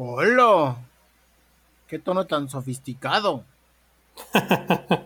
Hola. 0.00 0.76
Qué 1.88 1.98
tono 1.98 2.24
tan 2.24 2.48
sofisticado. 2.48 3.42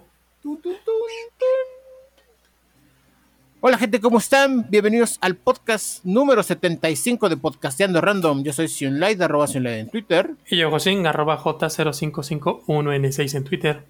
Hola 3.63 3.79
gente, 3.79 4.03
¿cómo 4.03 4.19
están? 4.19 4.69
Bienvenidos 4.69 5.17
al 5.23 5.37
podcast 5.37 6.05
número 6.05 6.43
75 6.43 7.31
de 7.31 7.39
Podcasteando 7.39 8.03
Random. 8.03 8.43
Yo 8.43 8.53
soy 8.53 8.69
Sionlight, 8.69 9.19
arroba 9.23 9.47
Sionlight 9.47 9.79
en 9.79 9.89
Twitter. 9.89 10.33
Y 10.51 10.59
yo, 10.59 10.71
Josín, 10.71 11.07
arroba 11.07 11.39
J0551N6 11.39 13.35
en 13.35 13.45
Twitter. 13.45 13.87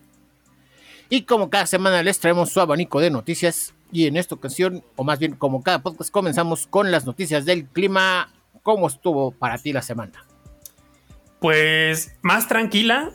Y 1.10 1.22
como 1.22 1.50
cada 1.50 1.66
semana 1.66 2.00
les 2.04 2.20
traemos 2.20 2.50
su 2.50 2.60
abanico 2.60 3.00
de 3.00 3.10
noticias. 3.10 3.74
Y 3.90 4.06
en 4.06 4.16
esta 4.16 4.36
ocasión, 4.36 4.84
o 4.94 5.02
más 5.02 5.18
bien 5.18 5.34
como 5.34 5.64
cada 5.64 5.82
podcast, 5.82 6.12
comenzamos 6.12 6.68
con 6.68 6.92
las 6.92 7.06
noticias 7.06 7.44
del 7.44 7.66
clima. 7.66 8.32
¿Cómo 8.62 8.86
estuvo 8.86 9.32
para 9.32 9.58
ti 9.58 9.72
la 9.72 9.82
semana? 9.82 10.26
Pues 11.42 12.16
más 12.22 12.46
tranquila 12.46 13.10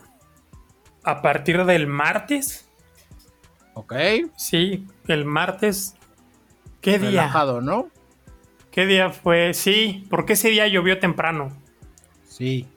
a 1.04 1.22
partir 1.22 1.64
del 1.64 1.88
martes. 1.88 2.70
Ok. 3.74 3.94
Sí, 4.36 4.86
el 5.08 5.24
martes. 5.24 5.96
¿Qué 6.82 7.00
día? 7.00 7.22
Relajado, 7.22 7.62
¿no? 7.62 7.88
¿Qué 8.70 8.86
día 8.86 9.12
fue? 9.12 9.54
Sí, 9.54 10.06
porque 10.10 10.34
ese 10.34 10.50
día 10.50 10.68
llovió 10.68 11.00
temprano. 11.00 11.56
Sí. 12.28 12.68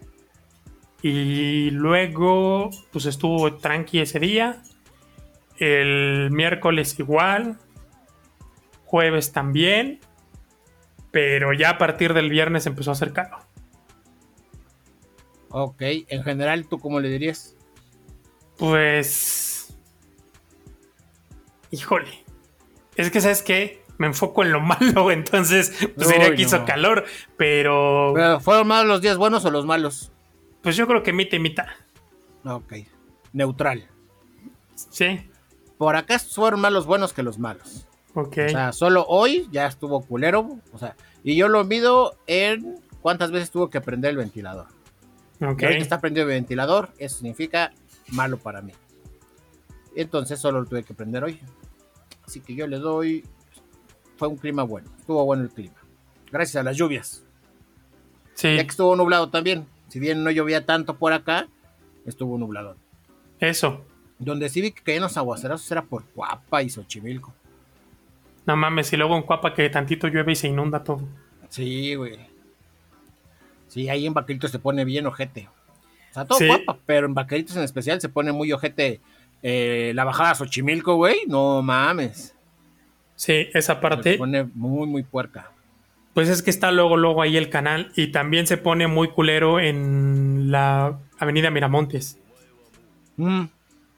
Y 1.02 1.70
luego, 1.70 2.70
pues 2.92 3.06
estuvo 3.06 3.54
tranqui 3.54 3.98
ese 3.98 4.20
día. 4.20 4.62
El 5.58 6.30
miércoles 6.30 6.96
igual. 7.00 7.58
Jueves 8.84 9.32
también. 9.32 9.98
Pero 11.10 11.52
ya 11.52 11.70
a 11.70 11.78
partir 11.78 12.14
del 12.14 12.30
viernes 12.30 12.66
empezó 12.66 12.90
a 12.90 12.92
hacer 12.92 13.12
calor. 13.12 13.49
Ok. 15.50 15.82
En 15.82 16.22
general, 16.22 16.66
¿tú 16.66 16.78
cómo 16.78 17.00
le 17.00 17.08
dirías? 17.08 17.56
Pues. 18.56 19.74
Híjole. 21.70 22.24
Es 22.96 23.10
que, 23.10 23.20
¿sabes 23.20 23.42
qué? 23.42 23.84
Me 23.98 24.06
enfoco 24.06 24.42
en 24.42 24.52
lo 24.52 24.60
malo, 24.62 25.10
entonces, 25.10 25.72
pues 25.94 26.08
Uy, 26.08 26.14
diría 26.14 26.34
que 26.34 26.42
hizo 26.42 26.64
calor, 26.64 27.04
pero. 27.36 28.12
Pero, 28.14 28.40
¿Fueron 28.40 28.68
más 28.68 28.86
los 28.86 29.00
días 29.00 29.16
buenos 29.16 29.44
o 29.44 29.50
los 29.50 29.66
malos? 29.66 30.12
Pues 30.62 30.76
yo 30.76 30.86
creo 30.86 31.02
que 31.02 31.12
mitad 31.12 31.36
y 31.36 31.40
mitad. 31.40 31.66
Ok. 32.44 32.74
Neutral. 33.32 33.88
Sí. 34.74 35.28
Por 35.78 35.96
acá 35.96 36.18
fueron 36.18 36.60
más 36.60 36.72
los 36.72 36.86
buenos 36.86 37.12
que 37.12 37.22
los 37.22 37.38
malos. 37.38 37.86
Ok. 38.14 38.38
O 38.46 38.48
sea, 38.48 38.72
solo 38.72 39.06
hoy 39.08 39.48
ya 39.50 39.66
estuvo 39.66 40.00
culero. 40.02 40.58
O 40.72 40.78
sea, 40.78 40.96
y 41.24 41.36
yo 41.36 41.48
lo 41.48 41.64
mido 41.64 42.18
en 42.26 42.78
cuántas 43.00 43.30
veces 43.30 43.50
tuvo 43.50 43.70
que 43.70 43.80
prender 43.80 44.10
el 44.10 44.16
ventilador. 44.18 44.66
Ok. 45.40 45.62
Y 45.62 45.64
ahorita 45.64 45.82
está 45.82 46.00
prendido 46.00 46.26
el 46.26 46.34
ventilador, 46.34 46.90
eso 46.98 47.16
significa 47.18 47.72
malo 48.12 48.38
para 48.38 48.62
mí. 48.62 48.72
Entonces 49.96 50.38
solo 50.38 50.60
lo 50.60 50.66
tuve 50.66 50.84
que 50.84 50.94
prender 50.94 51.24
hoy. 51.24 51.40
Así 52.26 52.40
que 52.40 52.54
yo 52.54 52.66
le 52.66 52.78
doy. 52.78 53.24
Fue 54.16 54.28
un 54.28 54.36
clima 54.36 54.62
bueno. 54.62 54.90
Estuvo 54.98 55.24
bueno 55.24 55.42
el 55.42 55.50
clima. 55.50 55.74
Gracias 56.30 56.60
a 56.60 56.62
las 56.62 56.76
lluvias. 56.76 57.24
Sí, 58.34 58.54
Ya 58.56 58.62
que 58.62 58.70
estuvo 58.70 58.94
nublado 58.94 59.30
también. 59.30 59.66
Si 59.88 59.98
bien 59.98 60.22
no 60.22 60.30
llovía 60.30 60.64
tanto 60.64 60.96
por 60.96 61.12
acá, 61.12 61.48
estuvo 62.06 62.38
nublado. 62.38 62.76
eso. 63.40 63.84
Donde 64.18 64.48
sí 64.50 64.60
vi 64.60 64.70
que 64.70 64.82
caían 64.82 65.02
los 65.02 65.16
aguacerazos 65.16 65.70
era 65.72 65.82
por 65.82 66.04
Cuapa 66.04 66.62
y 66.62 66.68
Xochimilco. 66.68 67.34
No 68.46 68.54
mames, 68.54 68.92
y 68.92 68.96
luego 68.98 69.16
en 69.16 69.22
Cuapa 69.22 69.54
que 69.54 69.68
tantito 69.70 70.08
llueve 70.08 70.32
y 70.32 70.36
se 70.36 70.48
inunda 70.48 70.84
todo. 70.84 71.00
Sí, 71.48 71.94
güey. 71.94 72.18
Sí, 73.70 73.88
ahí 73.88 74.04
en 74.06 74.12
Vaqueritos 74.14 74.50
se 74.50 74.58
pone 74.58 74.84
bien 74.84 75.06
ojete. 75.06 75.48
O 76.10 76.14
sea, 76.14 76.24
todo 76.26 76.38
Sí. 76.38 76.46
Cuapa, 76.46 76.76
pero 76.86 77.06
en 77.06 77.14
Vaqueritos 77.14 77.56
en 77.56 77.62
especial 77.62 78.00
se 78.00 78.08
pone 78.10 78.32
muy 78.32 78.52
ojete 78.52 79.00
eh, 79.42 79.92
la 79.94 80.04
bajada 80.04 80.32
a 80.32 80.34
Xochimilco, 80.34 80.96
güey. 80.96 81.20
No 81.26 81.62
mames. 81.62 82.34
Sí, 83.16 83.48
esa 83.54 83.74
Se 83.76 83.80
parte. 83.80 84.18
pone 84.18 84.44
muy, 84.54 84.86
muy 84.86 85.02
puerca. 85.02 85.50
Pues 86.14 86.28
es 86.28 86.42
que 86.42 86.50
está 86.50 86.72
luego, 86.72 86.96
luego 86.96 87.22
ahí 87.22 87.36
el 87.36 87.48
canal 87.48 87.92
y 87.96 88.08
también 88.08 88.46
se 88.46 88.56
pone 88.58 88.86
muy 88.88 89.08
culero 89.08 89.60
en 89.60 90.50
la 90.50 90.98
Avenida 91.18 91.50
Miramontes. 91.50 92.18
Mm, 93.16 93.44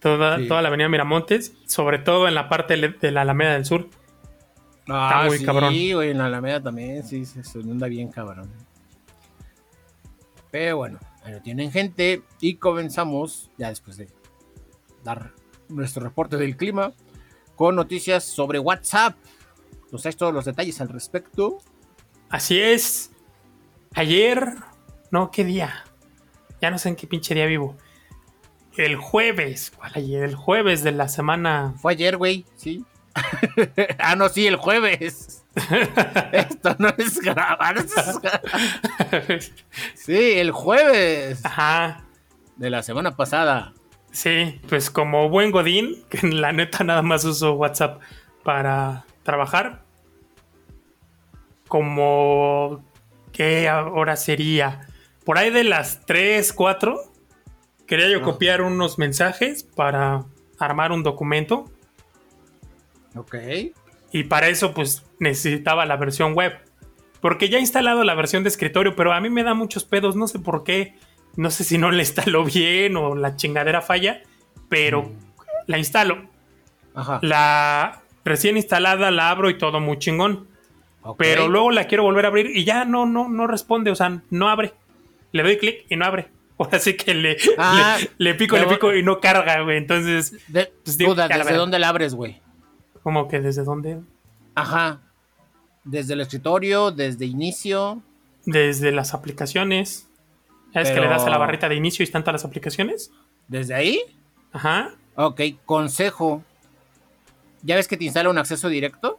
Toda, 0.00 0.36
Sí. 0.38 0.48
toda 0.48 0.60
la 0.62 0.68
Avenida 0.68 0.88
Miramontes, 0.88 1.54
sobre 1.66 1.98
todo 2.00 2.26
en 2.28 2.34
la 2.34 2.48
parte 2.48 2.76
de 2.76 3.10
la 3.12 3.22
Alameda 3.22 3.52
del 3.54 3.64
Sur. 3.64 3.88
Ah, 4.88 5.24
muy 5.28 5.38
sí, 5.38 5.44
cabrón. 5.44 5.72
güey, 5.94 6.10
en 6.10 6.18
la 6.18 6.26
Alameda 6.26 6.60
también, 6.60 7.04
sí, 7.04 7.24
se, 7.24 7.44
se 7.44 7.60
inunda 7.60 7.86
bien 7.86 8.08
cabrón. 8.10 8.50
Pero 10.52 10.76
bueno, 10.76 11.00
ahí 11.24 11.32
lo 11.32 11.40
tienen 11.40 11.72
gente 11.72 12.22
y 12.40 12.56
comenzamos, 12.56 13.50
ya 13.56 13.70
después 13.70 13.96
de 13.96 14.08
dar 15.02 15.32
nuestro 15.68 16.04
reporte 16.04 16.36
del 16.36 16.56
clima, 16.56 16.92
con 17.56 17.74
noticias 17.74 18.22
sobre 18.22 18.58
WhatsApp. 18.58 19.16
¿Nos 19.90 20.02
traes 20.02 20.16
todos 20.16 20.32
los 20.32 20.44
detalles 20.44 20.80
al 20.80 20.90
respecto? 20.90 21.58
Así 22.28 22.60
es. 22.60 23.10
Ayer, 23.94 24.54
no, 25.10 25.30
¿qué 25.30 25.44
día? 25.44 25.84
Ya 26.60 26.70
no 26.70 26.78
sé 26.78 26.90
en 26.90 26.96
qué 26.96 27.06
pinche 27.06 27.34
día 27.34 27.46
vivo. 27.46 27.76
El 28.76 28.96
jueves, 28.96 29.70
¿cuál 29.70 29.92
ayer? 29.94 30.22
El 30.22 30.34
jueves 30.34 30.82
de 30.82 30.92
la 30.92 31.08
semana. 31.08 31.74
Fue 31.80 31.92
ayer, 31.92 32.18
güey, 32.18 32.44
sí. 32.56 32.84
ah, 33.98 34.16
no, 34.16 34.28
sí, 34.28 34.46
el 34.46 34.56
jueves. 34.56 35.41
Esto 36.32 36.76
no 36.78 36.88
es 36.96 37.20
grabar. 37.20 37.76
esto 37.78 38.00
es 38.00 38.20
grabar. 38.20 39.40
sí, 39.94 40.32
el 40.38 40.50
jueves 40.50 41.44
Ajá. 41.44 42.04
de 42.56 42.70
la 42.70 42.82
semana 42.82 43.16
pasada. 43.16 43.72
Sí, 44.10 44.60
pues 44.68 44.90
como 44.90 45.28
buen 45.28 45.50
Godín, 45.50 46.04
que 46.10 46.26
la 46.26 46.52
neta 46.52 46.84
nada 46.84 47.02
más 47.02 47.24
uso 47.24 47.54
WhatsApp 47.54 48.00
para 48.44 49.04
trabajar. 49.22 49.82
Como. 51.68 52.84
¿Qué 53.32 53.70
hora 53.70 54.16
sería? 54.16 54.86
Por 55.24 55.38
ahí 55.38 55.50
de 55.50 55.64
las 55.64 56.04
3, 56.04 56.52
4. 56.52 57.00
Quería 57.86 58.08
yo 58.10 58.18
Ah. 58.18 58.22
copiar 58.22 58.60
unos 58.62 58.98
mensajes 58.98 59.62
para 59.64 60.24
armar 60.58 60.92
un 60.92 61.02
documento. 61.02 61.70
Ok. 63.16 63.34
Y 64.12 64.24
para 64.24 64.48
eso, 64.48 64.72
pues 64.74 65.04
necesitaba 65.18 65.86
la 65.86 65.96
versión 65.96 66.34
web. 66.34 66.52
Porque 67.20 67.48
ya 67.48 67.58
he 67.58 67.60
instalado 67.60 68.04
la 68.04 68.14
versión 68.14 68.42
de 68.42 68.48
escritorio, 68.48 68.96
pero 68.96 69.12
a 69.12 69.20
mí 69.20 69.30
me 69.30 69.42
da 69.44 69.54
muchos 69.54 69.84
pedos, 69.84 70.16
no 70.16 70.26
sé 70.26 70.38
por 70.38 70.64
qué. 70.64 70.96
No 71.36 71.50
sé 71.50 71.64
si 71.64 71.78
no 71.78 71.90
le 71.90 72.00
instaló 72.02 72.44
bien 72.44 72.96
o 72.96 73.14
la 73.14 73.36
chingadera 73.36 73.80
falla, 73.80 74.22
pero 74.68 75.10
la 75.66 75.78
instalo. 75.78 76.28
Ajá. 76.94 77.20
La 77.22 78.02
recién 78.24 78.56
instalada 78.56 79.10
la 79.10 79.30
abro 79.30 79.48
y 79.50 79.56
todo 79.56 79.80
muy 79.80 79.98
chingón. 79.98 80.48
Pero 81.18 81.48
luego 81.48 81.70
la 81.72 81.84
quiero 81.88 82.04
volver 82.04 82.26
a 82.26 82.28
abrir 82.28 82.50
y 82.54 82.64
ya 82.64 82.84
no, 82.84 83.06
no, 83.06 83.28
no 83.28 83.46
responde, 83.48 83.90
o 83.90 83.94
sea, 83.96 84.20
no 84.30 84.48
abre. 84.48 84.72
Le 85.32 85.42
doy 85.42 85.56
clic 85.56 85.86
y 85.88 85.96
no 85.96 86.04
abre. 86.04 86.28
Ahora 86.58 86.78
sí 86.78 86.94
que 86.96 87.14
le, 87.14 87.38
Ah, 87.58 87.96
le, 88.18 88.30
le 88.32 88.34
pico, 88.34 88.56
le 88.56 88.66
pico 88.66 88.94
y 88.94 89.02
no 89.02 89.18
carga, 89.20 89.62
güey. 89.62 89.78
Entonces, 89.78 90.32
De- 90.48 90.72
pues 90.84 90.98
digo, 90.98 91.14
duda, 91.14 91.26
la 91.28 91.38
¿desde 91.38 91.54
dónde 91.54 91.78
la 91.80 91.88
abres, 91.88 92.14
güey? 92.14 92.40
Como 93.02 93.28
que 93.28 93.40
desde 93.40 93.64
dónde? 93.64 94.00
Ajá. 94.54 95.00
Desde 95.84 96.14
el 96.14 96.20
escritorio, 96.20 96.90
desde 96.90 97.26
inicio. 97.26 98.02
Desde 98.44 98.92
las 98.92 99.14
aplicaciones. 99.14 100.08
¿Sabes 100.72 100.90
que 100.90 101.00
le 101.00 101.08
das 101.08 101.24
a 101.24 101.30
la 101.30 101.38
barrita 101.38 101.68
de 101.68 101.74
inicio 101.74 102.02
y 102.02 102.04
están 102.04 102.22
todas 102.22 102.42
las 102.42 102.44
aplicaciones? 102.44 103.10
¿Desde 103.48 103.74
ahí? 103.74 104.00
Ajá. 104.52 104.94
Ok, 105.16 105.40
consejo. 105.66 106.42
¿Ya 107.62 107.76
ves 107.76 107.88
que 107.88 107.96
te 107.96 108.04
instala 108.04 108.30
un 108.30 108.38
acceso 108.38 108.68
directo? 108.68 109.18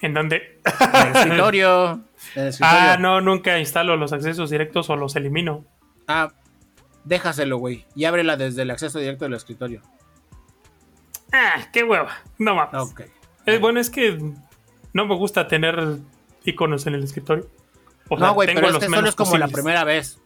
¿En 0.00 0.14
dónde? 0.14 0.60
En 0.64 1.06
el 1.06 1.16
escritorio. 1.16 2.00
En 2.34 2.42
el 2.42 2.48
escritorio. 2.48 2.80
ah, 2.80 2.96
no, 3.00 3.20
nunca 3.22 3.58
instalo 3.58 3.96
los 3.96 4.12
accesos 4.12 4.50
directos 4.50 4.90
o 4.90 4.96
los 4.96 5.16
elimino. 5.16 5.64
Ah, 6.06 6.32
déjaselo, 7.04 7.56
güey. 7.56 7.86
Y 7.94 8.04
ábrela 8.04 8.36
desde 8.36 8.62
el 8.62 8.70
acceso 8.70 8.98
directo 8.98 9.24
del 9.24 9.34
escritorio. 9.34 9.80
Ah, 11.32 11.66
qué 11.72 11.84
hueva. 11.84 12.10
No 12.38 12.54
mames. 12.54 12.80
Ok. 12.80 13.02
Eh, 13.46 13.58
bueno, 13.58 13.80
es 13.80 13.90
que 13.90 14.18
no 14.92 15.06
me 15.06 15.14
gusta 15.16 15.46
tener 15.48 15.98
iconos 16.44 16.86
en 16.86 16.94
el 16.94 17.04
escritorio. 17.04 17.48
O 18.08 18.18
no, 18.18 18.34
güey, 18.34 18.52
pero 18.52 18.68
es 18.68 18.78
que 18.78 18.86
solo 18.88 19.08
es 19.08 19.14
como 19.14 19.38
la 19.38 19.48
primera 19.48 19.84
vez. 19.84 20.18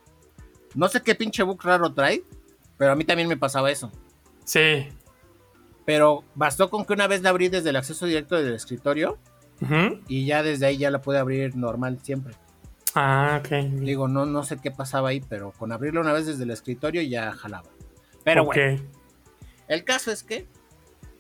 No 0.74 0.88
sé 0.88 1.02
qué 1.02 1.14
pinche 1.14 1.42
book 1.42 1.62
raro 1.62 1.92
trae, 1.92 2.22
pero 2.78 2.92
a 2.92 2.96
mí 2.96 3.04
también 3.04 3.28
me 3.28 3.36
pasaba 3.36 3.70
eso. 3.70 3.92
Sí. 4.44 4.88
Pero 5.84 6.24
bastó 6.34 6.70
con 6.70 6.84
que 6.86 6.94
una 6.94 7.06
vez 7.06 7.22
la 7.22 7.30
abrí 7.30 7.48
desde 7.48 7.70
el 7.70 7.76
acceso 7.76 8.06
directo 8.06 8.36
del 8.36 8.54
escritorio 8.54 9.18
y 10.08 10.26
ya 10.26 10.42
desde 10.42 10.66
ahí 10.66 10.76
ya 10.78 10.90
la 10.90 11.00
pude 11.00 11.18
abrir 11.18 11.56
normal 11.56 11.98
siempre. 12.02 12.34
Ah, 12.94 13.40
ok. 13.40 13.48
Digo, 13.80 14.08
no, 14.08 14.24
no 14.24 14.42
sé 14.44 14.58
qué 14.60 14.70
pasaba 14.70 15.10
ahí, 15.10 15.20
pero 15.20 15.52
con 15.52 15.72
abrirlo 15.72 16.00
una 16.00 16.12
vez 16.12 16.26
desde 16.26 16.44
el 16.44 16.50
escritorio 16.50 17.02
ya 17.02 17.32
jalaba. 17.32 17.68
Pero 18.24 18.42
Ok. 18.44 18.54
bueno, 18.54 18.82
el 19.68 19.84
caso 19.84 20.10
es 20.10 20.22
que 20.22 20.48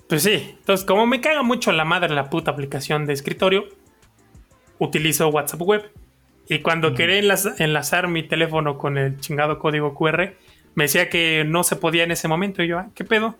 Pues 0.08 0.22
sí. 0.22 0.54
Entonces, 0.58 0.86
como 0.86 1.06
me 1.06 1.20
caga 1.20 1.42
mucho 1.42 1.72
la 1.72 1.84
madre 1.84 2.14
la 2.14 2.30
puta 2.30 2.50
aplicación 2.50 3.06
de 3.06 3.12
escritorio, 3.12 3.64
utilizo 4.78 5.28
WhatsApp 5.28 5.62
Web. 5.62 5.90
Y 6.48 6.58
cuando 6.58 6.94
quería 6.94 7.18
enlazar 7.58 8.08
mi 8.08 8.22
teléfono 8.22 8.76
con 8.76 8.98
el 8.98 9.18
chingado 9.18 9.58
código 9.58 9.94
QR, 9.94 10.34
me 10.74 10.84
decía 10.84 11.08
que 11.08 11.44
no 11.46 11.64
se 11.64 11.76
podía 11.76 12.04
en 12.04 12.10
ese 12.10 12.28
momento. 12.28 12.62
Y 12.62 12.68
yo, 12.68 12.78
ah, 12.78 12.90
¿qué 12.94 13.04
pedo? 13.04 13.36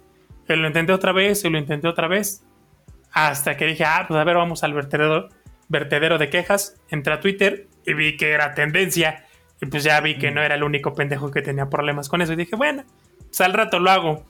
Y 0.49 0.55
lo 0.55 0.67
intenté 0.67 0.93
otra 0.93 1.13
vez 1.13 1.45
y 1.45 1.51
lo 1.51 1.59
intenté 1.59 1.87
otra 1.87 2.09
vez. 2.09 2.45
Hasta 3.13 3.57
que 3.57 3.67
dije, 3.67 3.85
ah, 3.85 4.05
pues 4.09 4.19
a 4.19 4.25
ver, 4.25 4.37
vamos 4.37 4.65
al 4.65 4.73
vertedero, 4.73 5.29
vertedero 5.69 6.19
de 6.19 6.31
quejas. 6.31 6.81
Entré 6.89 7.13
a 7.13 7.21
Twitter 7.21 7.69
y 7.85 7.93
vi 7.93 8.17
que 8.17 8.31
era 8.31 8.55
tendencia. 8.55 9.27
Y 9.61 9.67
pues 9.67 9.85
ya 9.85 10.01
vi 10.01 10.17
que 10.17 10.31
no 10.31 10.43
era 10.43 10.55
el 10.55 10.63
único 10.63 10.95
pendejo 10.95 11.31
que 11.31 11.43
tenía 11.43 11.69
problemas 11.69 12.09
con 12.09 12.23
eso. 12.23 12.33
Y 12.33 12.37
dije, 12.37 12.57
bueno, 12.57 12.85
pues 13.27 13.41
al 13.43 13.53
rato 13.53 13.79
lo 13.81 13.91
hago. 13.91 14.25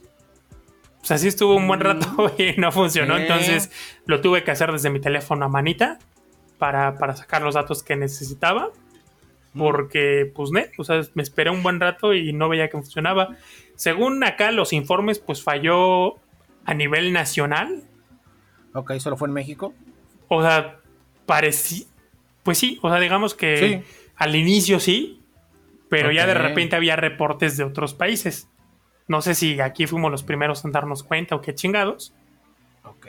Pues 1.05 1.11
así 1.11 1.29
estuvo 1.29 1.55
un 1.55 1.69
buen 1.69 1.81
rato 1.81 2.35
y 2.39 2.59
no 2.59 2.73
funcionó. 2.73 3.19
Entonces 3.19 3.71
lo 4.07 4.23
tuve 4.23 4.43
que 4.43 4.53
hacer 4.53 4.73
desde 4.73 4.89
mi 4.89 5.01
teléfono 5.01 5.45
a 5.45 5.49
manita 5.49 5.99
para, 6.57 6.97
sacar 7.15 7.43
los 7.43 7.57
datos 7.57 7.83
que 7.83 7.95
necesitaba. 7.95 8.71
Porque, 9.55 10.33
pues, 10.35 10.51
ne, 10.51 10.71
o 10.79 10.85
sea, 10.85 11.03
me 11.13 11.23
esperé 11.23 11.51
un 11.51 11.63
buen 11.63 11.79
rato 11.79 12.15
y 12.15 12.33
no 12.33 12.49
veía 12.49 12.69
que 12.69 12.79
funcionaba. 12.79 13.37
Según 13.77 14.25
acá 14.25 14.51
los 14.51 14.73
informes, 14.73 15.19
pues 15.19 15.43
falló 15.43 16.15
a 16.65 16.73
nivel 16.73 17.13
nacional. 17.13 17.83
Ok, 18.73 18.95
¿solo 18.95 19.19
fue 19.19 19.29
en 19.29 19.35
México? 19.35 19.75
O 20.29 20.43
sea, 20.43 20.79
parecía. 21.27 21.85
Pues 22.45 22.57
sí, 22.57 22.79
o 22.81 22.89
sea, 22.89 22.99
digamos 22.99 23.35
que 23.35 23.85
al 24.17 24.35
inicio 24.35 24.81
sí, 24.81 25.21
pero 25.91 26.11
ya 26.13 26.27
de 26.27 26.35
repente 26.35 26.77
había 26.77 26.97
reportes 26.97 27.59
de 27.59 27.65
otros 27.65 27.93
países. 27.93 28.49
No 29.07 29.23
sé 29.23 29.35
si 29.35 29.61
aquí 29.61 29.87
fuimos 29.87 30.11
los 30.11 30.23
primeros 30.23 30.65
en 30.65 30.73
darnos 30.73 31.03
cuenta 31.03 31.37
o 31.37 31.41
qué 31.41 31.55
chingados. 31.55 32.15
Ok. 32.85 33.07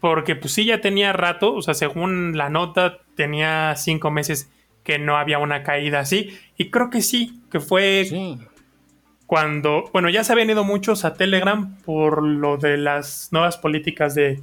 Porque 0.00 0.36
pues 0.36 0.52
sí, 0.52 0.66
ya 0.66 0.80
tenía 0.80 1.12
rato, 1.12 1.54
o 1.54 1.62
sea, 1.62 1.74
según 1.74 2.36
la 2.36 2.50
nota, 2.50 2.98
tenía 3.16 3.74
cinco 3.76 4.10
meses 4.10 4.50
que 4.82 4.98
no 4.98 5.16
había 5.16 5.38
una 5.38 5.62
caída 5.62 6.00
así. 6.00 6.38
Y 6.56 6.70
creo 6.70 6.90
que 6.90 7.00
sí, 7.00 7.40
que 7.50 7.58
fue 7.58 8.06
cuando, 9.26 9.90
bueno, 9.92 10.10
ya 10.10 10.22
se 10.22 10.32
habían 10.32 10.50
ido 10.50 10.64
muchos 10.64 11.04
a 11.04 11.14
Telegram 11.14 11.76
por 11.84 12.22
lo 12.22 12.58
de 12.58 12.76
las 12.76 13.30
nuevas 13.32 13.56
políticas 13.56 14.14
de, 14.14 14.42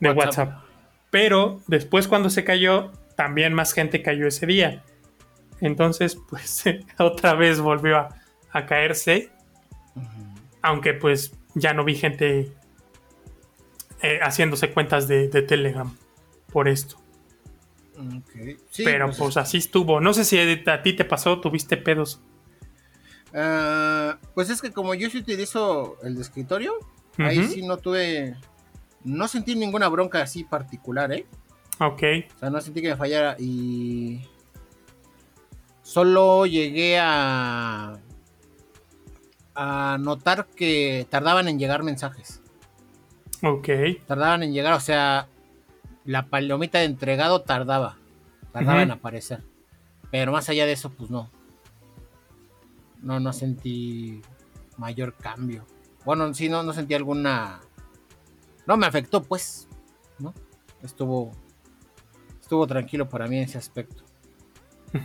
WhatsApp. 0.00 0.62
Pero 1.10 1.60
después 1.68 2.08
cuando 2.08 2.28
se 2.28 2.44
cayó, 2.44 2.90
también 3.14 3.54
más 3.54 3.72
gente 3.72 4.02
cayó 4.02 4.26
ese 4.26 4.46
día. 4.46 4.82
Entonces, 5.60 6.18
pues 6.28 6.64
otra 6.98 7.34
vez 7.34 7.60
volvió 7.60 8.08
a, 8.50 8.66
caerse. 8.66 9.30
Aunque 10.66 10.94
pues 10.94 11.32
ya 11.54 11.74
no 11.74 11.84
vi 11.84 11.94
gente 11.94 12.52
eh, 14.02 14.18
haciéndose 14.20 14.72
cuentas 14.72 15.06
de, 15.06 15.28
Telegram 15.28 15.96
por 16.52 16.66
esto. 16.66 16.96
Pero 18.76 19.06
pues, 19.06 19.18
pues, 19.18 19.36
así 19.36 19.58
estuvo. 19.58 20.00
No 20.00 20.12
sé 20.12 20.24
si 20.24 20.38
a 20.38 20.82
ti 20.82 20.92
te 20.92 21.04
pasó, 21.04 21.40
tuviste 21.40 21.76
pedos. 21.76 22.20
Ah, 23.32 24.18
pues 24.34 24.50
es 24.50 24.60
que 24.60 24.72
como 24.72 24.94
yo 24.94 25.08
sí 25.08 25.18
utilizo 25.18 25.98
el 26.02 26.16
de 26.16 26.22
escritorio, 26.22 26.74
ahí 27.18 27.44
sí 27.44 27.62
no 27.62 27.76
tuve. 27.76 28.36
No 29.04 29.28
sentí 29.28 29.54
ninguna 29.54 29.88
bronca 29.88 30.20
así 30.20 30.42
particular, 30.42 31.12
¿eh? 31.12 31.26
Ok. 31.78 32.02
O 32.34 32.38
sea, 32.40 32.50
no 32.50 32.60
sentí 32.60 32.82
que 32.82 32.90
me 32.90 32.96
fallara 32.96 33.36
y. 33.38 34.20
Solo 35.82 36.44
llegué 36.44 36.98
a. 36.98 38.00
a 39.56 39.98
notar 39.98 40.46
que 40.46 41.06
tardaban 41.10 41.48
en 41.48 41.58
llegar 41.58 41.82
mensajes. 41.82 42.40
Ok. 43.42 43.68
Tardaban 44.06 44.42
en 44.42 44.52
llegar, 44.52 44.74
o 44.74 44.80
sea, 44.80 45.28
la 46.04 46.26
palomita 46.26 46.78
de 46.78 46.84
entregado 46.84 47.42
tardaba. 47.42 47.96
Tardaba 48.52 48.82
en 48.82 48.90
aparecer. 48.90 49.42
Pero 50.10 50.32
más 50.32 50.48
allá 50.48 50.66
de 50.66 50.72
eso, 50.72 50.90
pues 50.90 51.10
no. 51.10 51.30
No, 53.02 53.20
no 53.20 53.32
sentí 53.32 54.22
mayor 54.76 55.14
cambio. 55.14 55.66
Bueno, 56.04 56.32
sí, 56.34 56.48
no, 56.48 56.62
no 56.62 56.72
sentí 56.72 56.94
alguna. 56.94 57.60
No 58.66 58.76
me 58.76 58.86
afectó, 58.86 59.22
pues. 59.22 59.68
¿No? 60.18 60.32
Estuvo. 60.82 61.32
Estuvo 62.40 62.66
tranquilo 62.66 63.08
para 63.08 63.26
mí 63.26 63.38
en 63.38 63.44
ese 63.44 63.58
aspecto. 63.58 64.04
Y 64.92 64.98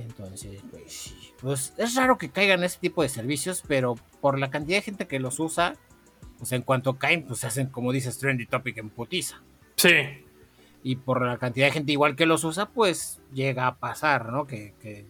entonces, 0.00 0.60
pues 0.70 1.14
Pues 1.40 1.74
es 1.76 1.94
raro 1.94 2.18
que 2.18 2.30
caigan 2.30 2.64
ese 2.64 2.78
tipo 2.78 3.02
de 3.02 3.08
servicios, 3.08 3.62
pero 3.66 3.96
por 4.20 4.38
la 4.38 4.50
cantidad 4.50 4.78
de 4.78 4.82
gente 4.82 5.06
que 5.06 5.18
los 5.18 5.38
usa, 5.40 5.76
pues 6.38 6.52
en 6.52 6.62
cuanto 6.62 6.98
caen, 6.98 7.24
pues 7.24 7.40
se 7.40 7.46
hacen, 7.46 7.66
como 7.68 7.92
dices, 7.92 8.18
trendy 8.18 8.46
topic 8.46 8.78
en 8.78 8.90
putiza. 8.90 9.42
Sí. 9.76 9.92
Y 10.82 10.96
por 10.96 11.24
la 11.24 11.38
cantidad 11.38 11.66
de 11.66 11.72
gente 11.72 11.92
igual 11.92 12.16
que 12.16 12.26
los 12.26 12.44
usa, 12.44 12.66
pues 12.66 13.20
llega 13.32 13.66
a 13.66 13.76
pasar, 13.76 14.32
¿no? 14.32 14.46
Que, 14.46 15.06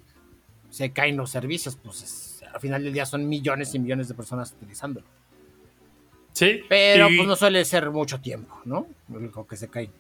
se 0.71 0.91
caen 0.91 1.19
los 1.19 1.31
servicios, 1.31 1.77
pues 1.77 2.43
al 2.51 2.59
final 2.59 2.83
del 2.83 2.95
día 2.95 3.05
son 3.05 3.29
millones 3.29 3.75
y 3.75 3.79
millones 3.79 4.09
de 4.09 4.15
personas 4.15 4.53
utilizándolo. 4.53 5.07
Sí. 6.33 6.61
Pero 6.67 7.09
pues 7.15 7.29
no 7.29 7.37
suele 7.37 7.63
ser 7.67 7.91
mucho 7.91 8.21
tiempo, 8.23 8.59
¿no? 8.65 8.87
Lo 9.09 9.47
que 9.47 9.57
se 9.57 9.69
cae. 9.69 9.91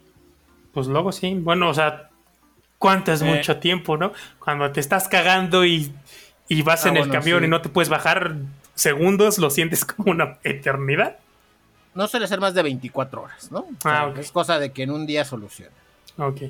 Pues 0.73 0.87
luego 0.87 1.13
sí. 1.13 1.35
Bueno, 1.35 1.69
o 1.69 1.75
sea, 1.75 2.11
¿cuánto 2.83 3.13
es 3.13 3.23
mucho 3.23 3.57
tiempo, 3.59 3.97
no? 3.97 4.13
Cuando 4.39 4.71
te 4.73 4.81
estás 4.81 5.09
cagando 5.09 5.65
y, 5.65 5.93
vas 6.65 6.85
ah, 6.85 6.91
en 6.91 6.99
el 6.99 7.09
camión 7.09 7.45
y 7.45 7.49
no 7.49 7.63
te 7.63 7.71
puedes 7.71 7.89
bajar 7.89 8.37
segundos, 8.75 9.39
lo 9.39 9.49
sientes 9.49 9.85
como 9.85 10.11
una 10.11 10.39
eternidad 10.45 11.17
no 11.95 12.09
suele 12.09 12.27
ser 12.27 12.41
más 12.41 12.55
de 12.55 12.63
24 12.63 13.23
horas, 13.23 13.51
¿no? 13.51 13.67
ah, 13.85 14.13
Es 14.17 14.33
cosa 14.33 14.59
de 14.59 14.73
que 14.73 14.83
en 14.83 14.91
un 14.91 15.07
día 15.07 15.25
soluciona. 15.25 15.73
Ok. 16.17 16.43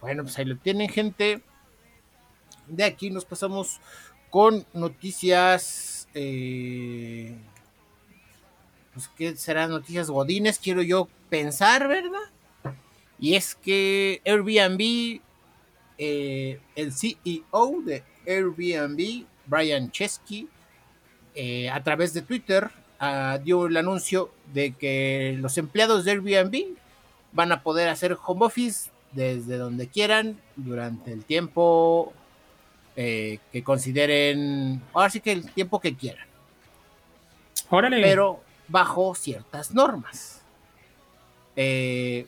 bueno, 0.00 0.24
pues 0.24 0.38
ahí 0.38 0.44
lo 0.44 0.56
tienen, 0.56 0.88
gente. 0.88 1.42
De 2.66 2.84
aquí 2.84 3.10
nos 3.10 3.24
pasamos 3.24 3.80
con 4.30 4.66
noticias. 4.72 6.08
Eh, 6.14 7.36
pues, 8.94 9.08
¿qué 9.16 9.36
serán 9.36 9.70
noticias 9.70 10.10
godines? 10.10 10.58
Quiero 10.58 10.82
yo 10.82 11.08
pensar, 11.28 11.86
¿verdad? 11.86 12.18
Y 13.18 13.34
es 13.34 13.54
que 13.54 14.20
Airbnb, 14.24 15.20
eh, 15.98 16.60
el 16.74 16.92
CEO 16.92 17.82
de 17.84 18.02
Airbnb, 18.26 19.24
Brian 19.46 19.90
Chesky, 19.90 20.48
eh, 21.34 21.70
a 21.70 21.82
través 21.82 22.12
de 22.14 22.22
Twitter 22.22 22.70
ah, 22.98 23.38
dio 23.42 23.66
el 23.66 23.76
anuncio 23.76 24.30
de 24.52 24.72
que 24.72 25.36
los 25.38 25.58
empleados 25.58 26.04
de 26.04 26.12
Airbnb 26.12 26.76
van 27.32 27.52
a 27.52 27.62
poder 27.62 27.88
hacer 27.88 28.16
home 28.24 28.46
office 28.46 28.90
desde 29.12 29.56
donde 29.56 29.88
quieran 29.88 30.38
durante 30.56 31.12
el 31.12 31.24
tiempo 31.24 32.12
eh, 32.96 33.38
que 33.52 33.62
consideren, 33.62 34.80
ahora 34.94 35.10
sí 35.10 35.20
que 35.20 35.32
el 35.32 35.50
tiempo 35.52 35.80
que 35.80 35.94
quieran. 35.94 36.26
Pero 38.02 38.40
bajo 38.68 39.14
ciertas 39.14 39.72
normas. 39.72 40.40
Eh, 41.56 42.26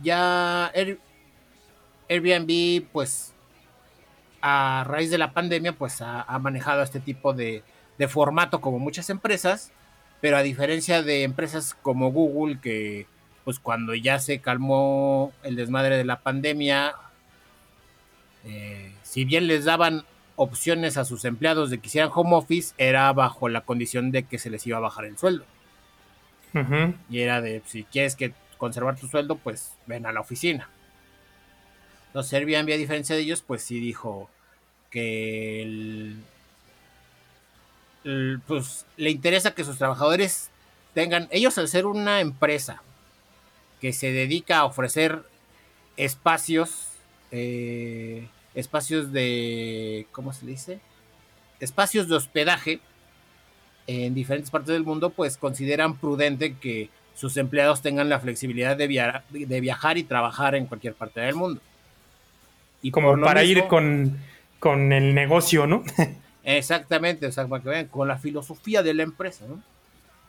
ya 0.00 0.72
Airbnb, 2.08 2.86
pues, 2.92 3.34
a 4.40 4.84
raíz 4.86 5.10
de 5.10 5.18
la 5.18 5.32
pandemia, 5.32 5.72
pues 5.72 6.00
ha 6.00 6.38
manejado 6.40 6.82
este 6.82 7.00
tipo 7.00 7.32
de, 7.32 7.62
de 7.98 8.08
formato 8.08 8.60
como 8.60 8.78
muchas 8.78 9.10
empresas, 9.10 9.70
pero 10.20 10.36
a 10.36 10.42
diferencia 10.42 11.02
de 11.02 11.22
empresas 11.22 11.74
como 11.82 12.10
Google, 12.10 12.58
que 12.60 13.06
pues 13.44 13.58
cuando 13.58 13.94
ya 13.94 14.18
se 14.18 14.40
calmó 14.40 15.32
el 15.42 15.56
desmadre 15.56 15.96
de 15.96 16.04
la 16.04 16.20
pandemia, 16.20 16.94
eh, 18.44 18.92
si 19.02 19.24
bien 19.24 19.46
les 19.46 19.64
daban 19.64 20.04
opciones 20.36 20.96
a 20.96 21.04
sus 21.04 21.24
empleados 21.24 21.70
de 21.70 21.78
que 21.78 21.88
hicieran 21.88 22.10
home 22.14 22.36
office, 22.36 22.74
era 22.78 23.12
bajo 23.12 23.48
la 23.48 23.62
condición 23.62 24.10
de 24.10 24.24
que 24.24 24.38
se 24.38 24.50
les 24.50 24.66
iba 24.66 24.78
a 24.78 24.80
bajar 24.80 25.04
el 25.04 25.18
sueldo. 25.18 25.44
Y 27.08 27.20
era 27.20 27.40
de, 27.40 27.62
si 27.66 27.84
quieres 27.84 28.14
que 28.14 28.34
conservar 28.62 28.94
tu 28.94 29.08
sueldo, 29.08 29.34
pues 29.38 29.72
ven 29.88 30.06
a 30.06 30.12
la 30.12 30.20
oficina. 30.20 30.70
Entonces 32.06 32.32
Airbnb, 32.32 32.72
a 32.72 32.76
diferencia 32.76 33.16
de 33.16 33.22
ellos, 33.22 33.42
pues 33.42 33.60
sí 33.64 33.80
dijo 33.80 34.30
que 34.88 35.62
el, 38.04 38.40
pues 38.46 38.86
le 38.96 39.10
interesa 39.10 39.56
que 39.56 39.64
sus 39.64 39.78
trabajadores 39.78 40.50
tengan, 40.94 41.26
ellos 41.32 41.58
al 41.58 41.66
ser 41.66 41.86
una 41.86 42.20
empresa 42.20 42.84
que 43.80 43.92
se 43.92 44.12
dedica 44.12 44.58
a 44.58 44.64
ofrecer 44.64 45.24
espacios, 45.96 46.86
eh, 47.32 48.28
espacios 48.54 49.10
de, 49.10 50.06
¿cómo 50.12 50.32
se 50.32 50.46
dice? 50.46 50.78
Espacios 51.58 52.06
de 52.06 52.14
hospedaje 52.14 52.78
en 53.88 54.14
diferentes 54.14 54.52
partes 54.52 54.72
del 54.72 54.84
mundo, 54.84 55.10
pues 55.10 55.36
consideran 55.36 55.96
prudente 55.96 56.56
que 56.58 56.90
sus 57.22 57.36
empleados 57.36 57.82
tengan 57.82 58.08
la 58.08 58.18
flexibilidad 58.18 58.76
de, 58.76 58.88
de 59.30 59.60
viajar 59.60 59.96
y 59.96 60.02
trabajar 60.02 60.56
en 60.56 60.66
cualquier 60.66 60.94
parte 60.94 61.20
del 61.20 61.36
mundo. 61.36 61.60
Y 62.82 62.90
como 62.90 63.16
para 63.20 63.44
ir 63.44 63.68
con, 63.68 64.18
con 64.58 64.92
el 64.92 65.14
negocio, 65.14 65.68
¿no? 65.68 65.84
Exactamente, 66.42 67.28
o 67.28 67.30
sea, 67.30 67.46
para 67.46 67.62
que 67.62 67.68
vean, 67.68 67.86
con 67.86 68.08
la 68.08 68.18
filosofía 68.18 68.82
de 68.82 68.94
la 68.94 69.04
empresa, 69.04 69.44
¿no? 69.48 69.62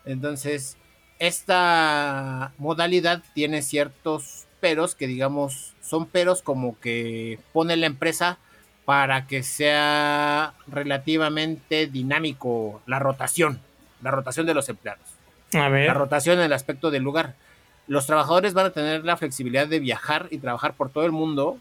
Entonces, 0.05 0.77
esta 1.17 2.51
modalidad 2.59 3.23
tiene 3.33 3.63
ciertos 3.63 4.45
peros 4.59 4.93
que 4.93 5.07
digamos 5.07 5.73
son 5.81 6.05
peros 6.05 6.43
como 6.43 6.79
que 6.79 7.39
pone 7.53 7.75
la 7.75 7.87
empresa 7.87 8.37
para 8.85 9.25
que 9.25 9.41
sea 9.41 10.53
relativamente 10.67 11.87
dinámico 11.87 12.83
la 12.85 12.99
rotación, 12.99 13.59
la 14.03 14.11
rotación 14.11 14.45
de 14.45 14.53
los 14.53 14.69
empleados. 14.69 15.12
La 15.87 15.93
rotación 15.93 16.39
en 16.39 16.45
el 16.45 16.53
aspecto 16.53 16.91
del 16.91 17.03
lugar. 17.03 17.35
Los 17.87 18.05
trabajadores 18.05 18.53
van 18.53 18.67
a 18.67 18.71
tener 18.71 19.03
la 19.03 19.17
flexibilidad 19.17 19.67
de 19.67 19.79
viajar 19.79 20.27
y 20.31 20.37
trabajar 20.37 20.73
por 20.73 20.89
todo 20.89 21.05
el 21.05 21.11
mundo 21.11 21.57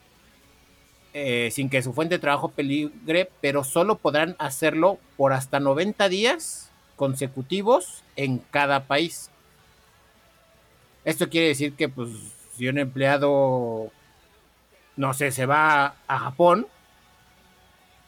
eh, 1.14 1.50
sin 1.52 1.68
que 1.68 1.82
su 1.82 1.92
fuente 1.92 2.14
de 2.14 2.20
trabajo 2.20 2.48
peligre, 2.52 3.30
pero 3.42 3.64
solo 3.64 3.96
podrán 3.98 4.34
hacerlo 4.38 4.98
por 5.18 5.34
hasta 5.34 5.60
90 5.60 6.08
días 6.08 6.70
consecutivos 6.96 8.02
en 8.16 8.38
cada 8.38 8.84
país. 8.84 9.30
Esto 11.04 11.28
quiere 11.28 11.48
decir 11.48 11.74
que, 11.74 11.90
pues, 11.90 12.08
si 12.56 12.66
un 12.66 12.78
empleado, 12.78 13.90
no 14.96 15.12
sé, 15.12 15.32
se 15.32 15.44
va 15.44 15.96
a 16.06 16.18
Japón, 16.18 16.66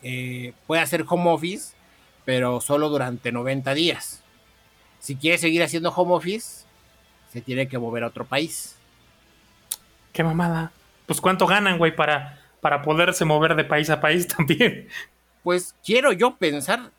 eh, 0.03 0.55
puede 0.67 0.81
hacer 0.81 1.05
home 1.07 1.31
office, 1.31 1.75
pero 2.25 2.63
solo 2.63 2.89
durante 2.89 3.33
90 3.33 3.75
días. 3.75 4.24
Si 5.05 5.17
quiere 5.17 5.37
seguir 5.37 5.63
haciendo 5.63 5.91
home 5.91 6.15
office, 6.15 6.65
se 7.31 7.43
tiene 7.43 7.69
que 7.69 7.77
mover 7.77 8.05
a 8.05 8.07
otro 8.07 8.25
país. 8.25 8.75
Qué 10.15 10.25
mamada. 10.25 10.73
Pues 11.05 11.21
cuánto 11.21 11.47
ganan, 11.47 11.77
güey, 11.77 11.95
para, 11.95 12.41
para 12.63 12.81
poderse 12.81 13.27
mover 13.27 13.55
de 13.55 13.65
país 13.65 13.91
a 13.91 14.01
país 14.01 14.27
también. 14.37 14.89
Pues 15.43 15.75
quiero 15.85 16.11
yo 16.13 16.37
pensar 16.37 16.91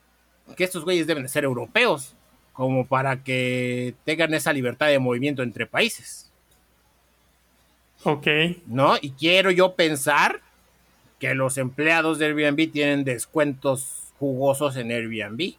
que 0.55 0.63
estos 0.63 0.83
güeyes 0.83 1.07
deben 1.07 1.23
de 1.23 1.29
ser 1.29 1.45
europeos, 1.45 2.13
como 2.53 2.85
para 2.85 3.23
que 3.23 3.95
tengan 4.03 4.35
esa 4.35 4.53
libertad 4.53 4.85
de 4.85 4.99
movimiento 4.99 5.41
entre 5.41 5.65
países. 5.65 6.29
Ok. 8.03 8.27
¿No? 8.67 8.97
Y 9.01 9.13
quiero 9.13 9.49
yo 9.49 9.73
pensar 9.73 10.41
que 11.17 11.33
los 11.33 11.57
empleados 11.57 12.19
de 12.19 12.27
Airbnb 12.27 12.71
tienen 12.71 13.03
descuentos 13.03 14.13
jugosos 14.19 14.75
en 14.75 14.91
Airbnb. 14.91 15.55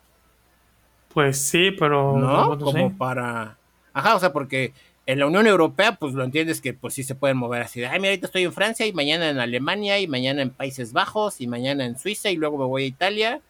Pues 1.16 1.38
sí, 1.40 1.70
pero 1.70 2.18
¿No? 2.18 2.58
Como 2.58 2.90
sé. 2.90 2.94
para... 2.98 3.56
Ajá, 3.94 4.16
o 4.16 4.20
sea, 4.20 4.34
porque 4.34 4.74
en 5.06 5.18
la 5.18 5.26
Unión 5.26 5.46
Europea, 5.46 5.92
pues 5.96 6.12
lo 6.12 6.22
entiendes 6.22 6.60
que 6.60 6.74
pues 6.74 6.92
sí 6.92 7.04
se 7.04 7.14
pueden 7.14 7.38
mover 7.38 7.62
así. 7.62 7.80
de, 7.80 7.86
Ay, 7.86 7.98
mira, 8.00 8.10
ahorita 8.10 8.26
estoy 8.26 8.42
en 8.44 8.52
Francia 8.52 8.84
y 8.84 8.92
mañana 8.92 9.30
en 9.30 9.38
Alemania 9.38 9.98
y 9.98 10.06
mañana 10.08 10.42
en 10.42 10.50
Países 10.50 10.92
Bajos 10.92 11.40
y 11.40 11.46
mañana 11.46 11.86
en 11.86 11.98
Suiza 11.98 12.28
y 12.28 12.36
luego 12.36 12.58
me 12.58 12.66
voy 12.66 12.82
a 12.82 12.86
Italia. 12.88 13.40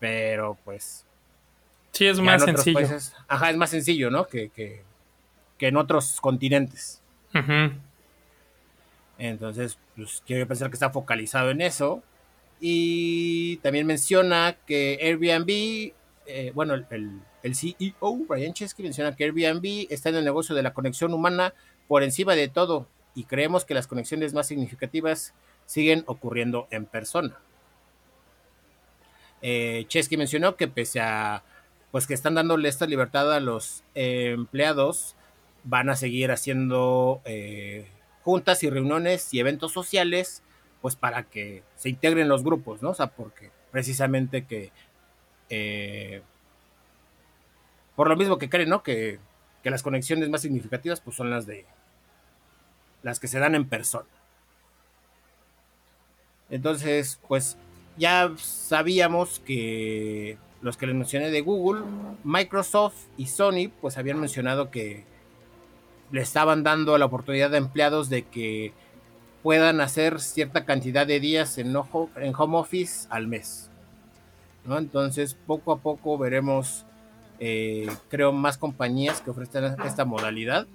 Pero 0.00 0.58
pues... 0.66 1.06
Sí, 1.92 2.06
es 2.06 2.20
más 2.20 2.44
sencillo. 2.44 2.74
países- 2.78 3.14
ajá, 3.26 3.48
es 3.48 3.56
más 3.56 3.70
sencillo, 3.70 4.10
¿no? 4.10 4.26
Que, 4.26 4.50
que, 4.50 4.82
que 5.56 5.68
en 5.68 5.78
otros 5.78 6.20
continentes. 6.20 7.00
Ujú. 7.34 7.72
Entonces, 9.18 9.78
pues 9.96 10.22
quiero 10.26 10.46
pensar 10.46 10.68
que 10.68 10.74
está 10.76 10.90
focalizado 10.90 11.50
en 11.50 11.62
eso. 11.62 12.02
Y 12.60 13.56
también 13.58 13.86
menciona 13.86 14.56
que 14.66 14.98
Airbnb, 15.00 15.94
eh, 16.26 16.52
bueno, 16.54 16.74
el, 16.74 17.54
CEO, 17.54 18.16
Brian 18.28 18.52
Chesky, 18.52 18.82
menciona 18.82 19.14
que 19.14 19.24
Airbnb 19.24 19.86
está 19.90 20.08
en 20.08 20.16
el 20.16 20.24
negocio 20.24 20.54
de 20.54 20.62
la 20.62 20.74
conexión 20.74 21.14
humana 21.14 21.54
por 21.88 22.02
encima 22.02 22.34
de 22.34 22.48
todo 22.48 22.86
y 23.14 23.24
creemos 23.24 23.64
que 23.64 23.74
las 23.74 23.86
conexiones 23.86 24.34
más 24.34 24.46
significativas 24.46 25.34
siguen 25.64 26.04
ocurriendo 26.06 26.68
en 26.70 26.86
persona. 26.86 27.38
Eh, 29.42 29.84
Chesky 29.88 30.16
mencionó 30.16 30.56
que 30.56 30.68
pese 30.68 31.00
a 31.00 31.42
pues 31.92 32.06
que 32.06 32.14
están 32.14 32.34
dándole 32.34 32.68
esta 32.68 32.86
libertad 32.86 33.32
a 33.32 33.40
los 33.40 33.84
eh, 33.94 34.32
empleados, 34.34 35.14
van 35.64 35.88
a 35.88 35.96
seguir 35.96 36.30
haciendo 36.30 37.22
juntas 38.22 38.62
y 38.64 38.70
reuniones 38.70 39.32
y 39.32 39.40
eventos 39.40 39.72
sociales, 39.72 40.42
pues 40.82 40.96
para 40.96 41.22
que 41.22 41.62
se 41.76 41.88
integren 41.88 42.28
los 42.28 42.42
grupos, 42.42 42.82
¿no? 42.82 42.90
O 42.90 42.94
sea, 42.94 43.06
porque 43.06 43.50
precisamente 43.70 44.46
que 44.46 44.72
eh, 45.50 46.22
por 47.94 48.08
lo 48.08 48.16
mismo 48.16 48.38
que 48.38 48.48
creen, 48.48 48.68
¿no? 48.68 48.82
Que, 48.82 49.18
las 49.64 49.82
conexiones 49.82 50.28
más 50.28 50.42
significativas 50.42 51.00
pues 51.00 51.16
son 51.16 51.28
las 51.28 51.44
de 51.44 51.66
las 53.02 53.18
que 53.18 53.26
se 53.26 53.40
dan 53.40 53.56
en 53.56 53.68
persona. 53.68 54.06
Entonces, 56.50 57.18
pues 57.26 57.58
ya 57.96 58.30
sabíamos 58.36 59.40
que 59.40 60.38
los 60.62 60.76
que 60.76 60.86
les 60.86 60.94
mencioné 60.94 61.30
de 61.30 61.40
Google, 61.40 61.82
Microsoft 62.22 63.06
y 63.16 63.26
Sony, 63.26 63.72
pues 63.80 63.98
habían 63.98 64.20
mencionado 64.20 64.70
que 64.70 65.04
le 66.12 66.20
estaban 66.20 66.62
dando 66.62 66.96
la 66.96 67.06
oportunidad 67.06 67.52
a 67.52 67.58
empleados 67.58 68.08
de 68.08 68.22
que 68.22 68.72
puedan 69.42 69.80
hacer 69.80 70.20
cierta 70.20 70.64
cantidad 70.64 71.08
de 71.08 71.18
días 71.18 71.58
en, 71.58 71.74
en 72.16 72.34
home 72.36 72.56
office 72.56 73.08
al 73.10 73.26
mes. 73.26 73.70
¿No? 74.66 74.78
Entonces, 74.78 75.36
poco 75.46 75.72
a 75.72 75.78
poco 75.78 76.18
veremos, 76.18 76.84
eh, 77.40 77.88
creo, 78.08 78.32
más 78.32 78.58
compañías 78.58 79.20
que 79.20 79.30
ofrecen 79.30 79.64
esta 79.84 80.04
modalidad. 80.04 80.66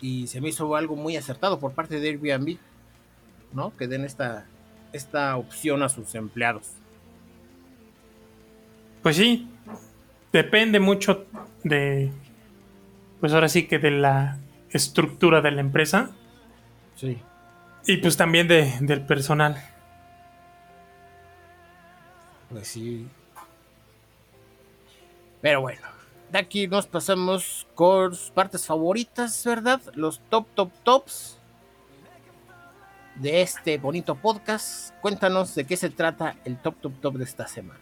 Y 0.00 0.26
se 0.26 0.40
me 0.40 0.48
hizo 0.48 0.74
algo 0.76 0.96
muy 0.96 1.16
acertado 1.16 1.58
por 1.58 1.72
parte 1.72 1.98
de 2.00 2.08
Airbnb, 2.08 2.58
¿no? 3.52 3.74
Que 3.76 3.86
den 3.86 4.04
esta, 4.04 4.46
esta 4.92 5.36
opción 5.36 5.82
a 5.82 5.88
sus 5.88 6.14
empleados. 6.14 6.72
Pues 9.02 9.16
sí, 9.16 9.48
depende 10.32 10.80
mucho 10.80 11.26
de, 11.62 12.10
pues 13.20 13.32
ahora 13.32 13.48
sí 13.48 13.66
que 13.66 13.78
de 13.78 13.90
la 13.90 14.38
estructura 14.70 15.40
de 15.40 15.50
la 15.52 15.60
empresa 15.60 16.10
Sí. 16.96 17.18
y 17.86 17.98
pues 17.98 18.16
también 18.16 18.48
de, 18.48 18.72
del 18.80 19.02
personal. 19.04 19.56
Pues 22.54 22.68
sí. 22.68 23.04
Pero 25.42 25.60
bueno, 25.60 25.80
de 26.30 26.38
aquí 26.38 26.68
nos 26.68 26.86
pasamos 26.86 27.66
con 27.74 28.14
sus 28.14 28.30
partes 28.30 28.64
favoritas, 28.64 29.44
¿verdad? 29.44 29.80
Los 29.94 30.20
top, 30.30 30.46
top, 30.54 30.70
tops 30.84 31.40
de 33.16 33.42
este 33.42 33.76
bonito 33.78 34.14
podcast. 34.14 34.94
Cuéntanos 35.00 35.56
de 35.56 35.64
qué 35.64 35.76
se 35.76 35.90
trata 35.90 36.36
el 36.44 36.56
top, 36.56 36.76
top, 36.80 36.92
top 37.00 37.14
de 37.14 37.24
esta 37.24 37.48
semana. 37.48 37.80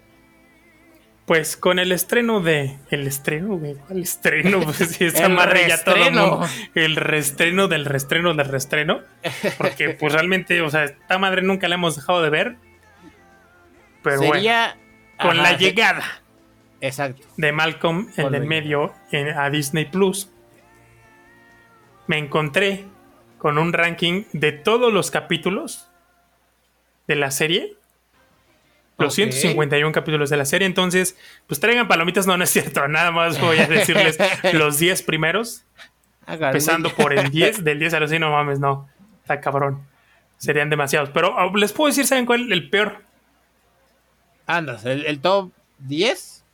Pues 1.27 1.59
con 1.59 1.79
el 1.79 1.93
estreno 1.93 2.41
de. 2.41 2.79
El 2.89 3.07
estreno, 3.07 3.59
güey. 3.59 3.75
¿Cuál 3.75 4.01
estreno? 4.01 4.61
Pues 4.65 4.77
sí, 4.77 5.05
está 5.05 5.27
El 5.27 5.33
amarre 5.33 5.69
ya 5.69 5.85
todo 5.85 5.97
el 5.97 6.01
reestreno. 6.01 6.31
mundo. 6.31 6.47
El 6.75 6.97
reestreno 6.97 7.69
del 7.69 7.85
reestreno 7.85 8.33
del 8.33 8.47
reestreno. 8.47 9.03
Porque, 9.59 9.91
pues 10.01 10.15
realmente, 10.15 10.63
o 10.63 10.71
sea, 10.71 10.85
esta 10.85 11.19
madre 11.19 11.43
nunca 11.43 11.69
la 11.69 11.75
hemos 11.75 11.97
dejado 11.97 12.23
de 12.23 12.31
ver. 12.31 12.57
Pero 14.03 14.19
bueno, 14.19 14.35
Sería. 14.35 14.77
con 15.21 15.39
Ajá, 15.39 15.43
la 15.53 15.57
llegada 15.57 16.05
Exacto. 16.81 17.27
de 17.37 17.53
Malcolm, 17.53 18.09
el 18.17 18.23
Con 18.25 18.33
del 18.33 18.43
la 18.43 18.49
medio, 18.49 18.93
en- 19.11 19.29
a 19.39 19.49
Disney 19.51 19.85
Plus, 19.85 20.29
me 22.07 22.19
encontré 22.19 22.85
con 23.39 23.59
un 23.59 23.73
ranking 23.73 24.25
de 24.33 24.53
todos 24.53 24.93
los 24.93 25.11
capítulos 25.11 25.89
de 27.07 27.17
la 27.17 27.31
serie. 27.31 27.77
Los 28.99 29.15
Ok. 29.15 29.17
151 29.33 29.93
capítulos 29.93 30.31
de 30.31 30.37
la 30.37 30.45
serie. 30.45 30.67
Entonces, 30.67 31.17
pues 31.47 31.59
traigan 31.59 31.89
palomitas. 31.89 32.27
No, 32.27 32.37
no 32.37 32.45
es 32.45 32.51
cierto. 32.51 32.87
Nada 32.89 33.11
más 33.11 33.41
voy 33.41 33.59
a 33.59 33.67
decirles 33.67 34.19
los 34.53 34.79
10 34.79 35.03
primeros. 35.03 35.65
Empezando 36.27 36.91
por 36.91 37.13
el 37.13 37.31
10. 37.31 37.65
Del 37.65 37.79
10 37.81 37.95
a 37.95 38.01
los 38.01 38.11
100, 38.11 38.21
no 38.21 38.31
mames, 38.31 38.61
no. 38.61 38.89
Está 39.23 39.41
cabrón. 39.41 39.83
Serían 40.37 40.71
demasiados. 40.71 41.11
Pero 41.11 41.35
oh, 41.37 41.57
les 41.57 41.73
puedo 41.73 41.89
decir, 41.89 42.07
¿saben 42.07 42.27
cuál? 42.27 42.53
El 42.53 42.69
peor. 42.71 43.03
Andas, 44.57 44.85
el, 44.85 45.07
el 45.07 45.21
top 45.21 45.51
10. 45.79 46.45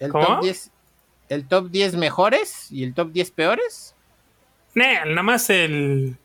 El 0.00 0.10
¿Cómo? 0.12 0.26
top 0.26 0.42
10. 0.42 0.70
El 1.28 1.46
top 1.46 1.68
10 1.70 1.96
mejores 1.96 2.70
y 2.72 2.84
el 2.84 2.94
top 2.94 3.10
10 3.12 3.30
peores. 3.32 3.94
Nah, 4.74 5.04
nada 5.04 5.22
más 5.22 5.50
el. 5.50 6.16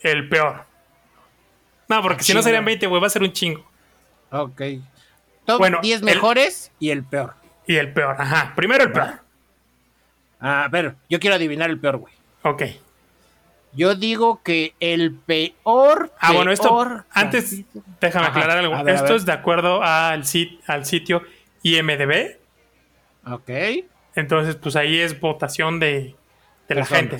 El 0.00 0.28
peor. 0.28 0.64
No, 1.88 2.02
porque 2.02 2.20
Ah, 2.20 2.24
si 2.24 2.34
no 2.34 2.42
serían 2.42 2.60
chinga. 2.62 2.66
20, 2.66 2.86
güey, 2.88 3.00
va 3.00 3.06
a 3.06 3.10
ser 3.10 3.22
un 3.22 3.32
chingo. 3.32 3.64
Ok. 4.30 4.60
Top 5.44 5.58
Bueno, 5.58 5.78
10 5.82 6.00
el- 6.00 6.04
mejores 6.04 6.72
y 6.80 6.90
el 6.90 7.04
peor. 7.04 7.34
Y 7.66 7.76
el 7.76 7.92
peor, 7.92 8.16
ajá. 8.18 8.52
Primero 8.56 8.84
el 8.84 8.92
peor. 8.92 9.20
A 10.40 10.68
ver, 10.68 10.96
yo 11.08 11.18
quiero 11.20 11.36
adivinar 11.36 11.70
el 11.70 11.78
peor, 11.78 11.96
güey. 11.98 12.12
Ok. 12.42 12.62
Yo 13.74 13.94
digo 13.94 14.40
que 14.42 14.74
el 14.80 15.12
peor. 15.14 16.12
Ah, 16.20 16.32
bueno, 16.32 16.50
esto. 16.52 17.04
Antes, 17.10 17.62
déjame 18.00 18.26
Ajá, 18.26 18.38
aclarar 18.40 18.58
algo. 18.58 18.84
ver, 18.84 18.94
esto 18.94 19.14
es 19.16 19.24
de 19.26 19.32
acuerdo 19.32 19.82
al, 19.82 20.22
sit- 20.24 20.60
al 20.66 20.84
sitio 20.84 21.22
IMDB. 21.62 22.36
Ok. 23.26 23.50
Entonces, 24.14 24.56
pues 24.56 24.76
ahí 24.76 24.98
es 25.00 25.18
votación 25.20 25.80
de, 25.80 26.14
de 26.68 26.74
la 26.74 26.84
gente. 26.86 27.18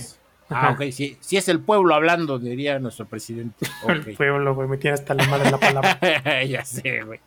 Ah, 0.51 0.71
ok. 0.79 0.91
Si, 0.93 1.17
si 1.21 1.37
es 1.39 1.49
el 1.49 1.61
pueblo 1.61 1.95
hablando, 1.95 2.39
diría 2.39 2.79
nuestro 2.79 3.07
presidente. 3.07 3.67
El 3.89 4.15
pueblo, 4.15 4.55
güey, 4.55 4.69
me 4.69 4.77
tiene 4.77 4.95
hasta 4.95 5.15
la 5.15 5.27
madre 5.27 5.51
la 5.51 5.59
palabra. 5.59 5.99
ya 6.45 6.65
sé, 6.65 7.03
güey. 7.03 7.19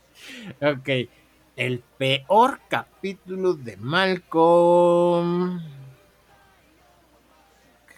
Ok. 0.62 1.10
El 1.58 1.84
peor 1.98 2.60
capítulo 2.70 3.56
de 3.56 3.76
Malcolm. 3.78 5.60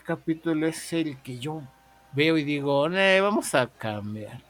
¿Qué 0.10 0.16
capítulo 0.16 0.66
es 0.66 0.92
el 0.94 1.22
que 1.22 1.38
yo 1.38 1.62
veo 2.14 2.36
y 2.40 2.44
digo, 2.44 2.88
"Eh, 2.92 3.22
vamos 3.22 3.54
a 3.54 3.68
cambiar? 3.68 4.42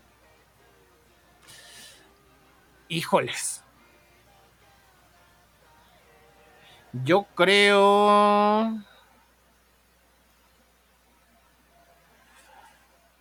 Híjoles. 2.87 3.61
Yo 7.03 7.25
creo. 7.35 8.07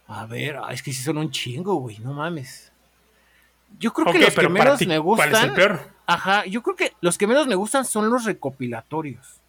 A 0.07 0.27
ver, 0.27 0.59
ah, 0.63 0.69
es 0.73 0.81
que 0.81 0.93
sí 0.93 1.03
son 1.03 1.19
un 1.19 1.33
chingo, 1.33 1.75
güey, 1.75 1.99
no 1.99 2.13
mames. 2.13 2.73
Yo 3.81 3.93
creo 3.93 4.13
que 4.13 4.21
los 4.21 4.35
que 4.37 4.49
menos 4.49 4.79
ti, 4.79 4.87
me 4.87 5.01
¿cuál 5.01 5.33
es 5.33 5.43
el 5.43 5.51
gustan. 5.51 5.55
peor? 5.57 5.81
Ajá, 6.07 6.47
yo 6.47 6.63
creo 6.63 6.77
que 6.77 6.93
los 7.01 7.19
que 7.19 7.27
menos 7.27 7.49
me 7.49 7.57
gustan 7.57 7.85
son 7.85 8.09
los 8.09 8.23
recopilatorios. 8.25 9.41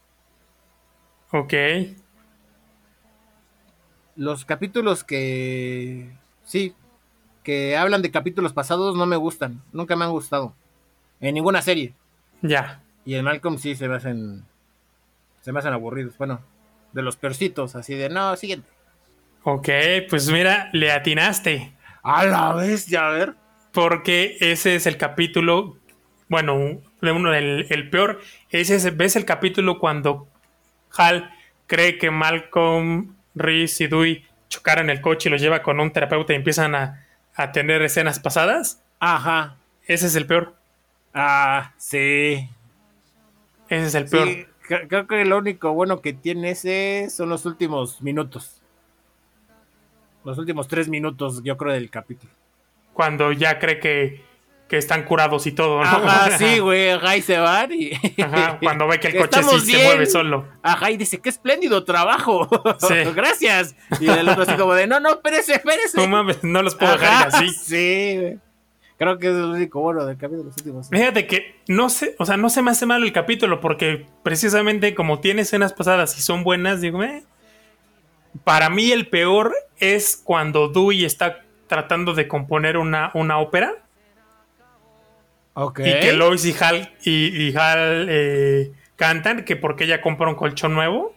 Ok. 1.31 1.53
Los 4.20 4.44
capítulos 4.44 5.06
que. 5.06 6.12
Sí, 6.44 6.76
que 7.42 7.78
hablan 7.78 8.02
de 8.02 8.12
capítulos 8.12 8.52
pasados 8.52 8.98
no 8.98 9.06
me 9.06 9.16
gustan. 9.16 9.62
Nunca 9.72 9.96
me 9.96 10.04
han 10.04 10.12
gustado. 10.12 10.54
En 11.22 11.36
ninguna 11.36 11.62
serie. 11.62 11.94
Ya. 12.42 12.82
Y 13.06 13.16
en 13.16 13.24
Malcolm 13.24 13.58
sí 13.58 13.76
se 13.76 13.88
me 13.88 13.96
hacen. 13.96 14.44
Se 15.40 15.54
me 15.54 15.60
hacen 15.60 15.72
aburridos. 15.72 16.18
Bueno, 16.18 16.42
de 16.92 17.02
los 17.02 17.16
peorcitos, 17.16 17.78
así 17.78 17.94
de 17.96 18.10
no, 18.10 18.36
siguiente. 18.36 18.68
Ok, 19.44 19.70
pues 20.10 20.30
mira, 20.30 20.70
le 20.74 20.92
atinaste. 20.92 21.74
A 22.04 22.26
la 22.26 22.54
vez, 22.56 22.88
ya 22.88 23.08
a 23.08 23.12
ver. 23.12 23.36
Porque 23.72 24.36
ese 24.42 24.76
es 24.76 24.86
el 24.86 24.98
capítulo. 24.98 25.78
Bueno, 26.28 26.82
del 27.00 27.68
el 27.70 27.90
peor. 27.90 28.20
Ese 28.50 28.76
es, 28.76 28.98
ves 28.98 29.16
el 29.16 29.24
capítulo 29.24 29.80
cuando 29.80 30.28
Hal 30.98 31.34
cree 31.68 31.98
que 31.98 32.12
Malcolm, 32.12 33.16
Reese 33.36 33.84
y 33.84 33.88
Dewey 33.88 34.26
chocaron 34.50 34.90
el 34.90 35.02
coche 35.02 35.30
y 35.30 35.32
los 35.32 35.42
lleva 35.42 35.62
con 35.62 35.80
un 35.80 35.92
terapeuta 35.92 36.34
y 36.34 36.36
empiezan 36.38 36.76
a, 36.76 37.06
a 37.36 37.52
tener 37.52 37.82
escenas 37.82 38.20
pasadas. 38.20 38.82
Ajá. 39.00 39.58
Ese 39.86 40.08
es 40.08 40.16
el 40.16 40.26
peor. 40.26 40.56
Ah, 41.14 41.74
sí. 41.78 42.50
Ese 43.70 43.86
es 43.88 43.96
el 43.96 44.06
peor. 44.06 44.28
Sí, 44.28 44.46
creo 44.88 45.08
que 45.08 45.26
lo 45.26 45.38
único 45.38 45.74
bueno 45.74 46.02
que 46.02 46.14
tiene 46.14 46.52
ese 46.52 47.10
son 47.10 47.30
los 47.30 47.46
últimos 47.46 48.02
minutos. 48.02 48.62
Los 50.24 50.38
últimos 50.38 50.68
tres 50.68 50.90
minutos, 50.90 51.42
yo 51.44 51.58
creo, 51.58 51.74
del 51.74 51.90
capítulo. 51.90 52.32
Cuando 52.94 53.32
ya 53.32 53.58
cree 53.58 53.80
que, 53.80 54.24
que 54.70 54.78
están 54.78 55.04
curados 55.04 55.48
y 55.48 55.52
todo, 55.52 55.80
¿no? 55.80 55.84
Ajá, 55.84 56.30
sí, 56.38 56.60
güey, 56.60 56.92
ajá, 56.92 57.18
y 57.18 57.22
se 57.24 57.40
van 57.40 57.72
y... 57.74 57.92
Ajá, 58.22 58.60
cuando 58.64 58.88
ve 58.88 59.00
que 59.00 59.08
el 59.08 59.18
coche 59.18 59.42
sí 59.44 59.72
se 59.72 59.84
mueve 59.84 60.06
solo. 60.06 60.48
Ajá, 60.62 60.92
y 60.92 60.98
dice, 60.98 61.20
qué 61.20 61.30
espléndido 61.30 61.84
trabajo. 61.84 62.48
Sí. 62.80 62.96
Gracias. 63.16 63.76
Y 64.00 64.08
el 64.08 64.30
otro 64.30 64.44
así 64.44 64.54
como 64.54 64.74
de, 64.74 64.86
no, 64.86 65.00
no, 65.00 65.10
espérese, 65.10 65.54
espérese. 65.56 65.98
No 65.98 66.08
mames, 66.08 66.44
no 66.44 66.62
los 66.62 66.76
puedo 66.76 66.94
Ajá, 66.94 67.26
dejar 67.26 67.28
así. 67.28 67.50
Sí, 67.50 68.18
güey. 68.20 68.40
Creo 68.98 69.18
que 69.18 69.28
es 69.28 69.34
lo 69.34 69.52
único 69.52 69.82
bueno 69.82 70.06
del 70.06 70.18
capítulo 70.18 70.44
de 70.44 70.50
los 70.50 70.58
últimos. 70.58 70.90
Fíjate 70.90 71.26
que 71.26 71.56
no 71.68 71.90
sé, 71.90 72.16
o 72.20 72.26
sea, 72.26 72.38
no 72.38 72.50
se 72.50 72.62
me 72.62 72.72
hace 72.72 72.86
mal 72.86 73.04
el 73.04 73.12
capítulo 73.12 73.60
porque 73.60 74.06
precisamente 74.24 74.94
como 74.94 75.20
tiene 75.20 75.42
escenas 75.42 75.74
pasadas 75.74 76.18
y 76.18 76.22
son 76.22 76.44
buenas, 76.44 76.80
digo, 76.82 77.04
eh. 77.04 77.24
Para 78.44 78.70
mí 78.70 78.92
el 78.92 79.08
peor 79.08 79.56
es 79.80 80.22
cuando 80.24 80.70
Dewey 80.70 81.06
está 81.06 81.42
tratando 81.68 82.14
de 82.14 82.28
componer 82.28 82.78
una, 82.78 83.12
una 83.14 83.40
ópera 83.40 83.74
Ok. 85.53 85.79
y 85.79 86.00
que 86.00 86.13
Lois 86.13 86.46
y 86.46 86.56
Hal, 86.60 86.94
y, 87.03 87.48
y 87.50 87.56
Hal 87.56 88.08
eh, 88.10 88.72
cantan 88.96 89.44
que 89.44 89.56
porque 89.56 89.84
ella 89.86 90.01
compra 90.01 90.29
un 90.29 90.36
colchón 90.36 90.74
nuevo. 90.74 91.15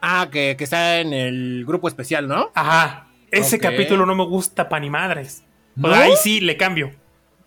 Ah, 0.00 0.28
que, 0.32 0.56
que 0.56 0.64
está 0.64 0.98
en 1.00 1.12
el 1.12 1.64
grupo 1.66 1.88
especial, 1.88 2.26
¿no? 2.26 2.50
Ajá, 2.54 3.06
ese 3.30 3.58
capítulo 3.58 4.04
no 4.06 4.14
me 4.14 4.24
gusta 4.24 4.68
pa' 4.68 4.80
ni 4.80 4.90
madres. 4.90 5.44
O 5.78 5.86
¿No? 5.88 5.94
sea, 5.94 6.02
ahí 6.04 6.12
sí 6.20 6.40
le 6.40 6.56
cambio. 6.56 6.92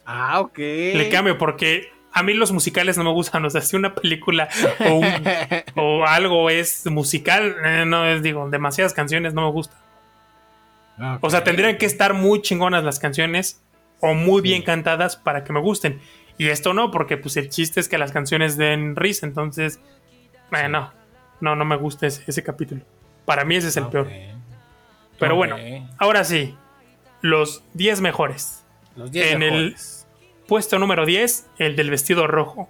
Ah, 0.06 0.40
ok. 0.40 0.58
Le 0.58 1.10
cambio 1.10 1.38
porque 1.38 1.90
a 2.14 2.24
mí 2.24 2.34
los 2.34 2.52
musicales 2.52 2.98
no 2.98 3.04
me 3.04 3.12
gustan. 3.12 3.44
O 3.46 3.50
sea, 3.50 3.62
si 3.62 3.76
una 3.76 3.94
película 3.94 4.48
o, 4.88 4.94
un- 4.96 5.24
o 5.76 6.06
algo 6.06 6.50
es 6.50 6.86
musical, 6.88 7.56
eh, 7.66 7.84
no 7.86 8.06
es, 8.06 8.22
digo, 8.24 8.50
demasiadas 8.50 8.94
canciones 8.94 9.34
no 9.34 9.42
me 9.46 9.52
gusta. 9.52 9.76
O 11.22 11.30
sea, 11.30 11.44
tendrían 11.44 11.78
que 11.78 11.86
estar 11.86 12.14
muy 12.14 12.42
chingonas 12.42 12.84
las 12.86 13.00
canciones 13.00 13.62
o 14.00 14.14
muy 14.14 14.42
bien 14.42 14.62
cantadas 14.62 15.18
para 15.18 15.44
que 15.44 15.52
me 15.52 15.60
gusten. 15.60 16.00
Y 16.38 16.48
esto 16.50 16.74
no, 16.74 16.92
porque 16.92 17.18
pues 17.18 17.38
el 17.38 17.50
chiste 17.50 17.80
es 17.80 17.88
que 17.88 17.98
las 17.98 18.12
canciones 18.12 18.58
den 18.58 18.96
risa. 18.96 19.26
Entonces, 19.26 19.80
eh, 20.52 20.68
no, 20.70 20.92
no, 21.42 21.56
me 21.66 21.76
gusta 21.78 22.08
ese, 22.08 22.24
ese 22.28 22.44
capítulo. 22.44 22.82
Para 23.26 23.46
mí 23.46 23.56
ese 23.56 23.70
es 23.70 23.78
el 23.78 23.84
Ok. 23.86 23.92
peor. 23.92 24.08
Pero 25.20 25.36
bueno, 25.36 25.56
ahora 25.98 26.24
sí, 26.26 26.56
los 27.22 27.64
10 27.74 28.02
mejores. 28.02 28.64
Los 28.96 29.12
10 29.12 29.32
en 29.34 29.44
el-. 29.44 29.76
Puesto 30.48 30.78
número 30.78 31.06
10, 31.06 31.48
el 31.58 31.76
del 31.76 31.90
vestido 31.90 32.28
rojo. 32.28 32.70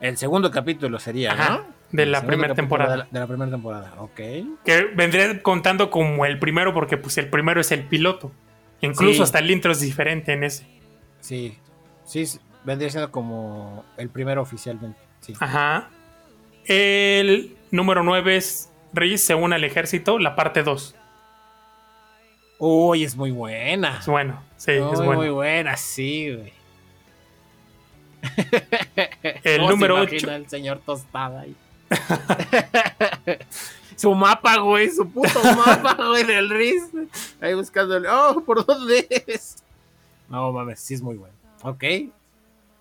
El 0.00 0.16
segundo 0.16 0.50
capítulo 0.50 0.98
sería, 1.00 1.32
Ajá, 1.32 1.50
¿no? 1.50 1.64
de 1.90 2.02
El 2.04 2.12
la 2.12 2.22
primera 2.26 2.54
temporada. 2.54 2.90
De 2.92 2.96
la, 2.98 3.08
de 3.10 3.18
la 3.20 3.26
primera 3.26 3.50
temporada, 3.50 3.94
ok. 3.98 4.16
Que 4.64 4.90
vendría 4.94 5.42
contando 5.42 5.90
como 5.90 6.26
el 6.26 6.38
primero, 6.38 6.74
porque 6.74 6.98
pues 6.98 7.16
el 7.18 7.28
primero 7.30 7.60
es 7.60 7.72
el 7.72 7.82
piloto. 7.84 8.30
Incluso 8.82 9.14
Sí. 9.16 9.22
hasta 9.22 9.38
el 9.38 9.50
intro 9.50 9.72
es 9.72 9.80
diferente 9.80 10.32
en 10.34 10.44
ese. 10.44 10.66
Sí, 11.20 11.58
sí, 12.06 12.24
vendría 12.64 12.88
siendo 12.90 13.10
como 13.10 13.84
el 13.98 14.08
primero 14.08 14.40
oficialmente. 14.42 14.98
Sí. 15.20 15.34
Ajá. 15.38 15.90
El 16.64 17.56
número 17.70 18.02
9 18.02 18.36
es 18.36 18.70
Reese 18.92 19.26
se 19.26 19.34
une 19.34 19.54
al 19.56 19.64
ejército, 19.64 20.18
la 20.18 20.34
parte 20.34 20.62
2. 20.62 20.94
Uy, 22.58 23.04
es 23.04 23.14
muy 23.16 23.30
buena. 23.30 23.98
Es 24.00 24.06
bueno, 24.06 24.42
sí, 24.56 24.72
Muy, 24.72 24.92
es 24.92 24.98
bueno. 24.98 25.14
muy 25.20 25.28
buena, 25.28 25.76
sí, 25.76 26.34
güey. 26.34 26.52
El 29.44 29.58
¿Cómo 29.58 29.68
se 29.68 29.74
número 29.74 29.98
imagina 29.98 30.32
8. 30.32 30.36
el 30.36 30.48
señor 30.48 30.80
Tostada 30.84 31.40
ahí. 31.42 31.54
su 33.96 34.14
mapa, 34.14 34.56
güey, 34.58 34.90
su 34.90 35.08
puto 35.08 35.40
mapa, 35.66 35.94
güey, 36.08 36.24
del 36.24 36.48
Riz. 36.50 36.82
Ahí 37.40 37.54
buscándole. 37.54 38.08
Oh, 38.08 38.40
¿por 38.44 38.64
dónde 38.64 39.06
es? 39.26 39.56
No 40.28 40.50
mames, 40.52 40.80
sí 40.80 40.94
es 40.94 41.02
muy 41.02 41.16
bueno. 41.16 41.35
Ok. 41.66 41.82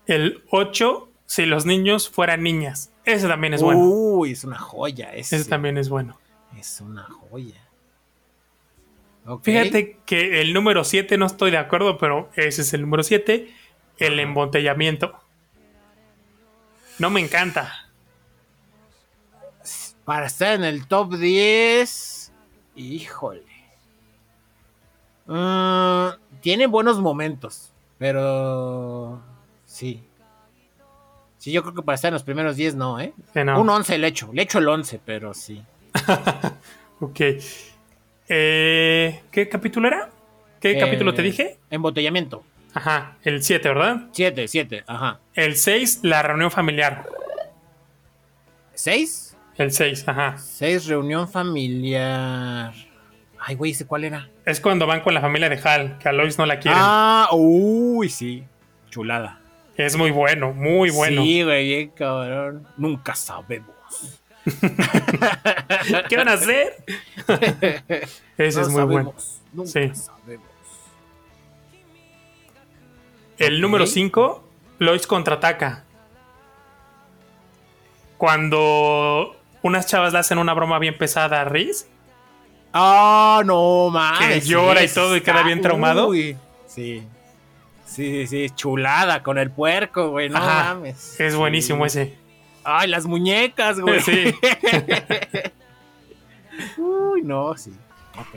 El 0.05 0.43
8, 0.51 1.09
si 1.25 1.47
los 1.47 1.65
niños 1.65 2.07
fueran 2.07 2.43
niñas. 2.43 2.91
Ese 3.03 3.27
también 3.27 3.55
es 3.55 3.63
bueno. 3.63 3.81
Uy, 3.81 4.33
es 4.33 4.43
una 4.43 4.59
joya. 4.59 5.11
Ese, 5.15 5.37
Ese 5.37 5.49
también 5.49 5.79
es 5.79 5.89
bueno. 5.89 6.19
Es 6.55 6.81
una 6.81 7.03
joya. 7.03 7.61
Fíjate 9.41 9.97
que 10.05 10.41
el 10.41 10.53
número 10.53 10.83
7 10.83 11.17
no 11.17 11.25
estoy 11.25 11.49
de 11.49 11.57
acuerdo, 11.57 11.97
pero 11.97 12.29
ese 12.35 12.61
es 12.61 12.73
el 12.75 12.81
número 12.81 13.01
7. 13.01 13.51
El 13.97 14.19
embotellamiento. 14.19 15.19
No 16.99 17.09
me 17.09 17.21
encanta. 17.21 17.89
Para 20.03 20.27
estar 20.27 20.53
en 20.53 20.63
el 20.63 20.85
top 20.85 21.15
10. 21.15 22.31
Híjole. 22.75 23.41
Mm, 25.25 26.39
tiene 26.41 26.67
buenos 26.67 26.99
momentos. 26.99 27.74
Pero. 27.97 29.21
Sí. 29.65 30.03
Sí, 31.37 31.51
yo 31.51 31.61
creo 31.61 31.75
que 31.75 31.81
para 31.81 31.95
estar 31.95 32.09
en 32.09 32.13
los 32.13 32.23
primeros 32.23 32.55
10 32.55 32.75
no, 32.75 32.99
¿eh? 32.99 33.13
Sí, 33.33 33.43
no. 33.43 33.59
Un 33.61 33.69
11 33.69 33.97
le 33.97 34.07
echo. 34.07 34.29
Le 34.33 34.41
echo 34.43 34.59
el 34.59 34.67
11, 34.67 34.99
pero 35.05 35.33
sí. 35.33 35.61
Ok. 36.99 37.19
Eh, 38.29 39.21
¿Qué 39.31 39.49
capítulo 39.49 39.87
era? 39.87 40.09
¿Qué 40.59 40.71
Eh, 40.71 40.79
capítulo 40.79 41.13
te 41.13 41.21
dije? 41.21 41.57
Embotellamiento. 41.69 42.43
Ajá, 42.73 43.17
el 43.23 43.43
7, 43.43 43.67
¿verdad? 43.69 43.97
7, 44.11 44.47
7, 44.47 44.83
ajá. 44.87 45.19
El 45.33 45.55
6, 45.55 45.99
la 46.03 46.21
reunión 46.23 46.51
familiar. 46.51 47.05
6. 48.73 49.37
El 49.57 49.71
6, 49.71 50.07
ajá. 50.07 50.37
6, 50.37 50.87
reunión 50.87 51.29
familiar. 51.29 52.73
Ay, 53.47 53.53
güey, 53.55 53.71
¿ese 53.73 53.85
cuál 53.85 54.03
era? 54.05 54.27
Es 54.43 54.59
cuando 54.59 54.87
van 54.87 55.01
con 55.01 55.13
la 55.13 55.21
familia 55.21 55.49
de 55.49 55.59
Hal, 55.63 55.99
que 55.99 56.09
a 56.09 56.11
Lois 56.11 56.37
no 56.39 56.47
la 56.47 56.57
quieren. 56.59 56.79
Ah, 56.81 57.29
uy, 57.31 58.09
sí. 58.09 58.43
Chulada. 58.89 59.39
Es 59.77 59.95
muy 59.97 60.09
bueno, 60.09 60.51
muy 60.51 60.89
bueno. 60.89 61.21
Sí, 61.21 61.43
güey, 61.43 61.67
bien 61.67 61.89
cabrón. 61.89 62.67
Nunca 62.77 63.13
sabemos. 63.13 63.75
¿Qué 66.09 66.17
van 66.17 66.27
a 66.29 66.33
hacer? 66.33 66.75
Ese 68.37 68.59
No 68.61 68.65
es 68.65 68.69
muy 68.69 68.83
bueno. 68.83 69.13
sabemos, 69.13 69.41
Nunca 69.53 69.69
Sí. 69.69 69.91
sabemos. 69.93 70.47
El 73.37 73.61
número 73.61 73.85
5, 73.85 74.47
Lois 74.79 75.05
contraataca. 75.05 75.83
Cuando 78.17 79.35
unas 79.61 79.85
chavas 79.87 80.13
le 80.13 80.19
hacen 80.19 80.37
una 80.37 80.53
broma 80.53 80.79
bien 80.79 80.97
pesada 80.97 81.41
a 81.41 81.43
Reese. 81.45 81.87
Ah, 82.77 83.41
no 83.45 83.89
mames. 83.89 84.43
Que 84.43 84.49
llora 84.49 84.83
y 84.83 84.89
todo 84.89 85.15
y 85.15 85.21
queda 85.21 85.43
bien 85.43 85.61
traumado. 85.61 86.09
Uy, 86.09 86.35
sí. 86.67 87.07
Sí, 87.85 88.27
sí, 88.27 88.49
chulada 88.49 89.23
con 89.23 89.37
el 89.37 89.49
puerco, 89.49 90.09
güey, 90.09 90.27
no 90.27 90.37
Ajá, 90.37 90.73
mames. 90.73 91.17
Es 91.17 91.37
buenísimo 91.37 91.85
ese. 91.85 92.17
Ay, 92.65 92.89
las 92.89 93.05
muñecas, 93.05 93.79
güey. 93.79 94.01
Sí. 94.01 94.35
Uy, 96.77 97.21
no, 97.21 97.55
sí. 97.55 97.71
Ok. 98.19 98.35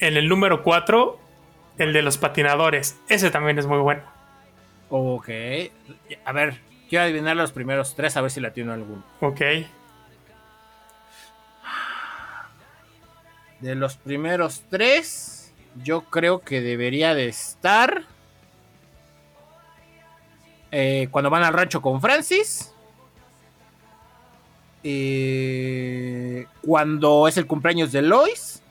En 0.00 0.16
el 0.18 0.28
número 0.28 0.62
4, 0.62 1.18
el 1.78 1.94
de 1.94 2.02
los 2.02 2.18
patinadores. 2.18 3.00
Ese 3.08 3.30
también 3.30 3.58
es 3.58 3.66
muy 3.66 3.78
bueno. 3.78 4.02
Ok. 4.90 5.30
A 6.26 6.32
ver, 6.32 6.60
quiero 6.90 7.04
adivinar 7.04 7.36
los 7.36 7.52
primeros 7.52 7.94
tres 7.94 8.18
a 8.18 8.20
ver 8.20 8.30
si 8.30 8.40
la 8.40 8.52
tiene 8.52 8.72
alguno. 8.72 9.02
Ok. 9.20 9.40
De 13.60 13.74
los 13.74 13.96
primeros 13.96 14.62
tres, 14.70 15.52
yo 15.82 16.02
creo 16.02 16.40
que 16.40 16.60
debería 16.60 17.14
de 17.14 17.28
estar. 17.28 18.04
eh, 20.70 21.08
cuando 21.10 21.30
van 21.30 21.42
al 21.42 21.52
rancho 21.54 21.80
con 21.82 22.00
Francis. 22.00 22.72
Eh, 24.82 26.46
cuando 26.62 27.26
es 27.28 27.36
el 27.36 27.46
cumpleaños 27.46 27.92
de 27.92 28.02
Lois. 28.02 28.62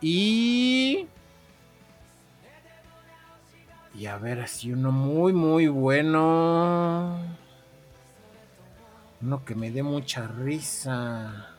Y. 0.00 1.06
Y 3.94 4.06
a 4.06 4.16
ver, 4.18 4.40
así 4.40 4.72
uno 4.72 4.90
muy, 4.90 5.32
muy 5.32 5.68
bueno. 5.68 7.18
Uno 9.20 9.44
que 9.44 9.54
me 9.54 9.70
dé 9.70 9.82
mucha 9.82 10.26
risa. 10.26 11.51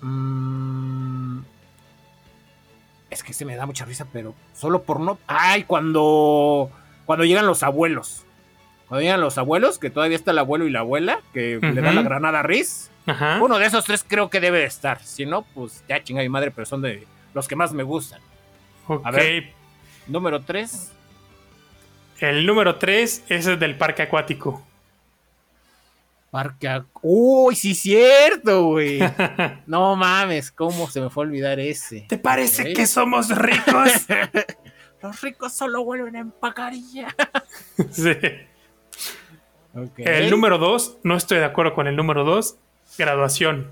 Mm, 0.00 1.40
es 3.10 3.22
que 3.22 3.32
se 3.32 3.44
me 3.44 3.56
da 3.56 3.66
mucha 3.66 3.84
risa, 3.84 4.06
pero 4.12 4.34
solo 4.54 4.82
por 4.82 5.00
no. 5.00 5.18
Ay, 5.26 5.64
cuando. 5.64 6.70
Cuando 7.06 7.24
llegan 7.24 7.46
los 7.46 7.62
abuelos. 7.62 8.24
Cuando 8.88 9.02
llegan 9.02 9.20
los 9.20 9.38
abuelos, 9.38 9.78
que 9.78 9.90
todavía 9.90 10.16
está 10.16 10.30
el 10.32 10.38
abuelo 10.38 10.66
y 10.66 10.70
la 10.70 10.80
abuela, 10.80 11.20
que 11.32 11.58
le 11.60 11.80
da 11.80 11.92
la 11.92 12.02
granada 12.02 12.40
a 12.40 12.42
Riz. 12.42 12.90
Ajá. 13.06 13.38
Uno 13.40 13.58
de 13.58 13.66
esos 13.66 13.84
tres 13.84 14.04
creo 14.06 14.30
que 14.30 14.40
debe 14.40 14.58
de 14.58 14.64
estar. 14.64 15.02
Si 15.02 15.26
no, 15.26 15.42
pues 15.42 15.84
ya 15.88 16.02
chinga 16.02 16.22
mi 16.22 16.28
madre, 16.28 16.50
pero 16.50 16.66
son 16.66 16.82
de 16.82 17.06
los 17.34 17.46
que 17.46 17.56
más 17.56 17.72
me 17.72 17.82
gustan. 17.82 18.20
Ok. 18.88 19.06
a 19.06 19.10
ver. 19.10 19.52
Número 20.06 20.42
tres. 20.42 20.92
El 22.20 22.44
número 22.44 22.76
3 22.76 23.24
es 23.30 23.46
el 23.46 23.58
del 23.58 23.76
parque 23.76 24.02
acuático. 24.02 24.62
Ac- 26.32 26.86
Uy, 27.02 27.56
sí, 27.56 27.74
cierto, 27.74 28.64
güey. 28.66 29.00
no 29.66 29.96
mames, 29.96 30.50
¿cómo 30.52 30.88
se 30.88 31.00
me 31.00 31.10
fue 31.10 31.24
a 31.24 31.26
olvidar 31.26 31.58
ese? 31.58 32.06
¿Te 32.08 32.18
parece 32.18 32.72
que 32.72 32.86
somos 32.86 33.28
ricos? 33.36 33.90
Los 35.02 35.20
ricos 35.22 35.52
solo 35.54 35.82
vuelven 35.82 36.14
a 36.16 36.20
empacar 36.20 36.72
y 36.74 36.92
ya. 36.92 37.14
sí. 37.90 38.12
El 39.96 40.30
número 40.30 40.58
2, 40.58 40.98
no 41.04 41.16
estoy 41.16 41.38
de 41.38 41.44
acuerdo 41.46 41.74
con 41.74 41.86
el 41.86 41.96
número 41.96 42.22
2. 42.24 42.56
Graduación. 42.98 43.70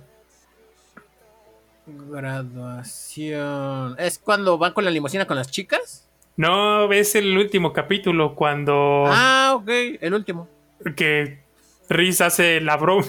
Graduación. 2.59 3.95
¿Es 3.99 4.19
cuando 4.19 4.59
van 4.59 4.73
con 4.73 4.85
la 4.85 4.91
limusina 4.91 5.27
con 5.27 5.37
las 5.37 5.51
chicas? 5.51 6.07
No, 6.37 6.87
ves 6.89 7.15
el 7.15 7.37
último 7.37 7.73
capítulo 7.73 8.35
cuando 8.35 9.05
Ah, 9.07 9.53
ok, 9.57 9.69
el 10.01 10.15
último. 10.15 10.49
que 10.97 11.41
Riz 11.89 12.21
hace 12.21 12.61
la 12.61 12.77
broma, 12.77 13.07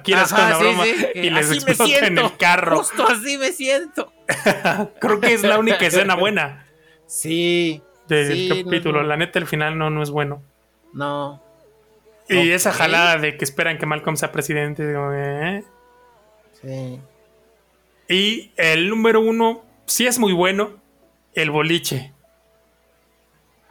quiere 0.04 0.22
hacer 0.22 0.38
sí, 0.54 0.58
broma 0.60 0.84
sí, 0.84 1.06
y 1.14 1.30
les 1.30 1.50
así 1.50 1.64
me 1.64 1.72
explota 1.72 2.06
en 2.06 2.18
el 2.18 2.36
carro. 2.38 2.78
Justo 2.78 3.06
así 3.06 3.36
me 3.36 3.52
siento. 3.52 4.12
Creo 5.00 5.20
que 5.20 5.34
es 5.34 5.42
la 5.42 5.58
única 5.58 5.86
escena 5.86 6.14
buena 6.14 6.66
Sí. 7.06 7.82
del 8.08 8.32
sí, 8.32 8.62
capítulo. 8.64 9.02
no. 9.02 9.08
La 9.08 9.16
neta, 9.18 9.38
el 9.38 9.46
final 9.46 9.76
no, 9.76 9.90
no 9.90 10.02
es 10.02 10.10
bueno. 10.10 10.42
No. 10.94 11.42
Y 12.28 12.50
esa 12.52 12.72
jalada 12.72 13.18
de 13.18 13.36
que 13.36 13.44
esperan 13.44 13.76
que 13.76 13.84
Malcolm 13.84 14.16
sea 14.16 14.32
presidente. 14.32 14.86
digo, 14.86 15.12
¿eh? 15.12 15.64
Sí. 16.62 16.98
Y 18.08 18.52
el 18.56 18.88
número 18.88 19.20
uno, 19.20 19.62
sí 19.84 20.06
es 20.06 20.18
muy 20.18 20.32
bueno, 20.32 20.80
el 21.34 21.50
boliche. 21.50 22.12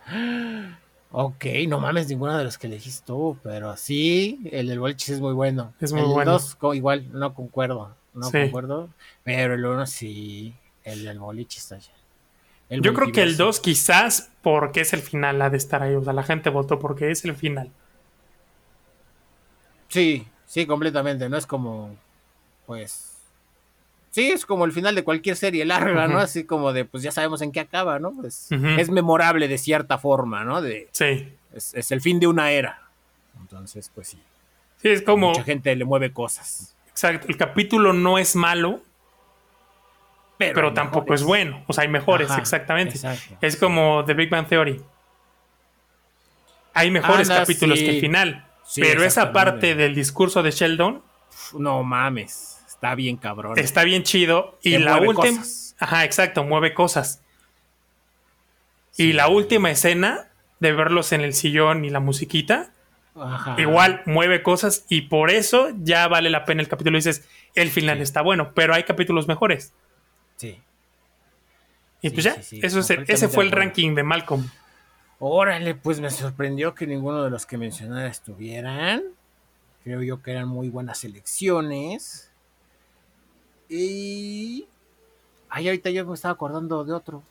Ok, 1.13 1.45
no 1.67 1.79
mames 1.79 2.07
ninguno 2.07 2.37
de 2.37 2.45
los 2.45 2.57
que 2.57 2.67
elegiste 2.67 3.03
tú, 3.05 3.37
pero 3.43 3.75
sí, 3.75 4.39
el 4.51 4.67
del 4.67 4.79
boliche 4.79 5.13
es 5.13 5.19
muy 5.19 5.33
bueno. 5.33 5.73
Es 5.81 5.91
muy 5.91 6.01
el 6.01 6.07
bueno. 6.07 6.31
dos, 6.31 6.57
igual, 6.73 7.07
no 7.11 7.33
concuerdo. 7.33 7.93
No 8.13 8.27
Sí. 8.29 8.39
concuerdo. 8.43 8.89
Pero 9.23 9.55
el 9.55 9.65
uno 9.65 9.85
sí, 9.85 10.53
el 10.85 11.03
del 11.03 11.19
boliche 11.19 11.59
está 11.59 11.75
allá. 11.75 11.91
El 12.69 12.81
Yo 12.81 12.93
creo 12.93 13.11
que 13.11 13.21
el 13.21 13.29
multiverso. 13.29 13.45
2 13.45 13.59
quizás 13.59 14.29
porque 14.41 14.81
es 14.81 14.93
el 14.93 15.01
final 15.01 15.41
ha 15.41 15.49
de 15.49 15.57
estar 15.57 15.83
ahí. 15.83 15.95
O 15.95 16.03
sea, 16.03 16.13
la 16.13 16.23
gente 16.23 16.49
votó 16.49 16.79
porque 16.79 17.11
es 17.11 17.25
el 17.25 17.35
final. 17.35 17.69
Sí, 19.89 20.25
sí, 20.45 20.65
completamente. 20.65 21.27
No 21.27 21.35
es 21.37 21.45
como, 21.45 21.95
pues. 22.65 23.10
Sí, 24.11 24.29
es 24.29 24.45
como 24.45 24.65
el 24.65 24.73
final 24.73 24.93
de 24.93 25.03
cualquier 25.05 25.35
serie 25.37 25.63
larga, 25.65 26.07
¿no? 26.07 26.19
Así 26.19 26.43
como 26.43 26.73
de, 26.73 26.83
pues 26.85 27.01
ya 27.01 27.11
sabemos 27.13 27.41
en 27.41 27.51
qué 27.53 27.61
acaba, 27.61 27.97
¿no? 27.97 28.11
Pues, 28.11 28.49
Ujú. 28.51 28.67
Es 28.77 28.89
memorable 28.89 29.47
de 29.47 29.57
cierta 29.57 29.97
forma, 29.97 30.43
¿no? 30.43 30.61
De, 30.61 30.89
Sí. 30.91 31.31
es, 31.53 31.73
es 31.73 31.91
el 31.91 32.01
fin 32.01 32.19
de 32.19 32.27
una 32.27 32.51
era. 32.51 32.81
Entonces, 33.39 33.89
pues 33.95 34.09
sí. 34.09 34.19
Sí, 34.81 34.89
es 34.89 35.01
como. 35.01 35.29
Mucha 35.29 35.43
gente 35.43 35.73
le 35.75 35.85
mueve 35.85 36.11
cosas. 36.11 36.75
Exacto. 36.89 37.27
El 37.29 37.37
capítulo 37.37 37.93
no 37.93 38.17
es 38.17 38.35
malo, 38.35 38.81
Pero, 40.37 40.73
tampoco 40.73 41.03
mejores. 41.05 41.21
es 41.21 41.27
bueno. 41.27 41.63
O 41.67 41.73
sea, 41.73 41.83
hay 41.83 41.87
mejores, 41.87 42.29
Ajá, 42.31 42.39
exactamente. 42.41 42.95
exacto. 42.95 43.37
Es 43.41 43.55
como 43.55 44.03
The 44.05 44.13
Big 44.13 44.29
Bang 44.29 44.47
Theory. 44.47 44.81
Hay 46.73 46.89
mejores 46.91 47.29
Anda, 47.29 47.41
capítulos 47.41 47.79
sí. 47.79 47.85
que 47.85 47.91
el 47.95 48.01
final. 48.01 48.45
Sí, 48.65 48.81
pero 48.81 49.03
esa 49.03 49.31
parte 49.33 49.75
del 49.75 49.93
discurso 49.95 50.41
de 50.43 50.51
Sheldon 50.51 51.01
No 51.57 51.83
mames. 51.83 52.60
Está 52.81 52.95
bien 52.95 53.17
cabrón. 53.17 53.59
está 53.59 53.83
bien 53.83 54.01
chido. 54.01 54.57
Y 54.63 54.79
la 54.79 54.97
última. 54.97 55.43
Ajá, 55.79 56.03
exacto, 56.03 56.43
mueve 56.43 56.73
cosas. 56.73 57.21
Sí. 58.89 59.03
Y 59.09 59.13
la 59.13 59.27
última 59.27 59.69
escena 59.69 60.29
de 60.59 60.71
verlos 60.73 61.11
en 61.11 61.21
el 61.21 61.33
sillón 61.35 61.85
y 61.85 61.91
la 61.91 61.99
musiquita, 61.99 62.71
Ajá. 63.15 63.55
igual 63.59 64.01
mueve 64.07 64.41
cosas 64.41 64.85
y 64.89 65.01
por 65.03 65.29
eso 65.29 65.69
ya 65.77 66.07
vale 66.07 66.29
la 66.31 66.43
pena 66.45 66.61
el 66.63 66.67
capítulo. 66.67 66.97
Dices, 66.97 67.27
el 67.53 67.69
final 67.69 67.97
Sí. 67.97 68.03
está 68.03 68.21
bueno, 68.23 68.53
pero 68.55 68.73
hay 68.73 68.83
capítulos 68.83 69.27
mejores. 69.27 69.73
Sí. 70.37 70.59
Y 72.01 72.09
Sí, 72.09 72.13
pues 72.15 72.23
ya, 72.23 72.35
eso 72.63 72.79
es 72.79 72.89
el- 72.89 73.05
ese 73.07 73.27
fue 73.27 73.43
el 73.43 73.51
ranking 73.51 73.93
de 73.93 74.01
Malcolm. 74.01 74.49
Órale, 75.19 75.75
pues 75.75 75.99
me 75.99 76.09
sorprendió 76.09 76.73
que 76.73 76.87
ninguno 76.87 77.23
de 77.23 77.29
los 77.29 77.45
que 77.45 77.59
mencionara 77.59 78.07
estuvieran. 78.07 79.03
Creo 79.83 80.01
yo 80.01 80.21
que 80.23 80.31
eran 80.31 80.47
muy 80.47 80.69
buenas 80.69 81.03
elecciones. 81.03 82.30
Y. 83.71 84.67
Ay, 85.49 85.67
ahorita 85.67 85.89
yo 85.91 86.05
me 86.05 86.13
estaba 86.13 86.33
acordando 86.33 86.83
de 86.83 86.91
otro. 86.91 87.23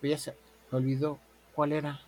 Pero 0.00 0.10
ya 0.10 0.18
se 0.18 0.34
me 0.70 0.78
olvidó 0.78 1.18
cuál 1.54 1.72
era. 1.72 2.00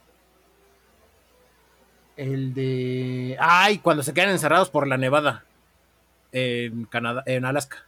El 2.16 2.52
de. 2.54 3.36
Ay, 3.40 3.78
cuando 3.78 4.02
se 4.02 4.12
quedan 4.12 4.30
encerrados 4.30 4.68
por 4.68 4.88
la 4.88 4.96
nevada. 4.96 5.44
En 6.32 6.84
Canadá, 6.86 7.22
en 7.26 7.44
Alaska. 7.44 7.86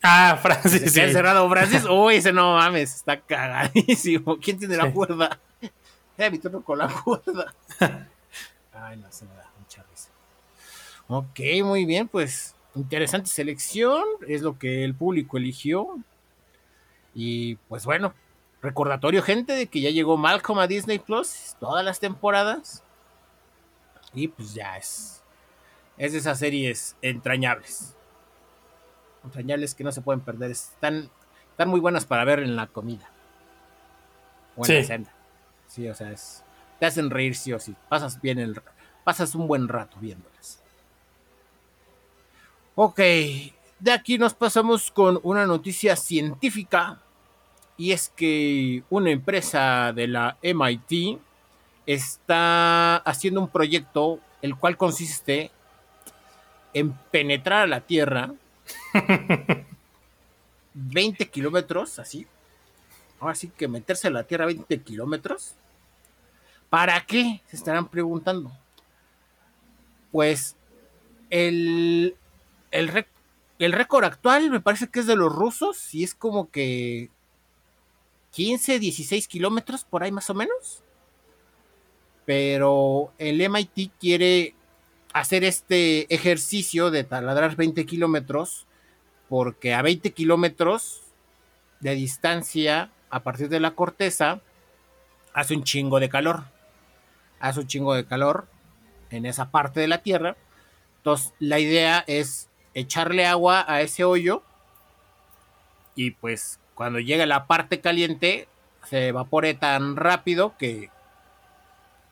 Ah, 0.00 0.38
Francis, 0.40 0.80
Se 0.80 0.90
sí. 0.90 1.00
encerrado 1.00 1.48
Francis. 1.50 1.84
Uy, 1.84 2.16
ese 2.16 2.32
no 2.32 2.54
mames, 2.54 2.94
está 2.94 3.20
cagadísimo. 3.20 4.38
¿Quién 4.38 4.60
tiene 4.60 4.76
la 4.76 4.92
cuerda? 4.92 5.40
Era 6.16 6.30
mi 6.30 6.38
turno 6.38 6.62
con 6.62 6.78
la 6.78 6.88
cuerda. 6.88 7.52
Ay, 8.72 8.96
no, 8.96 9.10
se 9.10 9.24
me 9.24 9.34
da 9.34 9.50
mucha 9.58 9.82
risa. 9.90 10.10
Ok, 11.08 11.40
muy 11.64 11.84
bien, 11.84 12.06
pues 12.06 12.54
interesante 12.80 13.28
selección. 13.30 14.02
Es 14.26 14.42
lo 14.42 14.58
que 14.58 14.84
el 14.84 14.94
público 14.94 15.36
eligió. 15.36 15.98
Y 17.14 17.56
pues 17.68 17.84
bueno, 17.84 18.14
recordatorio, 18.62 19.22
gente, 19.22 19.52
de 19.54 19.66
que 19.66 19.80
ya 19.80 19.90
llegó 19.90 20.16
Malcolm 20.16 20.58
a 20.60 20.66
Disney 20.66 20.98
Plus 20.98 21.56
todas 21.60 21.84
las 21.84 22.00
temporadas. 22.00 22.82
Y 24.14 24.28
pues 24.28 24.54
ya 24.54 24.76
es. 24.76 25.22
Es 25.96 26.12
de 26.12 26.18
esas 26.18 26.38
series 26.38 26.96
entrañables. 27.02 27.94
Entrañables 29.24 29.74
que 29.74 29.84
no 29.84 29.92
se 29.92 30.00
pueden 30.00 30.20
perder. 30.20 30.50
Están, 30.50 31.10
están 31.50 31.68
muy 31.68 31.80
buenas 31.80 32.04
para 32.06 32.24
ver 32.24 32.38
en 32.40 32.56
la 32.56 32.66
comida. 32.68 33.10
O 34.56 34.64
en 34.66 34.74
la 34.74 34.80
Sí. 34.82 34.86
cena. 34.86 35.12
Sí, 35.66 35.88
o 35.88 35.94
sea, 35.94 36.12
es, 36.12 36.42
te 36.80 36.86
hacen 36.86 37.10
reír 37.10 37.34
sí 37.36 37.52
o 37.52 37.58
sí. 37.60 37.74
Pasas 37.88 38.20
bien 38.22 38.38
el 38.38 38.60
pasas 39.04 39.34
un 39.34 39.46
buen 39.48 39.68
rato 39.68 39.96
viéndolas. 40.00 40.62
Ok, 42.80 43.00
de 43.00 43.90
aquí 43.92 44.18
nos 44.18 44.34
pasamos 44.34 44.92
con 44.92 45.18
una 45.24 45.46
noticia 45.46 45.96
científica 45.96 47.00
y 47.76 47.90
es 47.90 48.08
que 48.14 48.84
una 48.88 49.10
empresa 49.10 49.92
de 49.92 50.06
la 50.06 50.38
MIT 50.42 51.18
está 51.86 52.98
haciendo 52.98 53.40
un 53.40 53.48
proyecto 53.48 54.20
el 54.42 54.54
cual 54.54 54.76
consiste 54.76 55.50
en 56.72 56.92
penetrar 57.10 57.62
a 57.62 57.66
la 57.66 57.80
Tierra 57.80 58.32
20 60.74 61.28
kilómetros 61.30 61.98
así 61.98 62.28
ahora 63.18 63.34
sí 63.34 63.48
que 63.48 63.66
meterse 63.66 64.06
a 64.06 64.12
la 64.12 64.22
Tierra 64.22 64.46
20 64.46 64.82
kilómetros. 64.82 65.56
¿Para 66.70 67.04
qué? 67.04 67.42
Se 67.48 67.56
estarán 67.56 67.88
preguntando. 67.88 68.52
Pues 70.12 70.54
el, 71.28 72.14
el, 72.70 73.06
el 73.58 73.72
récord 73.72 74.04
actual 74.04 74.50
me 74.50 74.60
parece 74.60 74.88
que 74.88 75.00
es 75.00 75.06
de 75.06 75.16
los 75.16 75.32
rusos 75.32 75.94
y 75.94 76.04
es 76.04 76.14
como 76.14 76.50
que 76.50 77.10
15, 78.30 78.78
16 78.78 79.28
kilómetros 79.28 79.84
por 79.84 80.02
ahí 80.02 80.12
más 80.12 80.30
o 80.30 80.34
menos. 80.34 80.82
Pero 82.24 83.12
el 83.18 83.40
MIT 83.40 83.92
quiere 83.98 84.54
hacer 85.12 85.44
este 85.44 86.12
ejercicio 86.14 86.90
de 86.90 87.04
taladrar 87.04 87.56
20 87.56 87.86
kilómetros 87.86 88.66
porque 89.28 89.74
a 89.74 89.82
20 89.82 90.12
kilómetros 90.12 91.02
de 91.80 91.94
distancia 91.94 92.90
a 93.10 93.22
partir 93.22 93.48
de 93.48 93.60
la 93.60 93.72
corteza 93.72 94.40
hace 95.32 95.54
un 95.54 95.64
chingo 95.64 96.00
de 96.00 96.08
calor. 96.08 96.44
Hace 97.40 97.60
un 97.60 97.66
chingo 97.66 97.94
de 97.94 98.04
calor 98.04 98.46
en 99.10 99.26
esa 99.26 99.50
parte 99.50 99.80
de 99.80 99.88
la 99.88 100.02
Tierra. 100.02 100.36
Entonces 100.98 101.32
la 101.38 101.58
idea 101.58 102.04
es 102.06 102.48
echarle 102.78 103.26
agua 103.26 103.64
a 103.66 103.80
ese 103.80 104.04
hoyo 104.04 104.42
y 105.94 106.12
pues 106.12 106.60
cuando 106.74 107.00
llega 107.00 107.26
la 107.26 107.46
parte 107.46 107.80
caliente 107.80 108.48
se 108.84 109.08
evapore 109.08 109.54
tan 109.54 109.96
rápido 109.96 110.56
que 110.58 110.90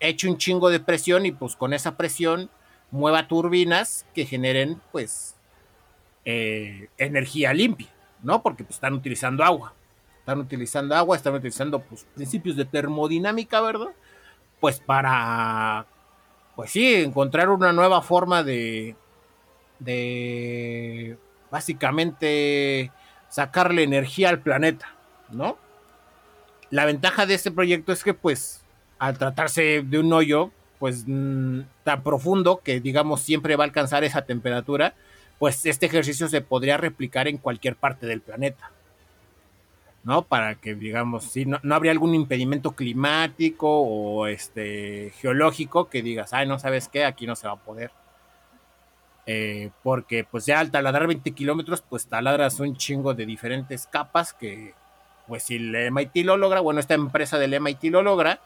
eche 0.01 0.29
un 0.29 0.39
chingo 0.39 0.69
de 0.71 0.81
presión 0.81 1.25
y 1.25 1.33
pues 1.33 1.57
con 1.57 1.73
esa 1.73 1.97
presión 1.97 2.51
mueva 2.91 3.29
turbinas 3.29 4.07
que 4.15 4.27
generen 4.27 4.81
pues 4.91 5.37
eh, 6.25 6.89
energía 6.99 7.53
limpia, 7.53 7.89
¿no? 8.23 8.43
Porque 8.43 8.65
pues, 8.65 8.77
están 8.77 8.95
utilizando 8.95 9.45
agua. 9.45 9.73
Están 10.19 10.41
utilizando 10.41 10.97
agua, 10.97 11.17
están 11.17 11.35
utilizando 11.35 11.79
pues, 11.81 12.05
principios 12.17 12.57
de 12.57 12.65
termodinámica, 12.65 13.61
¿verdad? 13.61 13.93
Pues 14.59 14.81
para, 14.81 15.87
pues 16.57 16.73
sí, 16.73 16.97
encontrar 16.97 17.49
una 17.49 17.73
nueva 17.73 18.03
forma 18.03 18.43
de, 18.43 18.97
de 19.79 21.17
básicamente 21.51 22.91
sacarle 23.29 23.83
energía 23.83 24.29
al 24.29 24.41
planeta, 24.41 24.95
¿no? 25.31 25.59
La 26.71 26.85
ventaja 26.85 27.27
de 27.27 27.35
este 27.35 27.51
proyecto 27.51 27.93
es 27.93 28.03
que, 28.03 28.15
pues, 28.15 28.65
al 28.99 29.19
tratarse 29.19 29.83
de 29.83 29.99
un 29.99 30.13
hoyo, 30.13 30.51
pues, 30.79 31.05
mm, 31.07 31.61
tan 31.85 32.03
profundo 32.03 32.61
que, 32.63 32.81
digamos, 32.81 33.23
siempre 33.23 33.57
va 33.57 33.65
a 33.65 33.67
alcanzar 33.67 34.05
esa 34.05 34.23
temperatura, 34.23 34.95
pues 35.39 35.67
este 35.67 35.87
ejercicio 35.87 36.29
se 36.29 36.41
podría 36.41 36.77
replicar 36.77 37.29
en 37.29 37.39
cualquier 37.39 37.77
parte 37.77 38.07
del 38.07 38.21
planeta. 38.21 38.71
¿No? 40.05 40.23
Para 40.23 40.55
que, 40.55 40.75
digamos, 40.75 41.25
si 41.25 41.47
no, 41.47 41.59
habría 41.75 41.91
algún 41.91 42.15
impedimento 42.15 42.73
climático 42.73 43.69
o 43.69 44.29
este 44.29 45.13
geológico 45.19 45.89
que 45.89 46.01
digas, 46.01 46.33
ay, 46.33 46.47
no 46.47 46.61
sabes 46.61 46.89
qué, 46.89 47.05
aquí 47.05 47.27
no 47.27 47.35
se 47.35 47.49
va 47.49 47.55
a 47.55 47.65
poder. 47.65 47.91
Eh, 49.27 49.71
porque 49.83 50.25
pues 50.25 50.47
ya 50.47 50.61
al 50.61 50.71
taladrar 50.71 51.07
20 51.09 51.33
kilómetros, 51.33 51.83
pues 51.83 52.07
taladras 52.07 52.61
un 52.61 52.77
chingo 52.77 53.15
de 53.15 53.27
diferentes 53.27 53.87
capas 53.87 54.33
que, 54.33 54.75
pues 55.27 55.43
si 55.43 55.57
el 55.57 55.75
MIT 55.91 56.25
lo 56.25 56.37
logra, 56.37 56.61
bueno, 56.61 56.79
esta 56.79 56.95
empresa 56.95 57.39
del 57.39 57.55
MIT 57.61 57.85
lo 57.85 58.03
logra, 58.03 58.41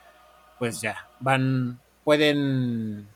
pues 0.59 0.81
ya 0.81 1.09
van, 1.21 1.79
pueden 2.03 3.07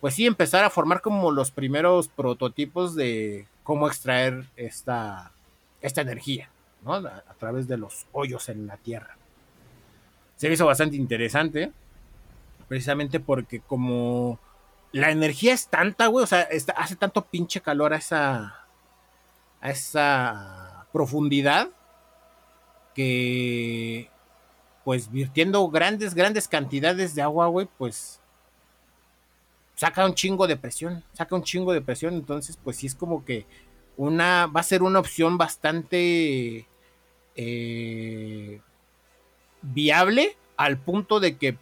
pues 0.00 0.14
sí, 0.14 0.26
empezar 0.26 0.64
a 0.64 0.70
formar 0.70 1.00
como 1.00 1.32
los 1.32 1.50
primeros 1.50 2.08
prototipos 2.08 2.94
de 2.94 3.46
cómo 3.62 3.88
extraer 3.88 4.44
esta, 4.56 5.32
esta 5.80 6.02
energía, 6.02 6.48
¿no? 6.84 6.94
A, 6.94 7.22
través 7.38 7.66
de 7.66 7.76
los 7.76 8.06
hoyos 8.12 8.48
en 8.48 8.66
la 8.66 8.76
Tierra. 8.76 9.16
Se 10.36 10.52
hizo 10.52 10.66
bastante 10.66 10.96
interesante, 10.96 11.72
precisamente 12.68 13.20
porque 13.20 13.60
como 13.60 14.38
la 14.92 15.10
energía 15.10 15.52
es 15.52 15.68
tanta, 15.68 16.06
güey, 16.06 16.24
o 16.24 16.26
sea, 16.26 16.48
hace 16.76 16.96
tanto 16.96 17.24
pinche 17.24 17.60
calor 17.60 17.92
a 17.92 17.96
esa, 17.96 18.66
a 19.60 19.70
esa 19.70 20.86
profundidad 20.92 21.68
que, 22.94 24.10
pues, 24.84 25.10
virtiendo 25.10 25.68
grandes, 25.68 26.14
grandes 26.14 26.48
cantidades 26.48 27.14
de 27.14 27.22
agua, 27.22 27.46
güey, 27.48 27.68
pues 27.78 28.20
saca 29.76 30.06
un 30.06 30.14
chingo 30.14 30.46
de 30.46 30.56
presión, 30.56 31.04
saca 31.12 31.36
un 31.36 31.42
chingo 31.42 31.72
de 31.72 31.82
presión, 31.82 32.14
entonces 32.14 32.58
pues 32.62 32.78
sí 32.78 32.86
es 32.86 32.94
como 32.94 33.24
que 33.24 33.46
una, 33.96 34.46
va 34.46 34.60
a 34.60 34.64
ser 34.64 34.82
una 34.82 34.98
opción 34.98 35.38
bastante 35.38 36.66
eh, 37.36 38.60
viable 39.62 40.36
al 40.56 40.78
punto 40.78 41.20
de 41.20 41.36
que 41.36 41.58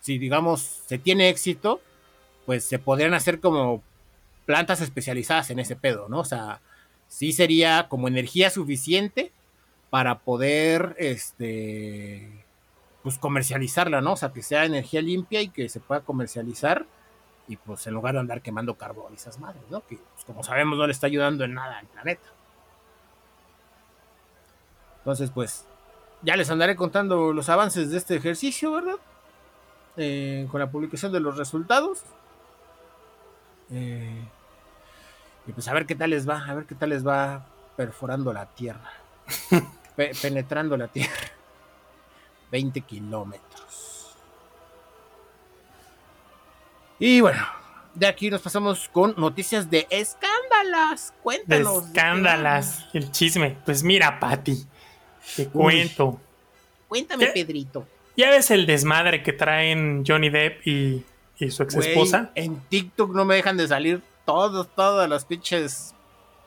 si 0.00 0.18
digamos 0.18 0.62
se 0.86 0.98
tiene 0.98 1.28
éxito, 1.28 1.80
pues 2.48 2.64
se 2.64 2.78
podrían 2.78 3.12
hacer 3.12 3.40
como 3.40 3.82
plantas 4.46 4.80
especializadas 4.80 5.50
en 5.50 5.58
ese 5.58 5.76
pedo, 5.76 6.08
¿no? 6.08 6.20
O 6.20 6.24
sea, 6.24 6.62
sí 7.06 7.32
sería 7.32 7.90
como 7.90 8.08
energía 8.08 8.48
suficiente 8.48 9.32
para 9.90 10.20
poder, 10.20 10.96
este, 10.98 12.46
pues 13.02 13.18
comercializarla, 13.18 14.00
¿no? 14.00 14.14
O 14.14 14.16
sea, 14.16 14.32
que 14.32 14.42
sea 14.42 14.64
energía 14.64 15.02
limpia 15.02 15.42
y 15.42 15.50
que 15.50 15.68
se 15.68 15.78
pueda 15.78 16.00
comercializar 16.00 16.86
y 17.48 17.56
pues 17.56 17.86
en 17.86 17.92
lugar 17.92 18.14
de 18.14 18.20
andar 18.20 18.40
quemando 18.40 18.76
carbón 18.78 19.12
y 19.12 19.16
esas 19.16 19.38
madres, 19.38 19.64
¿no? 19.68 19.86
Que 19.86 19.98
pues, 20.14 20.24
como 20.24 20.42
sabemos 20.42 20.78
no 20.78 20.86
le 20.86 20.92
está 20.92 21.06
ayudando 21.06 21.44
en 21.44 21.52
nada 21.52 21.80
al 21.80 21.86
planeta. 21.86 22.30
Entonces 25.00 25.30
pues 25.34 25.66
ya 26.22 26.34
les 26.34 26.48
andaré 26.48 26.76
contando 26.76 27.34
los 27.34 27.50
avances 27.50 27.90
de 27.90 27.98
este 27.98 28.16
ejercicio, 28.16 28.72
¿verdad? 28.72 28.96
Eh, 29.98 30.48
con 30.50 30.60
la 30.60 30.70
publicación 30.70 31.12
de 31.12 31.20
los 31.20 31.36
resultados. 31.36 32.04
Eh, 33.70 34.24
y 35.46 35.52
pues 35.52 35.68
a 35.68 35.72
ver 35.72 35.86
qué 35.86 35.94
tal 35.94 36.10
les 36.10 36.28
va, 36.28 36.44
a 36.44 36.54
ver 36.54 36.64
qué 36.66 36.74
tal 36.74 36.90
les 36.90 37.06
va 37.06 37.46
perforando 37.76 38.32
la 38.32 38.46
Tierra. 38.46 38.92
penetrando 40.22 40.76
la 40.76 40.88
Tierra. 40.88 41.12
20 42.50 42.80
kilómetros. 42.82 44.16
Y 46.98 47.20
bueno, 47.20 47.46
de 47.94 48.06
aquí 48.06 48.30
nos 48.30 48.40
pasamos 48.40 48.88
con 48.88 49.14
noticias 49.16 49.70
de 49.70 49.86
escándalas. 49.90 51.14
Cuéntanos. 51.22 51.86
Escándalas, 51.86 52.86
el 52.92 53.10
chisme. 53.12 53.56
Pues 53.64 53.82
mira, 53.82 54.18
Pati, 54.18 54.66
te 55.36 55.48
cuento. 55.48 56.20
Cuéntame, 56.88 57.26
Pedrito. 57.28 57.86
¿Ya 58.16 58.30
ves 58.30 58.50
el 58.50 58.66
desmadre 58.66 59.22
que 59.22 59.32
traen 59.32 60.04
Johnny 60.04 60.28
Depp 60.28 60.66
y, 60.66 61.04
su 61.50 61.62
ex 61.62 61.74
esposa? 61.74 62.30
En 62.34 62.60
TikTok 62.68 63.14
no 63.14 63.24
me 63.24 63.36
dejan 63.36 63.56
de 63.56 63.68
salir 63.68 64.02
todos, 64.24 64.68
todas 64.74 65.08
las 65.08 65.24
pinches 65.24 65.94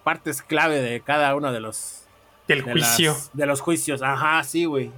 partes 0.03 0.41
clave 0.41 0.81
de 0.81 1.01
cada 1.01 1.35
uno 1.35 1.51
de 1.51 1.59
los. 1.59 2.03
Del 2.47 2.63
juicio. 2.63 3.15
de 3.33 3.45
los 3.45 3.61
juicios. 3.61 4.01
Ajá, 4.01 4.43
sí, 4.43 4.65
güey. 4.65 4.91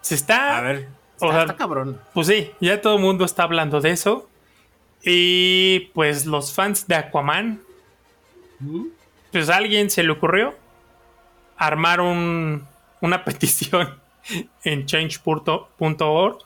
Se 0.00 0.14
está. 0.14 0.58
A 0.58 0.60
ver 0.62 1.00
está, 1.28 1.56
cabrón. 1.56 2.00
Pues 2.14 2.26
sí, 2.26 2.50
ya 2.60 2.80
todo 2.80 2.96
el 2.96 3.02
mundo 3.02 3.24
está 3.24 3.44
hablando 3.44 3.80
de 3.80 3.90
eso. 3.90 4.28
Y 5.02 5.90
pues 5.94 6.26
los 6.26 6.52
fans 6.52 6.86
de 6.86 6.94
Aquaman, 6.94 7.60
¿Mm? 8.58 8.86
pues 9.32 9.48
a 9.48 9.56
alguien 9.56 9.90
se 9.90 10.02
le 10.02 10.10
ocurrió 10.10 10.54
armar 11.56 12.00
una 12.00 12.64
petición 13.24 13.98
en 14.64 14.86
change.org 14.86 16.38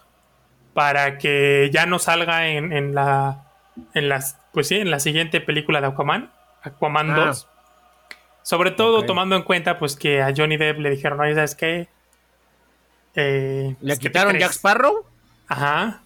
para 0.74 1.18
que 1.18 1.70
ya 1.72 1.86
no 1.86 1.98
salga 1.98 2.48
en, 2.48 2.94
la 2.94 3.46
en 3.94 4.08
las 4.08 4.38
pues 4.52 4.68
sí, 4.68 4.76
en 4.76 4.90
la 4.90 5.00
siguiente 5.00 5.40
película 5.40 5.80
de 5.80 5.86
Aquaman, 5.86 6.30
Aquaman 6.62 7.14
2. 7.14 7.48
Ah. 7.48 7.50
Sobre 8.42 8.70
todo 8.72 9.04
tomando 9.04 9.36
en 9.36 9.42
cuenta 9.42 9.78
pues 9.78 9.96
que 9.96 10.20
a 10.20 10.32
Johnny 10.36 10.56
Depp 10.56 10.78
le 10.78 10.90
dijeron, 10.90 11.20
oye, 11.20 11.34
¿sabes 11.34 11.54
qué? 11.54 11.88
Eh, 13.14 13.74
¿Le 13.80 13.98
quitaron 13.98 14.36
Jack 14.36 14.52
Sparrow? 14.52 15.04
Ajá. 15.48 16.02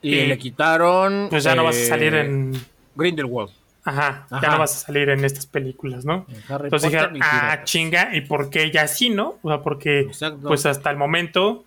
Y, 0.00 0.26
le 0.26 0.38
quitaron. 0.38 1.28
Pues 1.30 1.44
ya 1.44 1.54
no 1.54 1.64
vas 1.64 1.76
a 1.76 1.86
salir 1.86 2.14
eh, 2.14 2.20
en. 2.20 2.66
Grindelwald. 2.94 3.50
Ajá, 3.84 4.26
ya 4.30 4.50
no 4.50 4.58
vas 4.60 4.76
a 4.76 4.86
salir 4.86 5.08
en 5.08 5.24
estas 5.24 5.46
películas, 5.46 6.04
¿no? 6.04 6.24
Entonces 6.48 6.90
dijeron, 6.92 7.18
ah, 7.20 7.62
chinga, 7.64 8.14
¿y 8.14 8.20
por 8.20 8.48
qué 8.48 8.70
ya 8.70 8.86
sí, 8.86 9.10
no? 9.10 9.38
O 9.42 9.48
sea, 9.48 9.60
porque 9.60 10.08
pues 10.42 10.66
hasta 10.66 10.90
el 10.90 10.96
momento 10.96 11.64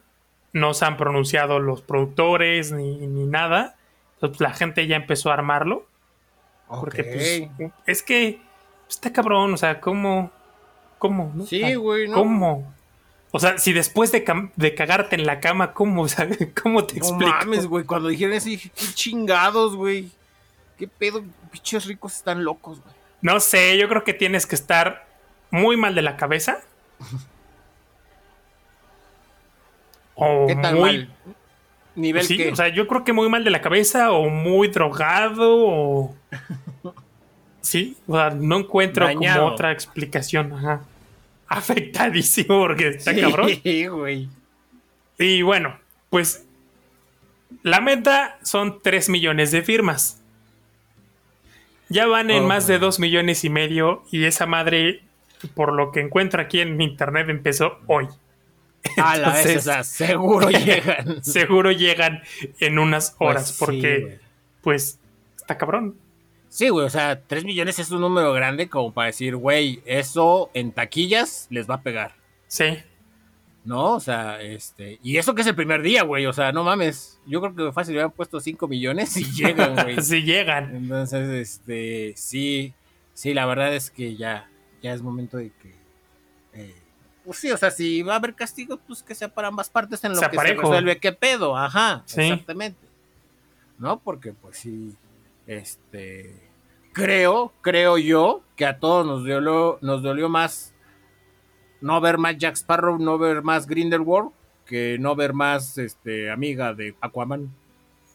no 0.56 0.74
se 0.74 0.86
han 0.86 0.96
pronunciado 0.96 1.60
los 1.60 1.82
productores 1.82 2.72
ni, 2.72 2.96
nada. 3.28 3.76
Entonces 4.14 4.40
la 4.40 4.54
gente 4.54 4.88
ya 4.88 4.96
empezó 4.96 5.30
a 5.30 5.34
armarlo. 5.34 5.86
Porque 6.68 7.04
pues 7.04 7.70
es 7.86 8.02
que 8.02 8.40
está 8.90 9.12
cabrón, 9.12 9.54
o 9.54 9.58
sea, 9.58 9.82
¿cómo? 9.82 10.32
¿Cómo? 10.98 11.46
Sí, 11.46 11.76
güey, 11.76 12.08
¿no? 12.08 12.16
¿Cómo? 12.16 12.74
O 13.32 13.40
sea, 13.40 13.58
si 13.58 13.74
después 13.74 14.14
de, 14.14 14.24
cagarte 14.24 15.16
en 15.16 15.26
la 15.26 15.42
cama, 15.42 15.74
¿cómo, 15.74 16.08
¿cómo 16.64 16.86
te 16.86 17.00
explico? 17.00 17.32
No 17.32 17.38
mames, 17.38 17.68
güey. 17.68 17.84
Cuando 17.84 18.08
dijeron 18.08 18.34
eso, 18.34 18.48
dije, 18.48 18.72
qué 18.74 18.86
chingados, 18.94 19.76
güey. 19.76 20.10
¿Qué 20.78 20.88
pedo? 20.88 21.22
Pichos 21.52 21.86
ricos 21.86 22.16
están 22.16 22.46
locos, 22.46 22.80
güey. 22.80 22.96
No 23.22 23.42
sé, 23.42 23.78
yo 23.78 23.90
creo 23.90 24.06
que 24.06 24.14
tienes 24.14 24.46
que 24.46 24.56
estar 24.56 25.06
muy 25.52 25.76
mal 25.76 25.96
de 25.96 26.02
la 26.02 26.16
cabeza 26.16 26.60
O 30.16 30.48
¿Qué 30.48 30.56
tan 30.56 30.76
muy 30.76 30.82
mal? 30.98 31.10
Nivel 31.96 32.24
sí, 32.24 32.38
que. 32.38 32.52
o 32.52 32.56
sea, 32.56 32.68
yo 32.70 32.88
creo 32.88 33.04
que 33.04 33.14
muy 33.14 33.30
mal 33.30 33.44
de 33.44 33.52
la 33.52 33.62
cabeza 33.62 34.12
o 34.12 34.30
muy 34.30 34.68
drogado 34.68 35.56
o... 35.66 36.16
Sí, 37.62 37.98
o 38.08 38.16
sea, 38.16 38.30
no 38.32 38.60
encuentro 38.60 39.06
Dañado. 39.06 39.42
como 39.44 39.54
otra 39.54 39.72
explicación. 39.72 40.54
Ajá. 40.54 40.82
Afectadísimo 41.48 42.60
porque 42.60 42.90
está 42.90 43.14
Sí, 43.14 43.22
cabrón. 43.22 43.50
güey. 43.92 44.30
Y 45.18 45.42
bueno, 45.42 45.80
pues 46.10 46.46
la 47.64 47.80
meta 47.82 48.38
son 48.44 48.82
3 48.82 49.10
millones 49.10 49.52
de 49.52 49.62
firmas. 49.62 50.22
Ya 51.90 52.08
van 52.08 52.30
en 52.32 52.44
Oh, 52.44 52.48
más 52.48 52.68
de 52.68 52.74
man. 52.76 52.82
2 52.82 53.00
millones 53.00 53.44
y 53.46 53.50
medio 53.50 54.04
y 54.12 54.26
esa 54.26 54.46
madre, 54.46 55.02
por 55.54 55.74
lo 55.74 55.92
que 55.92 56.02
encuentro 56.02 56.42
aquí 56.42 56.60
en 56.60 56.80
internet, 56.82 57.30
empezó 57.30 57.80
hoy. 57.88 58.08
A 58.98 59.18
la 59.18 59.34
vez, 59.34 59.58
o 59.58 59.62
sea, 59.62 59.84
seguro 59.84 60.50
llegan. 60.50 61.24
Seguro 61.24 61.72
llegan 61.72 62.22
en 62.60 62.80
unas 62.80 63.16
horas 63.20 63.44
Pues 63.44 63.48
sí, 63.48 63.56
porque, 63.60 64.20
pues, 64.62 65.00
está 65.38 65.58
cabrón. 65.58 65.96
Sí, 66.50 66.70
güey, 66.70 66.86
o 66.86 66.90
sea, 66.90 67.22
3 67.22 67.44
millones 67.44 67.80
es 67.80 67.92
un 67.92 68.02
número 68.02 68.32
grande 68.32 68.70
como 68.70 68.94
para 68.94 69.08
decir, 69.08 69.36
güey, 69.36 69.82
eso 69.86 70.50
en 70.54 70.72
taquillas 70.72 71.48
les 71.50 71.70
va 71.70 71.76
a 71.76 71.82
pegar, 71.82 72.16
Sí, 72.48 72.78
¿no? 73.66 73.96
O 73.96 74.00
sea, 74.00 74.42
este. 74.42 75.00
Y 75.04 75.18
eso 75.18 75.36
que 75.36 75.42
es 75.42 75.48
el 75.48 75.56
primer 75.56 75.82
día, 75.82 76.04
güey, 76.04 76.26
o 76.28 76.34
sea, 76.34 76.52
no 76.52 76.64
mames. 76.64 77.20
Yo 77.26 77.42
creo 77.42 77.56
que 77.56 77.74
fácil 77.74 77.96
le 77.96 78.02
habían 78.02 78.16
puesto 78.16 78.40
5 78.40 78.68
millones 78.68 79.18
y 79.18 79.24
llegan, 79.34 79.76
güey. 79.76 80.02
sí 80.02 80.22
llegan. 80.22 80.76
Entonces, 80.76 81.30
este, 81.30 82.14
sí, 82.16 82.74
sí, 83.14 83.34
la 83.34 83.46
verdad 83.46 83.76
es 83.76 83.90
que 83.90 84.16
ya, 84.16 84.50
ya 84.82 84.94
es 84.94 85.02
momento 85.02 85.38
de 85.38 85.52
que, 85.62 85.76
eh, 86.54 86.76
pues 87.26 87.40
sí, 87.40 87.52
o 87.52 87.58
sea, 87.58 87.72
si 87.72 88.02
va 88.04 88.14
a 88.14 88.18
haber 88.18 88.36
castigo, 88.36 88.78
pues 88.88 89.02
que 89.04 89.16
sea 89.16 89.28
para 89.28 89.48
ambas 89.50 89.70
partes 89.70 90.04
en 90.04 90.14
lo 90.14 90.22
que 90.22 90.38
se 90.38 90.54
resuelve 90.54 90.98
qué 91.00 91.12
pedo, 91.12 91.58
ajá, 91.58 92.04
Sí. 92.06 92.22
exactamente, 92.22 92.80
¿no? 93.80 94.00
Porque, 94.00 94.32
pues 94.34 94.58
sí, 94.58 94.96
este, 95.48 96.50
creo, 96.94 97.52
creo 97.62 97.98
yo 97.98 98.42
que 98.56 98.66
a 98.66 98.80
todos 98.80 99.06
nos 99.06 99.26
dolió, 99.26 99.78
nos 99.82 100.02
dolió 100.04 100.30
más 100.30 100.74
no 101.82 102.00
ver 102.02 102.18
más 102.18 102.38
Jack 102.38 102.56
Sparrow, 102.56 102.98
no 102.98 103.18
ver 103.18 103.44
más 103.44 103.68
Grindelwald, 103.68 104.32
que 104.66 104.98
no 105.00 105.16
ver 105.16 105.34
más, 105.34 105.78
este, 105.78 106.32
amiga 106.32 106.74
de 106.74 106.96
Aquaman. 107.02 107.54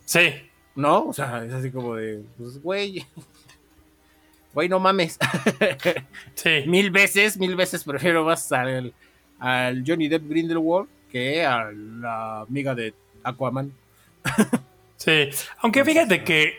Sí, 0.05 0.33
¿No? 0.75 1.07
O 1.09 1.13
sea, 1.13 1.45
es 1.45 1.53
así 1.53 1.71
como 1.71 1.95
de, 1.97 2.25
pues, 2.39 2.61
güey. 2.63 3.05
Güey, 4.55 4.69
no 4.69 4.81
mames. 4.81 5.19
sí. 6.35 6.65
mil 6.67 6.91
veces, 6.91 7.37
mil 7.39 7.55
veces 7.57 7.85
prefiero 7.85 8.25
más 8.25 8.51
al, 8.53 8.93
al 9.39 9.85
Johnny 9.87 10.09
Depp 10.09 10.29
Grindelwald 10.29 10.89
que 11.11 11.45
a 11.45 11.71
la 11.73 12.41
amiga 12.41 12.75
de 12.75 12.95
Aquaman. 13.25 13.73
Sí. 14.97 15.31
Aunque 15.61 15.85
fíjate 15.85 16.25
que, 16.25 16.55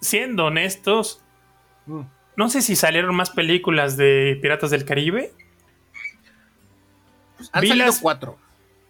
siendo 0.00 0.46
honestos, 0.46 1.18
Mm. 1.86 2.02
no 2.36 2.48
sé 2.48 2.62
si 2.62 2.76
salieron 2.76 3.14
más 3.16 3.30
películas 3.30 3.96
de 3.96 4.38
Piratas 4.40 4.70
del 4.70 4.84
Caribe. 4.84 5.32
Han 7.52 7.60
Vi 7.62 7.68
salido 7.68 7.86
las- 7.86 8.00
cuatro. 8.00 8.38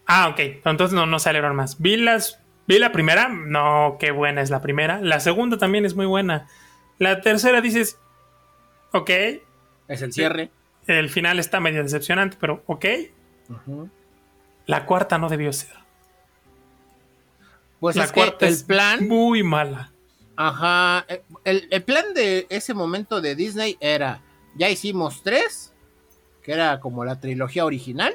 Ah, 0.06 0.28
ok. 0.28 0.38
Entonces 0.64 0.92
no, 0.94 1.06
no 1.06 1.18
salieron 1.18 1.56
más. 1.56 1.80
Vi 1.80 1.96
las. 1.96 2.38
Vi 2.66 2.78
la 2.78 2.92
primera. 2.92 3.28
No, 3.28 3.96
qué 3.98 4.10
buena 4.10 4.42
es 4.42 4.50
la 4.50 4.60
primera. 4.60 5.00
La 5.00 5.20
segunda 5.20 5.56
también 5.58 5.86
es 5.86 5.94
muy 5.94 6.06
buena. 6.06 6.48
La 7.02 7.20
tercera 7.20 7.60
dices. 7.60 7.98
Ok. 8.92 9.10
Es 9.88 10.02
el 10.02 10.12
cierre. 10.12 10.50
El 10.86 11.10
final 11.10 11.38
está 11.40 11.58
medio 11.58 11.82
decepcionante, 11.82 12.36
pero 12.40 12.62
ok. 12.66 12.84
La 14.66 14.86
cuarta 14.86 15.18
no 15.18 15.28
debió 15.28 15.52
ser. 15.52 15.74
Pues 17.80 17.96
la 17.96 18.04
es 18.04 18.12
que 18.12 18.20
cuarta 18.20 18.46
el 18.46 18.52
es 18.54 18.62
plan. 18.62 19.08
muy 19.08 19.42
mala. 19.42 19.90
Ajá. 20.36 21.04
eh, 21.08 21.22
El, 21.44 21.66
el 21.70 21.82
plan 21.82 22.14
de 22.14 22.46
ese 22.48 22.72
momento 22.74 23.20
de 23.20 23.34
Disney 23.34 23.76
era: 23.80 24.20
ya 24.54 24.70
hicimos 24.70 25.22
tres, 25.24 25.72
que 26.44 26.52
era 26.52 26.78
como 26.78 27.04
la 27.04 27.18
trilogía 27.20 27.64
original. 27.64 28.14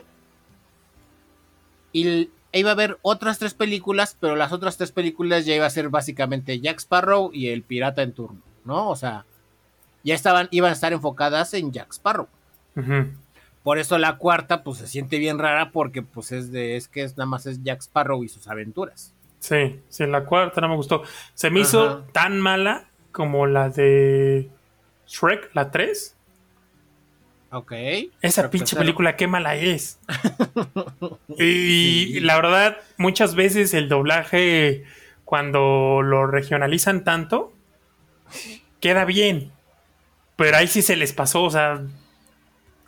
Y 1.91 2.07
l- 2.07 2.29
iba 2.53 2.69
a 2.69 2.73
haber 2.73 2.97
otras 3.01 3.37
tres 3.39 3.53
películas, 3.53 4.15
pero 4.19 4.37
las 4.37 4.53
otras 4.53 4.77
tres 4.77 4.91
películas 4.93 5.45
ya 5.45 5.55
iba 5.55 5.65
a 5.65 5.69
ser 5.69 5.89
básicamente 5.89 6.59
Jack 6.61 6.77
Sparrow 6.79 7.31
y 7.33 7.49
el 7.49 7.63
pirata 7.63 8.01
en 8.01 8.13
turno, 8.13 8.41
¿no? 8.67 8.89
O 8.89 8.95
sea, 8.95 9.25
ya 10.03 10.13
estaban, 10.13 10.47
iban 10.51 10.69
a 10.69 10.73
estar 10.73 10.93
enfocadas 10.93 11.53
en 11.53 11.71
Jack 11.71 11.91
Sparrow. 11.93 12.27
Por 13.63 13.79
eso 13.79 13.97
la 13.97 14.17
cuarta, 14.17 14.63
pues 14.63 14.77
se 14.77 14.87
siente 14.87 15.17
bien 15.17 15.39
rara, 15.39 15.71
porque 15.71 16.01
pues 16.03 16.31
es 16.31 16.51
de, 16.51 16.77
es 16.77 16.87
que 16.87 17.01
es 17.01 17.17
nada 17.17 17.25
más 17.25 17.47
es 17.47 17.63
Jack 17.63 17.81
Sparrow 17.81 18.23
y 18.23 18.29
sus 18.29 18.47
aventuras. 18.47 19.13
Sí, 19.39 19.81
sí, 19.89 20.05
la 20.05 20.25
cuarta 20.25 20.61
no 20.61 20.69
me 20.69 20.75
gustó. 20.75 21.03
Se 21.33 21.49
me 21.49 21.61
hizo 21.61 22.03
tan 22.11 22.39
mala 22.39 22.85
como 23.11 23.47
la 23.47 23.69
de 23.69 24.49
Shrek, 25.07 25.49
la 25.53 25.71
3. 25.71 26.15
Ok. 27.51 27.73
Esa 28.21 28.49
pinche 28.49 28.75
película, 28.75 29.15
qué 29.15 29.27
mala 29.27 29.55
es. 29.55 29.99
y 31.37 32.19
la 32.21 32.35
verdad, 32.35 32.77
muchas 32.97 33.35
veces 33.35 33.73
el 33.73 33.89
doblaje, 33.89 34.85
cuando 35.25 36.01
lo 36.03 36.27
regionalizan 36.27 37.03
tanto, 37.03 37.51
queda 38.79 39.05
bien. 39.05 39.51
Pero 40.35 40.57
ahí 40.57 40.67
sí 40.67 40.81
se 40.81 40.95
les 40.95 41.13
pasó, 41.13 41.43
o 41.43 41.49
sea, 41.49 41.81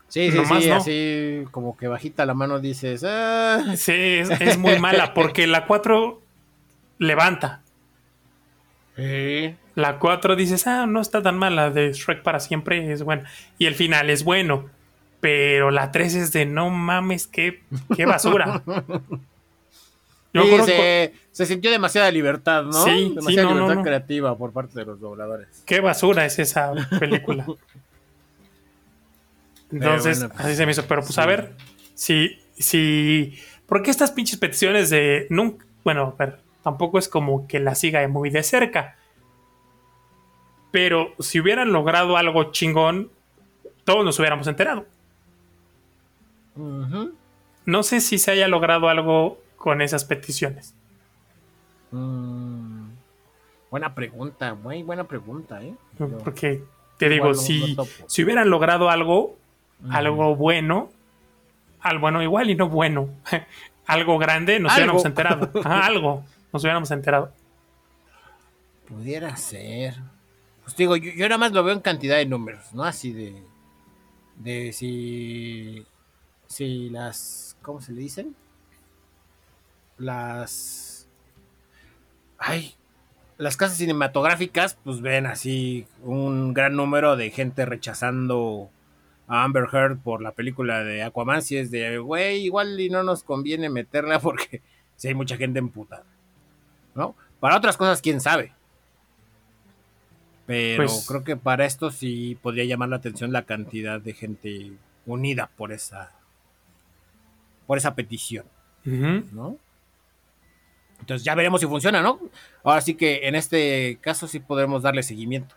Sí, 0.09 0.31
sí, 0.31 0.37
Nomás 0.37 0.63
sí, 0.63 0.69
no. 0.69 0.75
así 0.77 1.43
como 1.51 1.77
que 1.77 1.87
bajita 1.87 2.25
la 2.25 2.33
mano 2.33 2.59
dices, 2.59 3.03
ah, 3.07 3.75
sí, 3.77 3.91
es, 3.93 4.29
es 4.41 4.57
muy 4.57 4.79
mala, 4.79 5.13
porque 5.13 5.45
la 5.45 5.65
4 5.67 6.19
levanta. 6.97 7.61
sí. 8.95 9.55
La 9.75 9.97
4 9.97 10.35
dices, 10.35 10.67
ah, 10.67 10.85
no 10.87 10.99
está 10.99 11.21
tan 11.21 11.37
mala, 11.37 11.69
de 11.69 11.93
Shrek 11.93 12.21
para 12.21 12.39
siempre 12.41 12.91
es 12.91 13.03
buena. 13.03 13.29
Y 13.57 13.65
el 13.67 13.75
final 13.75 14.09
es 14.09 14.23
bueno. 14.25 14.69
Pero 15.21 15.71
la 15.71 15.91
3 15.91 16.15
es 16.15 16.31
de 16.33 16.45
no 16.45 16.69
mames, 16.69 17.27
qué, 17.27 17.61
qué 17.95 18.05
basura. 18.05 18.61
Yo 20.33 20.43
Sí, 20.43 20.63
se, 20.65 21.13
se 21.31 21.45
sintió 21.45 21.71
demasiada 21.71 22.11
libertad, 22.11 22.63
¿no? 22.63 22.83
Sí, 22.83 23.13
demasiada 23.15 23.49
no, 23.49 23.55
libertad 23.55 23.75
no. 23.75 23.83
creativa 23.83 24.37
por 24.37 24.51
parte 24.51 24.77
de 24.77 24.85
los 24.85 24.99
dobladores. 24.99 25.63
qué 25.65 25.79
basura 25.79 26.25
es 26.25 26.37
esa 26.39 26.73
película. 26.99 27.45
Entonces, 29.71 30.19
bueno, 30.19 30.33
pues, 30.33 30.45
así 30.45 30.55
se 30.55 30.65
me 30.65 30.71
hizo. 30.71 30.85
Pero 30.85 31.01
pues 31.01 31.17
a 31.17 31.25
ver, 31.25 31.53
si, 31.93 32.39
si. 32.57 33.39
¿Por 33.65 33.83
qué 33.83 33.91
estas 33.91 34.11
pinches 34.11 34.37
peticiones 34.37 34.89
de. 34.89 35.27
Nunca, 35.29 35.65
bueno, 35.83 36.15
a 36.17 36.25
ver, 36.25 36.39
tampoco 36.63 36.99
es 36.99 37.07
como 37.07 37.47
que 37.47 37.59
la 37.59 37.75
siga 37.75 38.07
muy 38.07 38.29
de 38.29 38.43
cerca. 38.43 38.95
Pero 40.71 41.13
si 41.19 41.39
hubieran 41.39 41.71
logrado 41.71 42.17
algo 42.17 42.51
chingón, 42.51 43.11
todos 43.85 44.05
nos 44.05 44.19
hubiéramos 44.19 44.47
enterado. 44.47 44.85
No 47.65 47.83
sé 47.83 48.01
si 48.01 48.17
se 48.17 48.31
haya 48.31 48.47
logrado 48.47 48.89
algo 48.89 49.39
con 49.59 49.81
esas 49.83 50.05
peticiones. 50.05 50.73
Mm. 51.91 52.89
Buena 53.69 53.93
pregunta, 53.93 54.55
muy 54.55 54.81
buena 54.81 55.03
pregunta, 55.03 55.61
¿eh? 55.61 55.75
Yo- 55.99 56.17
Porque 56.19 56.63
te 56.97 57.07
digo, 57.09 57.35
si, 57.35 57.77
si 58.07 58.23
hubieran 58.23 58.49
logrado 58.49 58.89
algo, 58.89 59.37
algo 59.91 60.35
bueno, 60.35 60.89
al 61.81 61.99
bueno 61.99 62.21
igual 62.23 62.49
y 62.49 62.55
no 62.55 62.67
bueno, 62.67 63.09
algo 63.85 64.17
grande, 64.17 64.59
nos 64.59 64.71
Algo. 64.71 64.81
hubiéramos 64.97 65.05
enterado. 65.05 65.51
Ajá, 65.63 65.85
algo, 65.85 66.23
nos 66.51 66.63
hubiéramos 66.63 66.89
enterado. 66.91 67.31
Pudiera 68.87 69.35
ser. 69.37 69.95
Pues 70.63 70.75
digo, 70.75 70.95
yo, 70.97 71.11
yo 71.11 71.27
nada 71.29 71.37
más 71.37 71.51
lo 71.51 71.63
veo 71.63 71.75
en 71.75 71.81
cantidad 71.81 72.17
de 72.17 72.25
números, 72.25 72.73
¿no? 72.73 72.83
Así 72.83 73.13
de. 73.13 73.43
De 74.37 74.73
si. 74.73 75.85
Si 76.47 76.89
las. 76.89 77.55
¿Cómo 77.61 77.81
se 77.81 77.91
le 77.91 78.01
dicen? 78.01 78.35
Las. 79.99 81.07
Ay. 82.37 82.73
Las 83.37 83.55
casas 83.55 83.77
cinematográficas, 83.77 84.77
pues 84.83 84.99
ven 84.99 85.25
así 85.25 85.87
un 86.03 86.53
gran 86.53 86.75
número 86.75 87.15
de 87.15 87.29
gente 87.31 87.65
rechazando 87.65 88.69
a 89.29 89.43
Amber 89.45 89.67
Heard 89.71 89.99
por 89.99 90.21
la 90.21 90.31
película 90.33 90.83
de 90.83 91.03
Aquaman. 91.03 91.41
Si 91.41 91.55
es 91.55 91.71
de, 91.71 91.99
güey, 91.99 92.43
igual 92.43 92.77
y 92.81 92.89
no 92.89 93.03
nos 93.03 93.23
conviene 93.23 93.69
meterla 93.69 94.19
porque 94.21 94.61
si 94.97 95.07
hay 95.07 95.13
mucha 95.13 95.37
gente 95.37 95.59
emputada. 95.59 96.03
¿No? 96.95 97.15
Para 97.39 97.55
otras 97.55 97.77
cosas, 97.77 98.01
quién 98.01 98.19
sabe. 98.19 98.51
Pero 100.45 100.83
Pues- 100.83 101.05
creo 101.07 101.23
que 101.23 101.37
para 101.37 101.65
esto 101.65 101.91
sí 101.91 102.37
podría 102.41 102.65
llamar 102.65 102.89
la 102.89 102.97
atención 102.97 103.31
la 103.31 103.43
cantidad 103.45 104.01
de 104.01 104.13
gente 104.13 104.73
unida 105.05 105.49
por 105.55 105.71
esa 105.71 106.11
por 107.67 107.77
esa 107.77 107.93
petición. 107.95 108.45
¿no? 108.83 109.57
Entonces 110.99 111.23
ya 111.23 111.35
veremos 111.35 111.61
si 111.61 111.67
funciona, 111.67 112.01
¿no? 112.01 112.19
Ahora 112.63 112.81
sí 112.81 112.95
que 112.95 113.27
en 113.27 113.35
este 113.35 113.97
caso 114.01 114.27
sí 114.27 114.39
podremos 114.39 114.83
darle 114.83 115.03
seguimiento. 115.03 115.55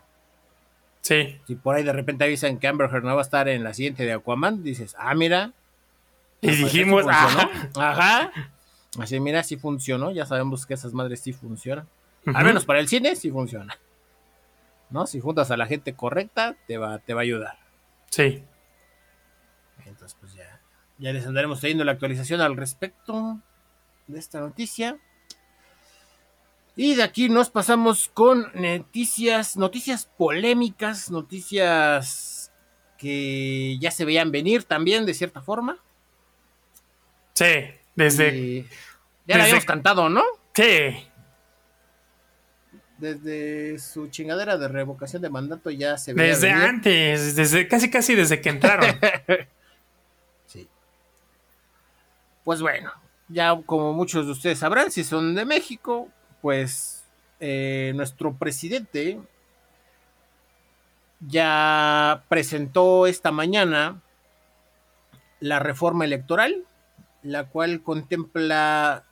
Sí, 1.01 1.37
Si 1.47 1.55
por 1.55 1.75
ahí 1.75 1.83
de 1.83 1.91
repente 1.91 2.23
avisan 2.23 2.57
que 2.59 2.67
Amber 2.67 2.89
Heard 2.89 3.03
no 3.03 3.13
va 3.13 3.21
a 3.21 3.23
estar 3.23 3.49
en 3.49 3.63
la 3.63 3.73
siguiente 3.73 4.05
de 4.05 4.13
Aquaman, 4.13 4.63
dices, 4.63 4.95
ah, 4.97 5.13
mira. 5.13 5.51
y 6.39 6.49
sí 6.53 6.63
dijimos, 6.63 7.05
ah, 7.09 7.49
Ajá. 7.75 8.31
Así, 8.99 9.19
mira, 9.19 9.43
sí 9.43 9.57
funcionó. 9.57 10.11
Ya 10.11 10.25
sabemos 10.25 10.65
que 10.65 10.75
esas 10.75 10.93
madres 10.93 11.19
sí 11.19 11.33
funcionan. 11.33 11.87
Al 12.25 12.45
menos 12.45 12.63
para 12.65 12.79
el 12.79 12.87
cine 12.87 13.15
sí 13.15 13.31
funciona. 13.31 13.77
¿No? 14.89 15.05
Si 15.07 15.19
juntas 15.19 15.51
a 15.51 15.57
la 15.57 15.65
gente 15.65 15.93
correcta, 15.93 16.55
te 16.67 16.77
va, 16.77 16.99
te 16.99 17.13
va 17.13 17.21
a 17.21 17.23
ayudar. 17.23 17.57
Sí. 18.09 18.43
Entonces, 19.85 20.15
pues 20.19 20.33
ya, 20.35 20.61
ya 20.99 21.11
les 21.11 21.25
andaremos 21.25 21.59
trayendo 21.59 21.83
la 21.83 21.91
actualización 21.93 22.39
al 22.39 22.55
respecto 22.55 23.39
de 24.07 24.19
esta 24.19 24.39
noticia. 24.39 24.97
Y 26.75 26.95
de 26.95 27.03
aquí 27.03 27.29
nos 27.29 27.49
pasamos 27.49 28.09
con 28.13 28.47
noticias, 28.55 29.57
noticias 29.57 30.09
polémicas, 30.17 31.11
noticias 31.11 32.51
que 32.97 33.77
ya 33.79 33.91
se 33.91 34.05
veían 34.05 34.31
venir 34.31 34.63
también 34.63 35.05
de 35.05 35.13
cierta 35.13 35.41
forma. 35.41 35.77
Sí. 37.33 37.45
Desde. 37.95 38.35
Y 38.35 38.61
ya 38.63 38.67
la 39.27 39.35
desde- 39.35 39.41
habíamos 39.43 39.65
cantado, 39.65 40.09
¿no? 40.09 40.23
Sí. 40.55 41.07
Desde 42.97 43.79
su 43.79 44.07
chingadera 44.07 44.57
de 44.57 44.67
revocación 44.67 45.21
de 45.21 45.29
mandato 45.29 45.69
ya 45.69 45.97
se 45.97 46.13
veía 46.13 46.29
Desde 46.33 46.47
venir. 46.53 46.63
antes. 46.63 47.35
Desde 47.35 47.67
casi 47.67 47.89
casi 47.91 48.15
desde 48.15 48.41
que 48.41 48.49
entraron. 48.49 48.97
Sí. 50.47 50.67
Pues 52.43 52.61
bueno, 52.61 52.91
ya 53.27 53.55
como 53.65 53.93
muchos 53.93 54.25
de 54.27 54.31
ustedes 54.33 54.59
sabrán, 54.59 54.91
si 54.91 55.03
son 55.03 55.33
de 55.35 55.45
México, 55.45 56.09
pues 56.43 57.05
eh, 57.39 57.93
nuestro 57.95 58.33
presidente 58.33 59.17
ya 61.21 62.25
presentó 62.27 63.07
esta 63.07 63.31
mañana 63.31 64.01
la 65.39 65.59
reforma 65.59 66.03
electoral, 66.03 66.65
la 67.21 67.45
cual 67.45 67.81
contempla 67.81 69.05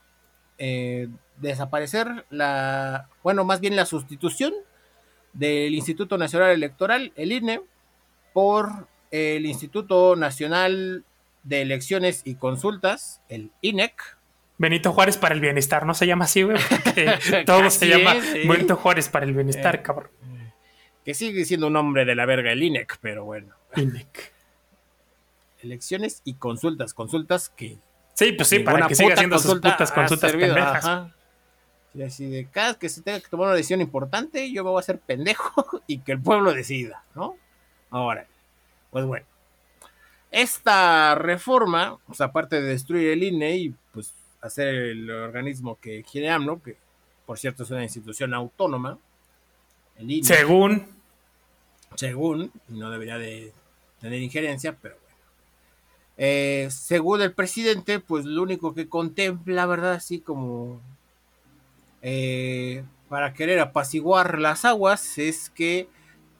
eh, 0.58 1.08
desaparecer 1.38 2.26
la, 2.30 3.08
bueno, 3.24 3.46
más 3.46 3.62
bien 3.62 3.78
la 3.78 3.86
sustitución 3.86 4.54
del 5.32 5.74
Instituto 5.74 6.18
Nacional 6.18 6.52
Electoral, 6.52 7.14
el 7.16 7.32
INE, 7.32 7.62
por 8.34 8.90
el 9.10 9.46
Instituto 9.46 10.18
Nacional 10.18 11.06
de 11.44 11.62
Elecciones 11.62 12.24
y 12.26 12.36
Consultas, 12.36 13.22
el 13.30 13.52
INEC. 13.62 14.18
Benito 14.62 14.94
Juárez 14.94 15.18
para 15.18 15.34
el 15.34 15.42
bienestar. 15.42 15.86
No 15.88 15.94
se 15.96 16.06
llama 16.06 16.26
así, 16.26 16.44
güey. 16.44 16.58
porque 16.70 17.44
todo 17.46 17.70
se 17.72 17.88
llama 17.88 18.16
es, 18.16 18.26
sí. 18.26 18.48
Benito 18.48 18.76
Juárez 18.76 19.10
para 19.10 19.26
el 19.26 19.34
bienestar, 19.34 19.76
Eh. 19.78 19.82
cabrón. 19.82 20.12
que 21.04 21.16
sigue 21.16 21.44
siendo 21.46 21.68
un 21.68 21.74
nombre 21.74 22.06
de 22.06 22.14
la 22.14 22.26
verga 22.28 22.52
el 22.52 22.62
INEC, 22.62 23.00
pero 23.02 23.26
bueno. 23.26 23.56
INEC. 23.76 24.32
Elecciones 25.64 26.22
y 26.26 26.36
consultas, 26.36 26.94
consultas 26.94 27.50
que 27.50 27.78
Sí, 28.14 28.34
pues 28.34 28.50
sí, 28.50 28.60
para 28.60 28.88
que 28.88 28.94
siga 28.96 29.14
haciendo 29.16 29.40
sus 29.40 29.56
putas 29.60 29.92
consultas 29.92 30.30
servido, 30.32 30.54
pendejas. 30.54 30.86
ajá. 30.86 31.16
Y 31.94 32.04
así 32.04 32.30
de 32.30 32.46
cada 32.50 32.76
que 32.76 32.88
se 32.88 33.02
tenga 33.02 33.20
que 33.20 33.28
tomar 33.30 33.48
una 33.48 33.56
decisión 33.56 33.82
importante, 33.82 34.52
yo 34.52 34.64
me 34.64 34.70
voy 34.70 34.78
a 34.78 34.82
hacer 34.82 35.00
pendejo 35.00 35.82
y 35.88 36.00
que 36.00 36.12
el 36.14 36.22
pueblo 36.22 36.54
decida, 36.54 37.04
¿no? 37.16 37.36
Ahora, 37.90 38.28
pues 38.92 39.06
bueno. 39.06 39.26
Esta 40.30 41.16
reforma, 41.16 41.98
sea, 42.14 42.28
aparte 42.28 42.62
de 42.62 42.70
destruir 42.70 43.10
el 43.10 43.24
INE 43.24 43.56
y 43.58 43.76
hacer 44.42 44.68
el 44.68 45.10
organismo 45.10 45.80
que 45.80 46.04
quiere 46.04 46.30
AMLO, 46.30 46.62
que 46.62 46.78
por 47.26 47.38
cierto 47.40 47.64
es 47.64 47.72
una 47.72 47.84
institución 47.84 48.34
autónoma, 48.34 48.98
el 49.98 50.12
INE, 50.12 50.24
Según. 50.26 50.86
según, 51.96 52.52
y 52.70 52.80
no 52.80 52.90
debería 52.90 53.18
de 53.18 53.54
tener 54.00 54.22
injerencia, 54.22 54.76
pero 54.82 54.96
bueno. 54.96 55.16
Eh, 56.18 56.68
según 56.72 57.22
el 57.22 57.34
presidente, 57.34 58.00
pues 58.00 58.26
lo 58.26 58.42
único 58.42 58.74
que 58.74 58.90
contempla, 58.90 59.66
¿verdad? 59.66 59.94
Así 59.94 60.20
como 60.20 60.82
eh, 62.02 62.84
para 63.10 63.34
querer 63.34 63.60
apaciguar 63.60 64.40
las 64.40 64.66
aguas 64.66 65.18
es 65.18 65.50
que 65.50 65.88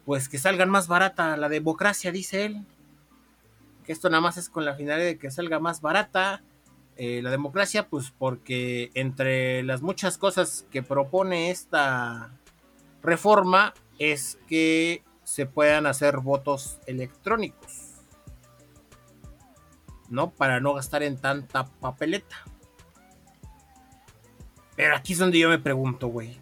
pues 0.06 0.28
que 0.28 0.40
salgan 0.40 0.70
más 0.70 0.88
barata 0.88 1.38
la 1.38 1.50
democracia, 1.50 2.12
dice 2.12 2.46
él. 2.46 2.66
Que 3.86 3.92
esto 3.92 4.10
nada 4.10 4.22
más 4.22 4.38
es 4.38 4.50
con 4.50 4.66
la 4.66 4.76
finalidad 4.76 5.06
de 5.06 5.18
que 5.18 5.32
salga 5.32 5.60
más 5.60 5.82
barata 5.82 6.42
eh, 6.98 7.22
la 7.22 7.32
democracia, 7.32 7.88
pues 7.88 8.12
porque 8.12 8.92
entre 8.94 9.64
las 9.64 9.82
muchas 9.82 10.18
cosas 10.18 10.68
que 10.72 10.84
propone 10.84 11.50
esta 11.50 12.32
reforma 13.02 13.74
es 13.98 14.38
que 14.48 15.04
se 15.24 15.46
puedan 15.46 15.86
hacer 15.86 16.18
votos 16.18 16.80
electrónicos. 16.88 17.94
¿No? 20.10 20.32
Para 20.32 20.60
no 20.60 20.74
gastar 20.74 21.04
en 21.04 21.18
tanta 21.18 21.66
papeleta. 21.66 22.36
Pero 24.76 24.96
aquí 24.96 25.14
es 25.14 25.20
donde 25.20 25.40
yo 25.40 25.48
me 25.48 25.60
pregunto, 25.60 26.08
güey. 26.08 26.42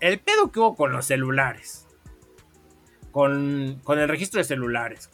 El 0.00 0.20
pedo 0.20 0.52
que 0.52 0.60
hubo 0.60 0.76
con 0.76 0.92
los 0.92 1.06
celulares. 1.06 1.86
Con, 3.12 3.80
con 3.82 3.98
el 3.98 4.08
registro 4.08 4.38
de 4.38 4.44
celulares. 4.44 5.10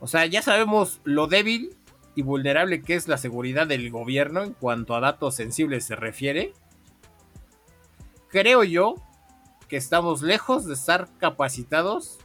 O 0.00 0.06
sea, 0.06 0.26
ya 0.26 0.42
sabemos 0.42 1.00
lo 1.04 1.26
débil 1.26 1.76
y 2.14 2.22
vulnerable 2.22 2.82
que 2.82 2.94
es 2.94 3.06
la 3.06 3.18
seguridad 3.18 3.66
del 3.66 3.90
gobierno 3.90 4.42
en 4.42 4.54
cuanto 4.54 4.94
a 4.94 5.00
datos 5.00 5.36
sensibles 5.36 5.84
se 5.84 5.94
refiere. 5.94 6.52
Creo 8.28 8.64
yo 8.64 8.94
que 9.68 9.76
estamos 9.76 10.22
lejos 10.22 10.66
de 10.66 10.74
estar 10.74 11.08
capacitados 11.18 12.18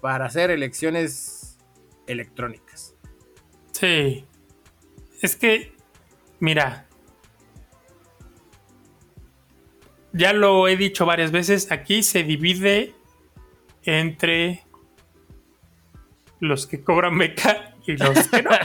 para 0.00 0.26
hacer 0.26 0.50
elecciones 0.50 1.58
electrónicas. 2.06 2.94
Sí. 3.72 4.26
Es 5.22 5.36
que, 5.36 5.74
mira. 6.40 6.86
Ya 10.12 10.32
lo 10.32 10.66
he 10.66 10.76
dicho 10.76 11.06
varias 11.06 11.30
veces, 11.30 11.70
aquí 11.70 12.02
se 12.02 12.24
divide 12.24 12.94
entre 13.84 14.64
los 16.40 16.66
que 16.66 16.82
cobran 16.82 17.16
beca 17.16 17.74
y 17.86 17.96
los 17.96 18.28
que 18.28 18.42
no. 18.42 18.50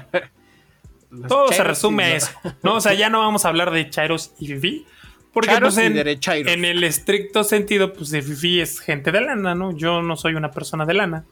Los 1.11 1.27
Todo 1.29 1.47
se 1.49 1.63
resume 1.63 2.03
a 2.03 2.15
eso. 2.17 2.31
No, 2.61 2.75
o 2.75 2.81
sea, 2.81 2.93
ya 2.93 3.09
no 3.09 3.19
vamos 3.19 3.45
a 3.45 3.47
hablar 3.47 3.71
de 3.71 3.89
chairos 3.89 4.33
y 4.37 4.47
fifi. 4.47 4.85
Porque 5.31 5.55
pues, 5.61 5.77
en, 5.77 5.97
en 5.97 6.65
el 6.65 6.83
estricto 6.83 7.45
sentido, 7.45 7.93
pues 7.93 8.09
de 8.09 8.21
fifi 8.21 8.59
es 8.59 8.79
gente 8.79 9.13
de 9.13 9.21
lana, 9.21 9.55
¿no? 9.55 9.71
Yo 9.71 10.01
no 10.01 10.17
soy 10.17 10.35
una 10.35 10.51
persona 10.51 10.85
de 10.85 10.93
lana. 10.93 11.25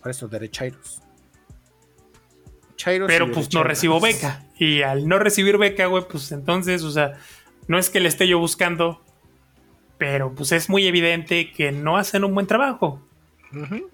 Por 0.00 0.10
eso, 0.10 0.26
derechairos. 0.26 1.02
Chairos 2.76 3.08
Pero 3.08 3.30
pues 3.30 3.52
no 3.52 3.62
recibo 3.62 4.00
beca. 4.00 4.46
Y 4.58 4.82
al 4.82 5.06
no 5.06 5.18
recibir 5.18 5.58
beca, 5.58 5.86
güey, 5.86 6.04
pues 6.08 6.32
entonces, 6.32 6.82
o 6.82 6.90
sea, 6.90 7.12
no 7.68 7.78
es 7.78 7.90
que 7.90 8.00
le 8.00 8.08
esté 8.08 8.26
yo 8.26 8.38
buscando, 8.38 9.04
pero 9.98 10.34
pues 10.34 10.52
es 10.52 10.68
muy 10.68 10.86
evidente 10.86 11.52
que 11.52 11.72
no 11.72 11.96
hacen 11.96 12.24
un 12.24 12.34
buen 12.34 12.46
trabajo. 12.46 13.00
Ujú. 13.52 13.90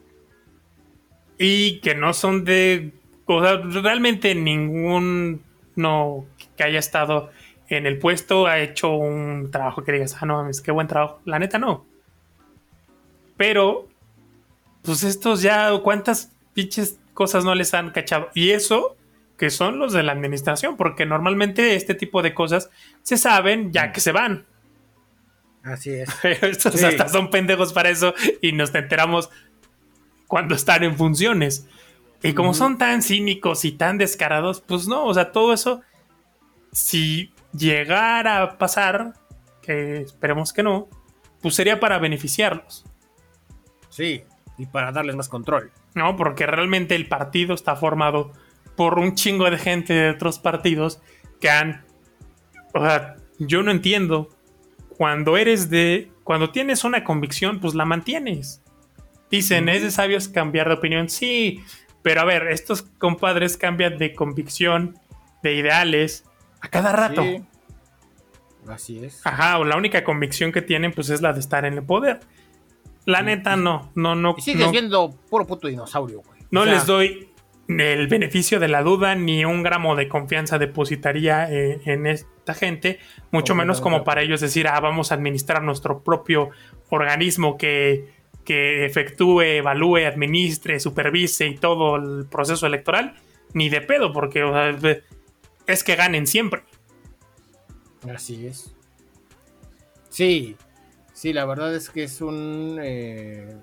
Y 1.38 1.80
que 1.80 1.94
no 1.94 2.14
son 2.14 2.44
de. 2.44 2.92
O 3.26 3.42
sea, 3.42 3.56
realmente 3.56 4.34
ningún 4.34 5.42
no 5.74 6.26
que 6.56 6.64
haya 6.64 6.78
estado 6.78 7.30
en 7.68 7.86
el 7.86 7.98
puesto 7.98 8.46
ha 8.46 8.60
hecho 8.60 8.94
un 8.94 9.50
trabajo 9.50 9.82
que 9.84 9.92
digas, 9.92 10.16
ah, 10.20 10.26
no 10.26 10.36
mames, 10.36 10.60
qué 10.60 10.70
buen 10.70 10.86
trabajo. 10.86 11.20
La 11.24 11.38
neta 11.38 11.58
no. 11.58 11.84
Pero, 13.36 13.88
pues 14.82 15.02
estos 15.02 15.42
ya, 15.42 15.70
¿cuántas 15.82 16.32
pinches 16.54 16.98
cosas 17.12 17.44
no 17.44 17.54
les 17.54 17.74
han 17.74 17.90
cachado? 17.90 18.30
Y 18.34 18.50
eso 18.50 18.96
que 19.36 19.50
son 19.50 19.78
los 19.78 19.92
de 19.92 20.02
la 20.02 20.12
administración, 20.12 20.76
porque 20.78 21.04
normalmente 21.04 21.74
este 21.74 21.94
tipo 21.94 22.22
de 22.22 22.32
cosas 22.32 22.70
se 23.02 23.18
saben 23.18 23.70
ya 23.72 23.92
que 23.92 24.00
se 24.00 24.12
van. 24.12 24.46
Así 25.62 25.90
es. 25.90 26.08
Pero 26.22 26.46
estos 26.50 26.74
Sí. 26.74 26.84
hasta 26.84 27.08
son 27.08 27.28
pendejos 27.28 27.72
para 27.72 27.90
eso 27.90 28.14
y 28.40 28.52
nos 28.52 28.74
enteramos 28.74 29.28
cuando 30.26 30.54
están 30.54 30.84
en 30.84 30.96
funciones. 30.96 31.66
Y 32.22 32.32
como 32.34 32.54
son 32.54 32.78
tan 32.78 33.02
cínicos 33.02 33.64
y 33.64 33.72
tan 33.72 33.98
descarados, 33.98 34.60
pues 34.60 34.88
no, 34.88 35.04
o 35.04 35.14
sea, 35.14 35.32
todo 35.32 35.52
eso, 35.52 35.82
si 36.72 37.32
llegara 37.52 38.42
a 38.42 38.58
pasar, 38.58 39.14
que 39.62 39.98
esperemos 40.00 40.52
que 40.52 40.62
no, 40.62 40.88
pues 41.42 41.54
sería 41.54 41.78
para 41.78 41.98
beneficiarlos, 41.98 42.84
Sí, 43.88 44.24
y 44.58 44.66
para 44.66 44.92
darles 44.92 45.16
más 45.16 45.28
control. 45.28 45.72
¿no? 45.96 46.14
Porque 46.14 46.46
realmente 46.46 46.94
el 46.94 47.08
partido 47.08 47.54
está 47.54 47.74
formado 47.74 48.30
por 48.76 48.98
un 48.98 49.14
chingo 49.14 49.50
de 49.50 49.58
gente 49.58 49.94
de 49.94 50.10
otros 50.10 50.38
partidos 50.38 51.00
que 51.40 51.50
han... 51.50 51.84
O 52.74 52.80
sea, 52.80 53.16
yo 53.38 53.62
no 53.62 53.70
entiendo. 53.72 54.28
Cuando 54.90 55.36
eres 55.36 55.70
de... 55.70 56.12
Cuando 56.22 56.50
tienes 56.50 56.84
una 56.84 57.02
convicción, 57.02 57.58
pues 57.58 57.74
la 57.74 57.86
mantienes. 57.86 58.62
Dicen, 59.30 59.68
es 59.68 59.82
de 59.82 59.90
sabios 59.90 60.28
cambiar 60.28 60.68
de 60.68 60.74
opinión. 60.74 61.08
Sí, 61.08 61.62
pero 62.02 62.20
a 62.20 62.24
ver, 62.24 62.48
estos 62.48 62.82
compadres 62.82 63.56
cambian 63.56 63.98
de 63.98 64.14
convicción, 64.14 64.98
de 65.42 65.54
ideales, 65.54 66.24
a 66.60 66.68
cada 66.68 66.92
rato. 66.92 67.22
Sí. 67.22 67.42
Así 68.68 69.04
es. 69.04 69.24
Ajá, 69.24 69.58
o 69.58 69.64
la 69.64 69.76
única 69.76 70.04
convicción 70.04 70.52
que 70.52 70.62
tienen, 70.62 70.92
pues 70.92 71.10
es 71.10 71.20
la 71.22 71.32
de 71.32 71.40
estar 71.40 71.64
en 71.64 71.74
el 71.74 71.82
poder. 71.82 72.20
La 73.04 73.22
neta, 73.22 73.56
no, 73.56 73.90
no, 73.94 74.14
no. 74.16 74.34
Y 74.36 74.42
sigues 74.42 74.66
no, 74.66 74.72
viendo 74.72 75.10
puro 75.30 75.46
puto 75.46 75.68
dinosaurio, 75.68 76.22
güey. 76.22 76.40
no 76.50 76.62
O 76.62 76.64
sea, 76.64 76.74
les 76.74 76.86
doy 76.86 77.28
el 77.68 78.06
beneficio 78.06 78.60
de 78.60 78.68
la 78.68 78.82
duda 78.82 79.14
ni 79.14 79.44
un 79.44 79.62
gramo 79.62 79.96
de 79.96 80.08
confianza 80.08 80.58
depositaría 80.58 81.50
eh, 81.50 81.80
en 81.84 82.06
esta 82.06 82.54
gente, 82.54 82.98
mucho 83.30 83.54
menos 83.54 83.80
como 83.80 84.04
para 84.04 84.22
ellos 84.22 84.40
decir, 84.40 84.68
ah, 84.68 84.78
vamos 84.80 85.10
a 85.10 85.16
administrar 85.16 85.62
nuestro 85.62 86.02
propio 86.02 86.50
organismo 86.90 87.56
que, 87.56 88.15
que 88.46 88.86
efectúe, 88.86 89.42
evalúe, 89.42 90.06
administre, 90.06 90.80
supervise 90.80 91.46
y 91.46 91.56
todo 91.56 91.96
el 91.96 92.24
proceso 92.26 92.66
electoral, 92.66 93.14
ni 93.52 93.68
de 93.68 93.82
pedo, 93.82 94.12
porque 94.14 95.02
es 95.66 95.84
que 95.84 95.96
ganen 95.96 96.26
siempre. 96.26 96.62
Así 98.14 98.46
es. 98.46 98.74
Sí, 100.08 100.56
sí, 101.12 101.34
la 101.34 101.44
verdad 101.44 101.74
es 101.74 101.90
que 101.90 102.04
es 102.04 102.22
un... 102.22 102.78
Eh, 102.80 103.54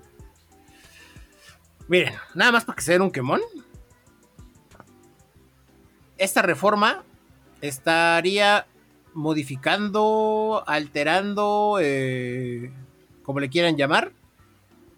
miren, 1.88 2.13
nada 2.36 2.51
más 2.51 2.65
para 2.65 2.75
que 2.75 2.84
se 2.84 2.91
den 2.91 3.01
un 3.01 3.11
quemón 3.11 3.41
esta 6.23 6.41
reforma 6.41 7.03
estaría 7.61 8.65
modificando, 9.13 10.63
alterando, 10.65 11.79
eh, 11.81 12.71
como 13.23 13.39
le 13.39 13.49
quieran 13.49 13.77
llamar, 13.77 14.11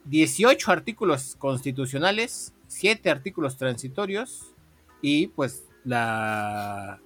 18 0.05 0.71
artículos 0.71 1.35
constitucionales, 1.37 2.53
7 2.67 3.09
artículos 3.09 3.57
transitorios 3.57 4.53
y 5.01 5.27
pues 5.27 5.63
la, 5.83 6.99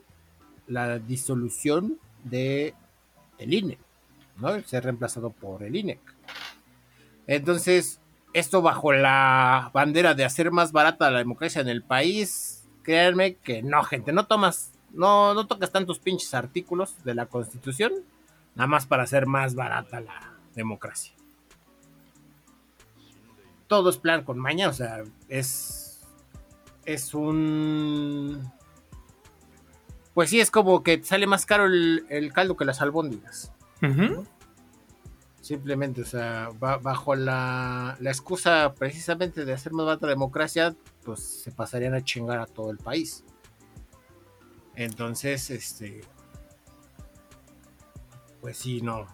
la 0.67 0.99
disolución 0.99 1.97
de 2.23 2.73
el 3.37 3.53
INE, 3.53 3.77
¿no? 4.37 4.61
Ser 4.63 4.83
reemplazado 4.83 5.31
por 5.31 5.63
el 5.63 5.75
INEC. 5.75 5.99
Entonces, 7.27 7.99
esto 8.33 8.61
bajo 8.61 8.93
la 8.93 9.71
bandera 9.73 10.13
de 10.13 10.25
hacer 10.25 10.51
más 10.51 10.71
barata 10.71 11.11
la 11.11 11.19
democracia 11.19 11.61
en 11.61 11.67
el 11.67 11.83
país, 11.83 12.63
créanme 12.83 13.35
que 13.35 13.61
no, 13.61 13.83
gente, 13.83 14.11
no 14.11 14.25
tomas, 14.27 14.71
no, 14.91 15.33
no 15.33 15.47
tocas 15.47 15.71
tantos 15.71 15.99
pinches 15.99 16.33
artículos 16.33 17.03
de 17.03 17.15
la 17.15 17.27
Constitución, 17.27 17.93
nada 18.55 18.67
más 18.67 18.85
para 18.85 19.03
hacer 19.03 19.25
más 19.25 19.55
barata 19.55 20.01
la 20.01 20.33
democracia. 20.55 21.18
Todo 23.69 23.89
es 23.89 23.97
plan 23.97 24.25
con 24.25 24.37
maña, 24.37 24.67
o 24.67 24.73
sea, 24.73 25.03
es, 25.29 26.05
es 26.85 27.13
un... 27.13 28.51
Pues 30.13 30.31
sí, 30.31 30.41
es 30.41 30.51
como 30.51 30.83
que 30.83 31.01
sale 31.03 31.27
más 31.27 31.45
caro 31.45 31.67
el, 31.67 32.31
caldo 32.33 32.57
que 32.57 32.65
las 32.65 32.81
albóndigas. 32.81 33.53
Simplemente, 35.39 36.01
o 36.01 36.05
sea, 36.05 36.49
bajo 36.59 37.15
la, 37.15 37.95
la, 38.01 38.09
excusa 38.09 38.73
precisamente 38.77 39.45
de 39.45 39.53
hacer 39.53 39.71
más 39.71 39.85
barata 39.85 40.07
la 40.07 40.11
democracia, 40.11 40.75
pues 41.05 41.21
se 41.21 41.51
pasarían 41.51 41.93
a 41.93 42.03
chingar 42.03 42.39
a 42.39 42.45
todo 42.47 42.71
el 42.71 42.79
país. 42.79 43.23
Entonces, 44.75 45.49
este, 45.51 46.01
pues 48.41 48.57
sí, 48.57 48.81
no. 48.81 49.07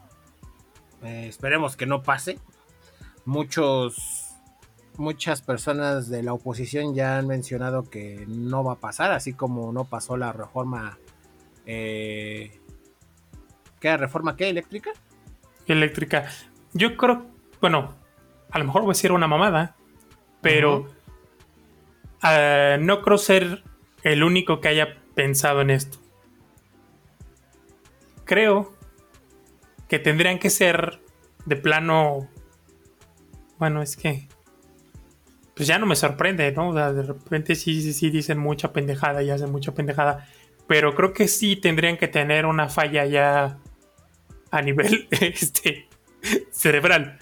Eh, 1.03 1.27
esperemos 1.27 1.75
que 1.75 1.85
no 1.85 2.03
pase. 2.03 2.39
Muchos, 3.25 4.24
muchas 4.97 5.41
personas 5.41 6.09
de 6.09 6.23
la 6.23 6.33
oposición 6.33 6.95
ya 6.95 7.17
han 7.17 7.27
mencionado 7.27 7.83
que 7.83 8.25
no 8.27 8.63
va 8.63 8.73
a 8.73 8.79
pasar, 8.79 9.11
así 9.11 9.33
como 9.33 9.71
no 9.71 9.85
pasó 9.85 10.17
la 10.17 10.31
reforma. 10.31 10.97
Eh, 11.65 12.59
¿Qué 13.79 13.97
reforma 13.97 14.35
qué? 14.35 14.49
¿Eléctrica? 14.49 14.91
Eléctrica. 15.67 16.29
Yo 16.73 16.97
creo, 16.97 17.25
bueno, 17.61 17.93
a 18.51 18.59
lo 18.59 18.65
mejor 18.65 18.81
voy 18.81 18.91
a 18.91 18.93
decir 18.93 19.11
una 19.11 19.27
mamada, 19.27 19.75
pero 20.41 20.87
Ah, 22.27 22.77
no 22.79 23.03
creo 23.03 23.19
ser 23.19 23.63
el 24.01 24.23
único 24.23 24.59
que 24.59 24.67
haya 24.67 24.97
pensado 25.13 25.61
en 25.61 25.69
esto. 25.69 25.99
Creo 28.23 28.73
que 29.87 29.99
tendrían 29.99 30.39
que 30.39 30.49
ser 30.49 31.01
de 31.45 31.55
plano. 31.55 32.27
Bueno, 33.59 33.83
es 33.83 33.95
que. 33.95 34.27
Pues 35.55 35.67
ya 35.67 35.79
no 35.79 35.85
me 35.85 35.95
sorprende, 35.95 36.51
¿no? 36.51 36.73
de 36.73 37.03
repente 37.03 37.55
sí, 37.55 37.81
sí, 37.81 37.93
sí 37.93 38.09
dicen 38.09 38.37
mucha 38.37 38.73
pendejada 38.73 39.23
y 39.23 39.29
hacen 39.29 39.51
mucha 39.51 39.73
pendejada. 39.73 40.27
Pero 40.67 40.95
creo 40.95 41.13
que 41.13 41.27
sí 41.27 41.55
tendrían 41.55 41.97
que 41.97 42.07
tener 42.07 42.45
una 42.45 42.67
falla 42.69 43.05
ya 43.05 43.57
a 44.51 44.61
nivel 44.61 45.07
este, 45.11 45.87
cerebral. 46.51 47.19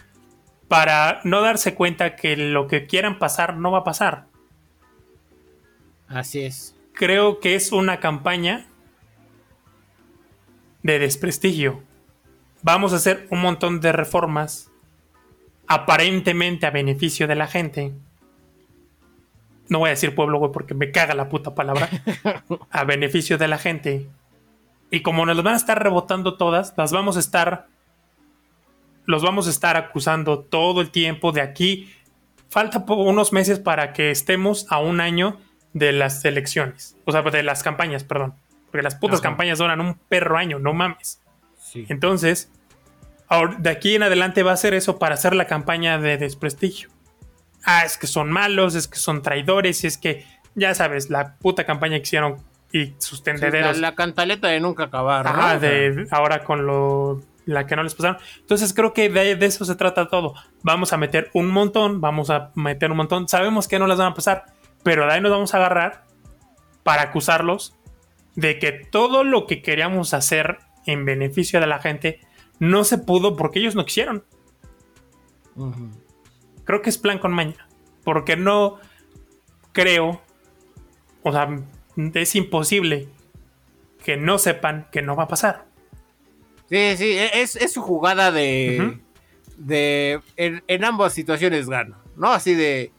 Para 0.67 1.21
no 1.23 1.41
darse 1.41 1.75
cuenta 1.75 2.15
que 2.15 2.35
lo 2.35 2.67
que 2.67 2.87
quieran 2.87 3.19
pasar 3.19 3.57
no 3.57 3.71
va 3.71 3.79
a 3.79 3.83
pasar. 3.83 4.27
Así 6.07 6.41
es. 6.41 6.75
Creo 6.93 7.39
que 7.39 7.55
es 7.55 7.71
una 7.71 7.99
campaña 7.99 8.65
de 10.81 10.99
desprestigio. 10.99 11.83
Vamos 12.61 12.93
a 12.93 12.97
hacer 12.97 13.27
un 13.29 13.41
montón 13.41 13.81
de 13.81 13.91
reformas 13.91 14.71
aparentemente 15.67 16.65
a 16.65 16.71
beneficio 16.71 17.27
de 17.27 17.35
la 17.35 17.47
gente. 17.47 17.93
No 19.69 19.79
voy 19.79 19.87
a 19.87 19.91
decir 19.91 20.13
pueblo, 20.13 20.39
güey, 20.39 20.51
porque 20.51 20.73
me 20.73 20.91
caga 20.91 21.13
la 21.13 21.29
puta 21.29 21.55
palabra. 21.55 21.89
a 22.71 22.83
beneficio 22.83 23.37
de 23.37 23.47
la 23.47 23.57
gente. 23.57 24.09
Y 24.91 25.01
como 25.01 25.25
nos 25.25 25.41
van 25.41 25.55
a 25.55 25.57
estar 25.57 25.81
rebotando 25.81 26.37
todas, 26.37 26.73
las 26.77 26.91
vamos 26.91 27.17
a 27.17 27.19
estar. 27.19 27.67
Los 29.05 29.23
vamos 29.23 29.47
a 29.47 29.49
estar 29.49 29.75
acusando 29.75 30.39
todo 30.39 30.81
el 30.81 30.91
tiempo 30.91 31.31
de 31.31 31.41
aquí. 31.41 31.91
Falta 32.49 32.85
unos 32.87 33.33
meses 33.33 33.59
para 33.59 33.93
que 33.93 34.11
estemos 34.11 34.67
a 34.69 34.79
un 34.79 35.01
año 35.01 35.39
de 35.73 35.91
las 35.91 36.23
elecciones. 36.23 36.95
O 37.05 37.11
sea, 37.11 37.21
de 37.23 37.43
las 37.43 37.63
campañas, 37.63 38.03
perdón. 38.03 38.35
Porque 38.65 38.83
las 38.83 38.95
putas 38.95 39.21
campañas 39.21 39.57
duran 39.57 39.81
un 39.81 39.95
perro 39.95 40.37
año, 40.37 40.59
no 40.59 40.73
mames. 40.73 41.21
Entonces, 41.73 42.51
de 43.59 43.69
aquí 43.69 43.95
en 43.95 44.03
adelante 44.03 44.43
va 44.43 44.51
a 44.51 44.57
ser 44.57 44.73
eso 44.73 44.99
para 44.99 45.15
hacer 45.15 45.35
la 45.35 45.47
campaña 45.47 45.97
de 45.97 46.17
desprestigio. 46.17 46.89
Ah, 47.65 47.83
es 47.85 47.97
que 47.97 48.07
son 48.07 48.31
malos, 48.31 48.75
es 48.75 48.87
que 48.87 48.97
son 48.97 49.21
traidores, 49.21 49.83
es 49.83 49.97
que, 49.97 50.25
ya 50.55 50.73
sabes, 50.75 51.09
la 51.09 51.37
puta 51.37 51.65
campaña 51.65 51.97
que 51.97 52.03
hicieron 52.03 52.37
y 52.71 52.95
sus 52.97 53.23
tendederos. 53.23 53.77
la, 53.77 53.95
cantaleta 53.95 54.47
de 54.47 54.59
nunca 54.59 54.85
acabar. 54.85 55.25
Ah, 55.27 55.57
de 55.59 56.07
ahora 56.11 56.43
con 56.43 56.65
lo 56.65 57.21
la 57.45 57.67
que 57.67 57.75
no 57.75 57.83
les 57.83 57.93
pasaron. 57.93 58.17
Entonces 58.39 58.73
creo 58.73 58.93
que 58.93 59.09
de, 59.09 59.35
de, 59.35 59.45
eso 59.45 59.65
se 59.65 59.75
trata 59.75 60.07
todo. 60.07 60.33
Vamos 60.63 60.93
a 60.93 60.97
meter 60.97 61.29
un 61.33 61.51
montón, 61.51 62.01
vamos 62.01 62.29
a 62.29 62.51
meter 62.55 62.89
un 62.89 62.97
montón. 62.97 63.27
Sabemos 63.27 63.67
que 63.67 63.79
no 63.79 63.87
las 63.87 63.97
van 63.97 64.13
a 64.13 64.13
pasar, 64.13 64.45
pero 64.81 65.05
de 65.05 65.13
ahí 65.13 65.21
nos 65.21 65.31
vamos 65.31 65.53
a 65.53 65.57
agarrar 65.57 66.05
para 66.83 67.03
acusarlos 67.03 67.75
de 68.35 68.59
que 68.59 68.71
todo 68.71 69.23
lo 69.23 69.45
que 69.45 69.61
queríamos 69.61 70.13
hacer 70.13 70.59
en 70.85 71.05
beneficio 71.05 71.59
de 71.59 71.67
la 71.67 71.79
gente 71.79 72.19
no 72.59 72.83
se 72.83 72.97
pudo 72.97 73.35
porque 73.35 73.59
ellos 73.59 73.75
no 73.75 73.85
quisieron. 73.85 74.23
Creo 76.65 76.81
que 76.81 76.89
es 76.89 76.97
plan 76.97 77.19
con 77.19 77.33
maña. 77.33 77.67
Porque 78.03 78.35
no 78.35 78.79
creo, 79.71 80.21
o 81.23 81.31
sea, 81.31 81.49
es 82.13 82.35
imposible 82.35 83.07
que 84.03 84.17
no 84.17 84.37
sepan 84.37 84.87
que 84.91 85.01
no 85.01 85.15
va 85.15 85.23
a 85.23 85.27
pasar. 85.27 85.65
Sí, 86.69 86.97
sí, 86.97 87.17
e-, 87.17 87.41
es, 87.41 87.71
su 87.71 87.81
jugada 87.81 88.31
de. 88.31 88.99
de 89.57 90.19
en, 90.37 90.63
en, 90.67 90.83
ambas 90.83 91.13
situaciones 91.13 91.69
gano, 91.69 91.97
¿no? 92.15 92.31
Así 92.31 92.53
de 92.53 92.91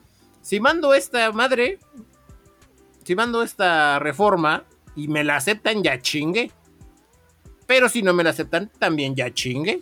si 0.42 0.60
mando 0.60 0.92
esta 0.94 1.32
madre, 1.32 1.78
si 3.02 3.16
mando 3.16 3.42
esta 3.42 3.98
reforma 3.98 4.64
y 4.94 5.08
me 5.08 5.24
la 5.24 5.36
aceptan, 5.36 5.82
ya 5.82 5.98
chingue. 6.00 6.50
Pero 7.66 7.88
si 7.88 8.02
no 8.02 8.12
me 8.12 8.22
la 8.22 8.30
aceptan, 8.30 8.70
también 8.78 9.14
ya 9.14 9.32
chingue. 9.32 9.80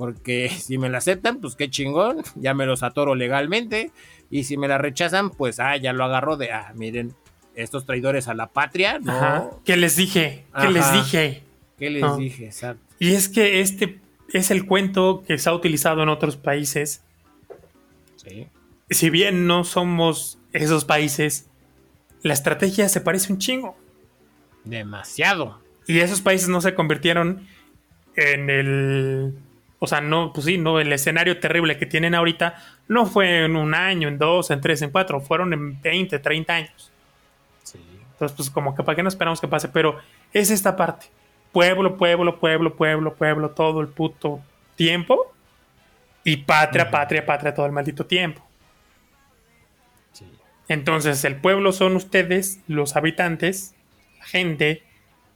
Porque 0.00 0.48
si 0.58 0.78
me 0.78 0.88
la 0.88 0.98
aceptan, 0.98 1.40
pues 1.40 1.54
qué 1.54 1.70
chingón, 1.70 2.22
ya 2.34 2.54
me 2.54 2.66
los 2.66 2.82
atoro 2.82 3.14
legalmente. 3.14 3.92
Y 4.30 4.44
si 4.44 4.56
me 4.56 4.66
la 4.66 4.78
rechazan, 4.78 5.30
pues 5.30 5.60
ah, 5.60 5.76
ya 5.76 5.92
lo 5.92 6.04
agarro 6.04 6.36
de, 6.36 6.50
ah, 6.50 6.72
miren, 6.74 7.14
estos 7.54 7.86
traidores 7.86 8.26
a 8.26 8.34
la 8.34 8.48
patria, 8.48 8.98
¿no? 8.98 9.60
¿Qué 9.64 9.76
les 9.76 9.96
dije? 9.96 10.46
¿Qué 10.60 10.70
les 10.70 10.92
dije? 10.92 11.42
¿Qué 11.78 11.90
les 11.90 12.16
dije? 12.16 12.46
Exacto. 12.46 12.82
Y 12.98 13.12
es 13.12 13.28
que 13.28 13.60
este 13.60 14.00
es 14.32 14.50
el 14.50 14.66
cuento 14.66 15.22
que 15.26 15.38
se 15.38 15.48
ha 15.50 15.54
utilizado 15.54 16.02
en 16.02 16.08
otros 16.08 16.36
países. 16.36 17.02
Sí 18.16 18.48
si 18.90 19.08
bien 19.10 19.46
no 19.46 19.64
somos 19.64 20.38
esos 20.52 20.84
países, 20.84 21.48
la 22.22 22.34
estrategia 22.34 22.88
se 22.88 23.00
parece 23.00 23.32
un 23.32 23.38
chingo. 23.38 23.76
Demasiado. 24.64 25.60
Y 25.86 26.00
esos 26.00 26.20
países 26.20 26.48
no 26.48 26.60
se 26.60 26.74
convirtieron 26.74 27.46
en 28.16 28.50
el. 28.50 29.34
O 29.82 29.86
sea, 29.86 30.02
no, 30.02 30.32
pues 30.32 30.44
sí, 30.44 30.58
no, 30.58 30.78
el 30.78 30.92
escenario 30.92 31.40
terrible 31.40 31.78
que 31.78 31.86
tienen 31.86 32.14
ahorita 32.14 32.54
no 32.86 33.06
fue 33.06 33.46
en 33.46 33.56
un 33.56 33.74
año, 33.74 34.08
en 34.08 34.18
dos, 34.18 34.50
en 34.50 34.60
tres, 34.60 34.82
en 34.82 34.90
cuatro, 34.90 35.20
fueron 35.22 35.54
en 35.54 35.80
20, 35.80 36.18
30 36.18 36.52
años. 36.52 36.92
Sí. 37.62 37.80
Entonces, 38.12 38.36
pues 38.36 38.50
como 38.50 38.74
que 38.74 38.82
para 38.82 38.94
qué 38.94 39.02
no 39.02 39.08
esperamos 39.08 39.40
que 39.40 39.48
pase, 39.48 39.68
pero 39.68 39.98
es 40.34 40.50
esta 40.50 40.76
parte. 40.76 41.06
Pueblo, 41.50 41.96
pueblo, 41.96 42.38
pueblo, 42.38 42.76
pueblo, 42.76 43.14
pueblo, 43.14 43.50
todo 43.50 43.80
el 43.80 43.88
puto 43.88 44.40
tiempo. 44.76 45.32
Y 46.24 46.36
patria, 46.36 46.90
patria, 46.90 47.24
patria, 47.24 47.54
todo 47.54 47.64
el 47.64 47.72
maldito 47.72 48.04
tiempo. 48.04 48.46
Entonces, 50.68 51.24
el 51.24 51.36
pueblo 51.36 51.72
son 51.72 51.96
ustedes, 51.96 52.60
los 52.68 52.94
habitantes, 52.96 53.74
la 54.18 54.26
gente, 54.26 54.82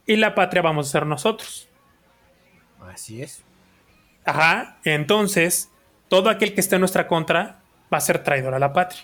y 0.05 0.15
la 0.17 0.35
patria 0.35 0.61
vamos 0.61 0.87
a 0.87 0.91
ser 0.91 1.05
nosotros. 1.05 1.67
Así 2.79 3.21
es. 3.21 3.44
Ajá, 4.25 4.77
entonces, 4.83 5.69
todo 6.09 6.29
aquel 6.29 6.53
que 6.53 6.61
esté 6.61 6.75
en 6.75 6.81
nuestra 6.81 7.07
contra 7.07 7.59
va 7.93 7.97
a 7.97 8.01
ser 8.01 8.19
traidor 8.23 8.53
a 8.55 8.59
la 8.59 8.73
patria. 8.73 9.01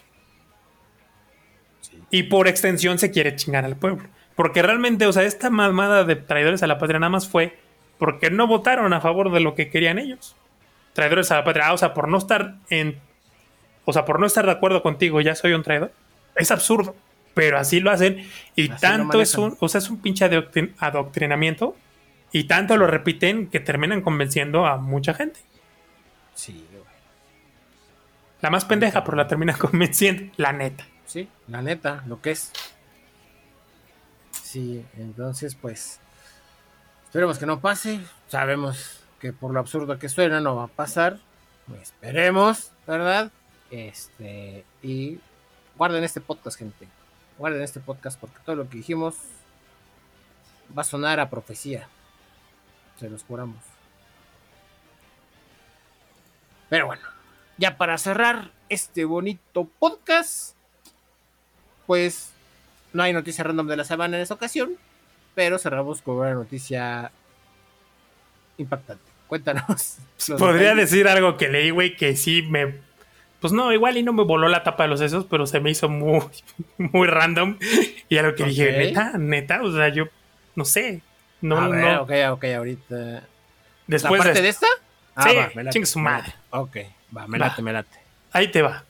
Sí. 1.82 2.02
Y 2.10 2.24
por 2.24 2.48
extensión 2.48 2.98
se 3.00 3.12
quiere 3.12 3.36
chingar 3.36 3.66
al 3.66 3.76
pueblo. 3.76 4.08
Porque 4.36 4.62
realmente, 4.62 5.06
o 5.06 5.14
sea, 5.14 5.24
esta 5.24 5.50
mamada 5.50 6.04
de 6.04 6.16
traidores 6.16 6.64
a 6.64 6.68
la 6.68 6.80
patria 6.80 7.00
nada 7.00 7.10
más 7.10 7.28
fue 7.28 7.60
porque 7.98 8.32
no 8.32 8.48
votaron 8.48 8.94
a 8.94 9.02
favor 9.02 9.32
de 9.32 9.40
lo 9.42 9.54
que 9.56 9.70
querían 9.70 10.00
ellos. 10.00 10.36
Traidores 10.94 11.30
a 11.32 11.36
la 11.38 11.44
patria. 11.44 11.68
Ah, 11.68 11.74
o 11.74 11.78
sea, 11.78 11.94
por 11.94 12.08
no 12.08 12.18
estar 12.18 12.56
en. 12.70 13.00
O 13.86 13.94
sea, 13.94 14.06
por 14.06 14.20
no 14.20 14.26
estar 14.26 14.46
de 14.46 14.52
acuerdo 14.52 14.82
contigo, 14.82 15.22
ya 15.22 15.36
soy 15.36 15.54
un 15.54 15.64
traidor. 15.64 15.92
Es 16.36 16.50
absurdo. 16.52 16.96
Pero 17.34 17.58
así 17.58 17.80
lo 17.80 17.92
hacen. 17.92 18.28
Y 18.56 18.72
Así 18.72 18.82
tanto 18.82 19.22
es 19.22 19.36
un. 19.38 19.56
O 19.60 19.70
sea, 19.70 19.80
es 19.80 19.90
un 19.90 20.02
pinche 20.02 20.26
adoctrin- 20.26 20.74
adoctrinamiento. 20.80 21.76
Y 22.32 22.46
tanto 22.46 22.78
lo 22.78 22.88
repiten 22.88 23.48
que 23.48 23.60
terminan 23.60 24.02
convenciendo 24.02 24.66
a 24.66 24.78
mucha 24.78 25.14
gente. 25.14 25.40
Sí, 26.34 26.66
güey. 26.72 26.84
La 28.42 28.50
más 28.50 28.66
pendeja, 28.66 29.04
pero 29.04 29.18
la 29.18 29.28
termina 29.28 29.54
convenciendo. 29.58 30.32
La 30.38 30.54
neta. 30.54 30.86
Sí, 31.06 31.28
la 31.48 31.62
neta, 31.62 32.04
lo 32.08 32.22
que 32.22 32.32
es. 32.32 32.52
Sí, 34.32 34.86
entonces 34.98 35.56
pues 35.56 36.00
esperemos 37.06 37.38
que 37.38 37.46
no 37.46 37.60
pase. 37.60 38.00
Sabemos 38.28 39.02
que 39.20 39.34
por 39.34 39.52
lo 39.54 39.60
absurdo 39.60 40.00
que 40.00 40.10
suena 40.10 40.40
no 40.40 40.56
va 40.56 40.64
a 40.64 40.68
pasar. 40.68 41.20
Esperemos, 41.82 42.72
¿verdad? 42.88 43.32
Este, 43.70 44.66
y 44.82 45.20
guarden 45.78 46.04
este 46.04 46.22
podcast, 46.22 46.58
gente. 46.58 46.88
Guarden 47.38 47.62
este 47.62 47.80
podcast 47.80 48.20
porque 48.20 48.40
todo 48.46 48.56
lo 48.56 48.70
que 48.70 48.78
dijimos 48.78 49.16
va 50.78 50.82
a 50.82 50.86
sonar 50.86 51.20
a 51.20 51.30
profecía. 51.30 51.88
Se 53.02 53.10
los 53.10 53.24
juramos. 53.24 53.58
Pero 56.70 56.86
bueno, 56.86 57.02
ya 57.58 57.76
para 57.76 57.98
cerrar 57.98 58.52
este 58.70 59.06
bonito 59.06 59.68
podcast, 59.80 60.56
pues 61.88 62.32
no 62.94 63.02
hay 63.02 63.12
noticia 63.12 63.44
random 63.44 63.66
de 63.66 63.78
la 63.78 63.86
semana 63.86 64.18
en 64.18 64.22
esta 64.22 64.36
ocasión, 64.36 64.78
pero 65.34 65.58
cerramos 65.58 66.04
con 66.04 66.18
una 66.18 66.36
noticia 66.36 67.12
impactante. 68.60 69.04
Cuéntanos. 69.26 69.98
Podría 70.38 70.70
detalles. 70.70 70.92
decir 70.92 71.08
algo 71.08 71.38
que 71.38 71.50
leí, 71.50 71.72
güey, 71.72 71.96
que 71.96 72.16
sí 72.16 72.44
me. 72.44 72.76
Pues 73.40 73.52
no, 73.52 73.74
igual 73.74 73.98
y 73.98 74.04
no 74.04 74.14
me 74.14 74.26
voló 74.26 74.48
la 74.48 74.62
tapa 74.62 74.84
de 74.84 74.90
los 74.90 75.00
sesos, 75.00 75.26
pero 75.28 75.48
se 75.48 75.60
me 75.60 75.72
hizo 75.72 75.90
muy, 75.90 76.22
muy 76.78 77.08
random. 77.08 77.58
Y 78.10 78.18
algo 78.18 78.36
que 78.36 78.44
dije, 78.44 78.78
neta, 78.78 79.18
neta, 79.18 79.64
o 79.64 79.72
sea, 79.72 79.90
yo 79.90 80.06
no 80.56 80.66
sé. 80.66 81.02
No, 81.42 81.58
a 81.58 81.68
ver, 81.68 81.84
no. 81.96 82.02
ok, 82.04 82.12
ok, 82.32 82.44
ahorita. 82.58 83.24
Después 83.88 84.20
¿La 84.20 84.26
parte 84.26 84.40
de, 84.40 84.42
de 84.44 84.50
esta? 84.50 84.68
Ah, 85.16 85.24
Sí, 85.30 85.36
va, 85.36 85.52
me 85.56 85.64
late, 85.64 85.74
chingue 85.74 85.86
su 85.88 86.00
madre. 86.00 86.34
Ok, 86.52 86.78
va, 87.16 87.28
me 87.28 87.38
Va. 87.38 87.48
late, 87.48 87.62
me 87.62 87.74
late. 87.74 88.00
Ahí 88.32 88.50
te 88.50 88.62
va. 88.62 88.84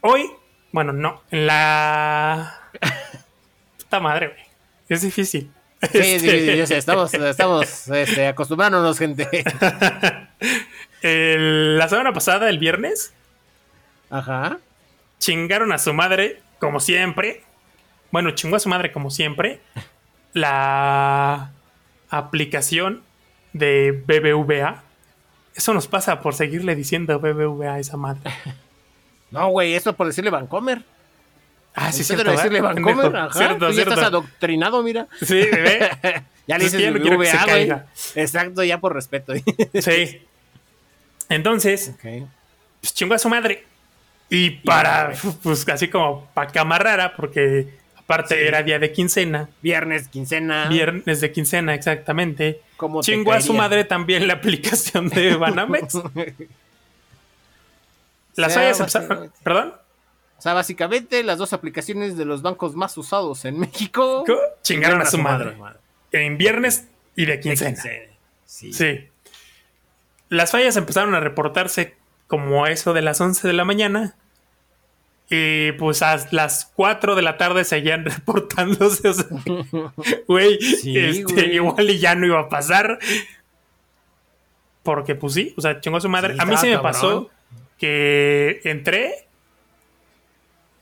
Hoy, 0.00 0.30
bueno, 0.72 0.92
no, 0.92 1.22
en 1.30 1.46
la. 1.46 2.60
Puta 3.78 4.00
madre, 4.00 4.28
güey. 4.28 4.40
Es 4.88 5.02
difícil. 5.02 5.50
Sí, 5.82 5.88
sí, 5.92 5.98
Este, 6.14 6.52
sí, 6.52 6.56
yo 6.58 6.66
sé, 6.66 6.76
estamos, 6.78 7.12
estamos 7.14 7.88
este, 7.88 8.26
acostumbrándonos, 8.28 8.98
gente. 8.98 9.28
el- 11.02 11.78
la 11.78 11.88
semana 11.88 12.12
pasada, 12.12 12.48
el 12.48 12.58
viernes, 12.58 13.12
Ajá. 14.10 14.58
chingaron 15.18 15.72
a 15.72 15.78
su 15.78 15.92
madre, 15.92 16.40
como 16.58 16.80
siempre. 16.80 17.42
Bueno, 18.10 18.30
chingó 18.32 18.56
a 18.56 18.60
su 18.60 18.68
madre, 18.68 18.90
como 18.92 19.10
siempre. 19.10 19.60
La 20.38 21.50
aplicación 22.10 23.02
de 23.52 23.92
BBVA. 24.06 24.82
Eso 25.54 25.74
nos 25.74 25.88
pasa 25.88 26.20
por 26.20 26.34
seguirle 26.34 26.76
diciendo 26.76 27.18
BBVA 27.18 27.74
a 27.74 27.78
esa 27.78 27.96
madre. 27.96 28.30
No, 29.30 29.48
güey, 29.50 29.74
eso 29.74 29.92
por 29.92 30.06
decirle 30.06 30.30
Vancomer. 30.30 30.82
Ah, 31.74 31.92
sí, 31.92 32.02
cierto. 32.02 32.30
decirle. 32.30 32.62
Vancomer, 32.62 33.14
ajá. 33.14 33.38
Cierto, 33.38 33.58
Tú 33.58 33.66
ya 33.66 33.72
cierto. 33.74 33.92
estás 33.92 34.06
adoctrinado, 34.06 34.82
mira. 34.82 35.06
Sí, 35.20 35.34
bebé. 35.34 35.90
ya 36.46 36.56
le 36.56 36.64
dices 36.64 36.80
ya 36.80 36.90
no 36.90 36.98
quiero 36.98 37.18
que 37.18 37.26
se 37.26 37.36
BBVA, 37.36 37.44
güey. 37.44 37.68
caiga. 37.68 37.86
Exacto, 38.14 38.64
ya 38.64 38.80
por 38.80 38.94
respeto. 38.94 39.34
Sí. 39.74 40.22
Entonces, 41.28 41.90
ok. 41.94 42.26
pues 42.80 42.94
chingó 42.94 43.12
a 43.14 43.18
su 43.18 43.28
madre. 43.28 43.66
Y 44.30 44.50
para, 44.50 45.12
pues 45.42 45.68
así 45.68 45.88
como 45.88 46.24
para 46.32 46.50
cama 46.50 46.78
rara, 46.78 47.14
porque 47.14 47.68
aparte 48.08 48.36
Sí. 48.40 48.46
era 48.46 48.62
día 48.62 48.78
de 48.78 48.90
quincena, 48.90 49.50
Viernes, 49.60 50.08
quincena. 50.08 50.66
viernes 50.68 51.20
de 51.20 51.30
quincena 51.30 51.74
exactamente. 51.74 52.62
¿Cómo 52.78 53.00
te 53.02 53.12
Chingó 53.12 53.32
a 53.34 53.40
su 53.42 53.52
madre 53.52 53.84
también 53.84 54.26
la 54.26 54.34
aplicación 54.34 55.10
de 55.10 55.36
Banamex. 55.36 55.94
Las 58.34 58.52
O 58.52 58.54
sea, 58.54 58.62
fallas 58.62 58.78
básicamente- 58.78 59.14
empezaron. 59.14 59.32
¿Perdón? 59.42 59.74
O 60.38 60.40
sea, 60.42 60.54
básicamente 60.54 61.22
las 61.24 61.38
dos 61.38 61.52
aplicaciones 61.52 62.16
de 62.16 62.24
los 62.24 62.42
bancos 62.42 62.74
más 62.76 62.96
usados 62.96 63.44
en 63.44 63.58
México. 63.58 64.24
Chingaron 64.62 65.02
a 65.02 65.06
su 65.06 65.18
madre. 65.18 65.56
madre. 65.56 65.78
En 66.12 66.38
viernes 66.38 66.86
y 67.16 67.26
de 67.26 67.32
De 67.32 67.40
quincena. 67.40 67.70
quincena. 67.72 68.12
Sí. 68.46 68.72
Sí. 68.72 69.08
Las 70.28 70.52
fallas 70.52 70.76
empezaron 70.76 71.14
a 71.14 71.20
reportarse 71.20 71.96
como 72.28 72.64
a 72.64 72.70
eso 72.70 72.92
de 72.94 73.02
las 73.02 73.20
11 73.20 73.46
de 73.48 73.52
la 73.54 73.64
mañana. 73.64 74.14
Y 75.30 75.72
pues 75.72 76.00
a 76.02 76.16
las 76.30 76.72
4 76.74 77.14
de 77.14 77.22
la 77.22 77.36
tarde 77.36 77.64
seguían 77.64 78.04
reportándose. 78.06 79.08
O 79.08 79.12
sea, 79.14 79.26
güey, 80.26 80.58
Sí, 80.60 80.98
este, 80.98 81.22
güey. 81.32 81.54
igual 81.56 81.90
y 81.90 81.98
ya 81.98 82.14
no 82.14 82.26
iba 82.26 82.40
a 82.40 82.48
pasar. 82.48 82.98
Porque 84.82 85.14
pues 85.14 85.34
sí, 85.34 85.52
o 85.56 85.60
sea, 85.60 85.80
chingó 85.80 85.98
a 85.98 86.00
su 86.00 86.08
madre. 86.08 86.34
Sí, 86.34 86.40
a 86.40 86.46
mí 86.46 86.56
sí 86.56 86.66
me 86.68 86.72
cabrón. 86.74 86.92
pasó 86.92 87.30
que 87.78 88.60
entré 88.64 89.26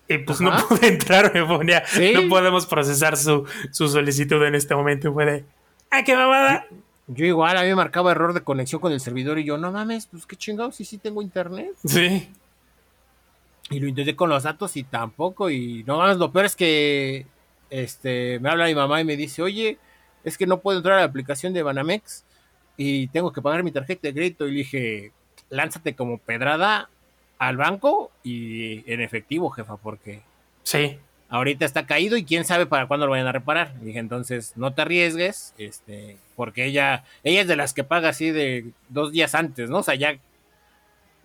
y 0.08 0.18
pues 0.18 0.40
no 0.40 0.56
pude 0.68 0.86
entrar, 0.88 1.34
me 1.34 1.44
ponía, 1.44 1.84
Sí. 1.86 2.12
no 2.14 2.28
podemos 2.28 2.66
procesar 2.66 3.16
su, 3.16 3.44
su 3.72 3.88
solicitud 3.88 4.42
en 4.44 4.54
este 4.54 4.74
momento. 4.76 5.08
Y 5.08 5.12
fue 5.12 5.26
de, 5.26 5.44
¡ah, 5.90 6.04
qué 6.04 6.14
mamada! 6.16 6.66
Yo 7.08 7.24
igual, 7.26 7.56
a 7.56 7.62
mí 7.62 7.68
me 7.68 7.74
marcaba 7.74 8.12
error 8.12 8.32
de 8.32 8.42
conexión 8.42 8.80
con 8.80 8.92
el 8.92 9.00
servidor 9.00 9.38
y 9.40 9.44
yo, 9.44 9.58
no 9.58 9.72
mames, 9.72 10.06
pues 10.06 10.24
qué 10.26 10.36
chingados, 10.36 10.76
sí, 10.76 10.84
sí 10.84 10.98
tengo 10.98 11.20
internet. 11.22 11.70
Sí. 11.84 12.28
Y 13.70 13.80
lo 13.80 13.88
intenté 13.88 14.14
con 14.14 14.28
los 14.30 14.44
datos 14.44 14.76
y 14.76 14.84
tampoco. 14.84 15.50
Y 15.50 15.82
no 15.84 15.98
mames, 15.98 16.18
lo 16.18 16.30
peor 16.32 16.44
es 16.44 16.54
que 16.56 17.26
este, 17.70 18.38
me 18.40 18.48
habla 18.50 18.66
mi 18.66 18.74
mamá 18.74 19.00
y 19.00 19.04
me 19.04 19.16
dice, 19.16 19.42
oye, 19.42 19.78
es 20.24 20.38
que 20.38 20.46
no 20.46 20.60
puedo 20.60 20.78
entrar 20.78 20.96
a 20.98 21.00
la 21.00 21.06
aplicación 21.06 21.52
de 21.52 21.62
Banamex 21.62 22.24
y 22.76 23.08
tengo 23.08 23.32
que 23.32 23.42
pagar 23.42 23.62
mi 23.64 23.72
tarjeta 23.72 24.08
de 24.08 24.14
crédito. 24.14 24.46
Y 24.46 24.52
le 24.52 24.56
dije, 24.58 25.12
lánzate 25.50 25.94
como 25.94 26.18
pedrada 26.18 26.88
al 27.38 27.56
banco 27.56 28.10
y 28.22 28.90
en 28.90 29.00
efectivo, 29.00 29.50
jefa, 29.50 29.76
porque 29.76 30.22
Sí. 30.62 30.98
ahorita 31.28 31.64
está 31.64 31.86
caído 31.86 32.16
y 32.16 32.24
quién 32.24 32.44
sabe 32.44 32.66
para 32.66 32.86
cuándo 32.86 33.06
lo 33.06 33.12
vayan 33.12 33.26
a 33.26 33.32
reparar. 33.32 33.74
Y 33.82 33.86
dije, 33.86 33.98
entonces 33.98 34.52
no 34.56 34.72
te 34.74 34.82
arriesgues, 34.82 35.54
este, 35.58 36.16
porque 36.36 36.64
ella, 36.66 37.04
ella 37.24 37.40
es 37.42 37.48
de 37.48 37.56
las 37.56 37.74
que 37.74 37.84
paga 37.84 38.10
así 38.10 38.30
de 38.30 38.66
dos 38.88 39.10
días 39.12 39.34
antes, 39.34 39.68
¿no? 39.70 39.78
O 39.78 39.82
sea, 39.82 39.96
ya 39.96 40.16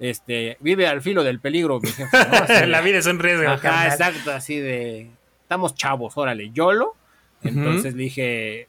este, 0.02 0.58
vive 0.60 0.88
al 0.88 1.02
filo 1.02 1.24
del 1.24 1.40
peligro, 1.40 1.80
mi 1.80 1.90
de- 2.48 2.68
la 2.68 2.82
vida 2.82 2.98
es 2.98 3.06
un 3.06 3.20
riesgo. 3.20 3.48
Ajá, 3.48 3.88
exacto, 3.88 4.32
así 4.32 4.58
de 4.60 5.10
estamos 5.44 5.76
chavos, 5.76 6.18
órale, 6.18 6.50
YOLO. 6.52 6.96
Entonces 7.44 7.94
le 7.96 8.04
dije, 8.04 8.68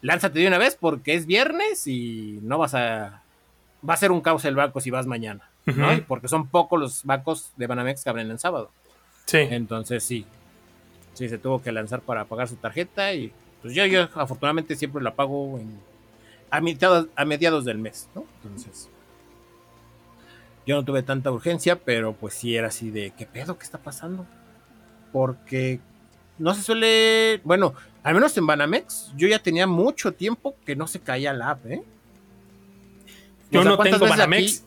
lánzate 0.00 0.38
de 0.40 0.48
una 0.48 0.58
vez 0.58 0.76
porque 0.80 1.14
es 1.14 1.26
viernes 1.26 1.86
y 1.86 2.38
no 2.42 2.58
vas 2.58 2.74
a 2.74 3.22
va 3.88 3.94
a 3.94 3.96
ser 3.96 4.12
un 4.12 4.20
caos 4.22 4.44
el 4.44 4.54
banco 4.54 4.80
si 4.80 4.90
vas 4.90 5.06
mañana, 5.06 5.48
¿no? 5.66 5.92
Y 5.92 6.00
Porque 6.00 6.28
son 6.28 6.46
pocos 6.48 6.80
los 6.80 7.04
bancos 7.04 7.52
de 7.56 7.66
Banamex 7.66 8.02
que 8.04 8.10
abren 8.10 8.30
en 8.30 8.38
sábado. 8.38 8.70
Sí. 9.26 9.38
Entonces 9.38 10.04
sí, 10.04 10.24
sí 11.14 11.28
se 11.28 11.38
tuvo 11.38 11.62
que 11.62 11.70
lanzar 11.72 12.00
para 12.00 12.24
pagar 12.24 12.48
su 12.48 12.56
tarjeta 12.56 13.12
y 13.12 13.32
pues 13.60 13.74
yo, 13.74 13.84
yo 13.86 14.08
afortunadamente 14.14 14.74
siempre 14.76 15.02
la 15.02 15.14
pago 15.14 15.58
en, 15.58 15.78
a, 16.50 16.60
mediados, 16.60 17.08
a 17.16 17.24
mediados 17.24 17.64
del 17.64 17.78
mes, 17.78 18.08
¿no? 18.14 18.24
Entonces 18.42 18.88
yo 20.66 20.76
no 20.76 20.84
tuve 20.84 21.02
tanta 21.02 21.30
urgencia, 21.30 21.76
pero 21.80 22.12
pues 22.14 22.34
sí 22.34 22.56
era 22.56 22.68
así 22.68 22.90
de, 22.90 23.12
¿qué 23.16 23.26
pedo? 23.26 23.58
¿Qué 23.58 23.64
está 23.64 23.78
pasando? 23.78 24.26
Porque 25.12 25.80
no 26.38 26.54
se 26.54 26.62
suele, 26.62 27.40
bueno, 27.44 27.74
al 28.02 28.14
menos 28.14 28.36
en 28.36 28.46
Banamex, 28.46 29.12
yo 29.16 29.28
ya 29.28 29.38
tenía 29.38 29.66
mucho 29.66 30.12
tiempo 30.12 30.54
que 30.64 30.76
no 30.76 30.86
se 30.86 31.00
caía 31.00 31.32
la 31.32 31.50
app, 31.50 31.66
¿eh? 31.66 31.82
Yo 33.50 33.60
O 33.60 33.62
sea, 33.62 33.70
no 33.70 33.76
¿cuántas 33.76 33.98
tengo 34.00 34.10
Banamex. 34.10 34.58
aquí- 34.60 34.66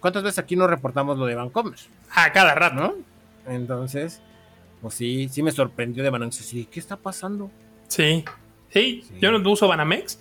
¿Cuántas 0.00 0.22
veces 0.22 0.38
aquí 0.38 0.54
no 0.54 0.66
reportamos 0.68 1.18
lo 1.18 1.26
de 1.26 1.34
Bancomer? 1.34 1.74
A 2.14 2.30
cada 2.32 2.54
rato. 2.54 2.76
¿no? 2.76 2.94
Entonces, 3.52 4.20
pues 4.80 4.94
sí, 4.94 5.28
sí 5.30 5.42
me 5.42 5.50
sorprendió 5.50 6.04
de 6.04 6.10
Banamex. 6.10 6.36
Sí, 6.36 6.68
¿qué 6.70 6.78
está 6.78 6.96
pasando? 6.96 7.50
Sí. 7.88 8.24
sí. 8.70 9.02
Sí. 9.08 9.14
Yo 9.20 9.32
no 9.36 9.50
uso 9.50 9.66
Banamex, 9.66 10.20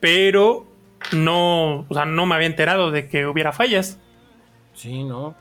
pero 0.00 0.66
no, 1.12 1.86
o 1.88 1.94
sea, 1.94 2.04
no 2.04 2.26
me 2.26 2.34
había 2.34 2.48
enterado 2.48 2.90
de 2.90 3.08
que 3.08 3.26
hubiera 3.26 3.52
fallas. 3.52 3.98
Sí, 4.74 5.04
¿no? 5.04 5.34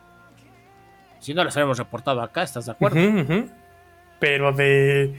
Si 1.20 1.34
no 1.34 1.44
las 1.44 1.56
habíamos 1.56 1.78
reportado 1.78 2.22
acá, 2.22 2.44
¿estás 2.44 2.66
de 2.66 2.72
acuerdo? 2.72 3.00
Pero 4.20 4.52
de, 4.54 5.16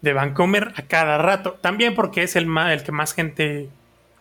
de 0.00 0.12
Vancomer 0.12 0.72
a 0.76 0.82
cada 0.82 1.18
rato. 1.18 1.52
También 1.60 1.94
porque 1.94 2.22
es 2.22 2.36
el, 2.36 2.46
ma- 2.46 2.72
el 2.72 2.82
que 2.82 2.92
más 2.92 3.14
gente. 3.14 3.68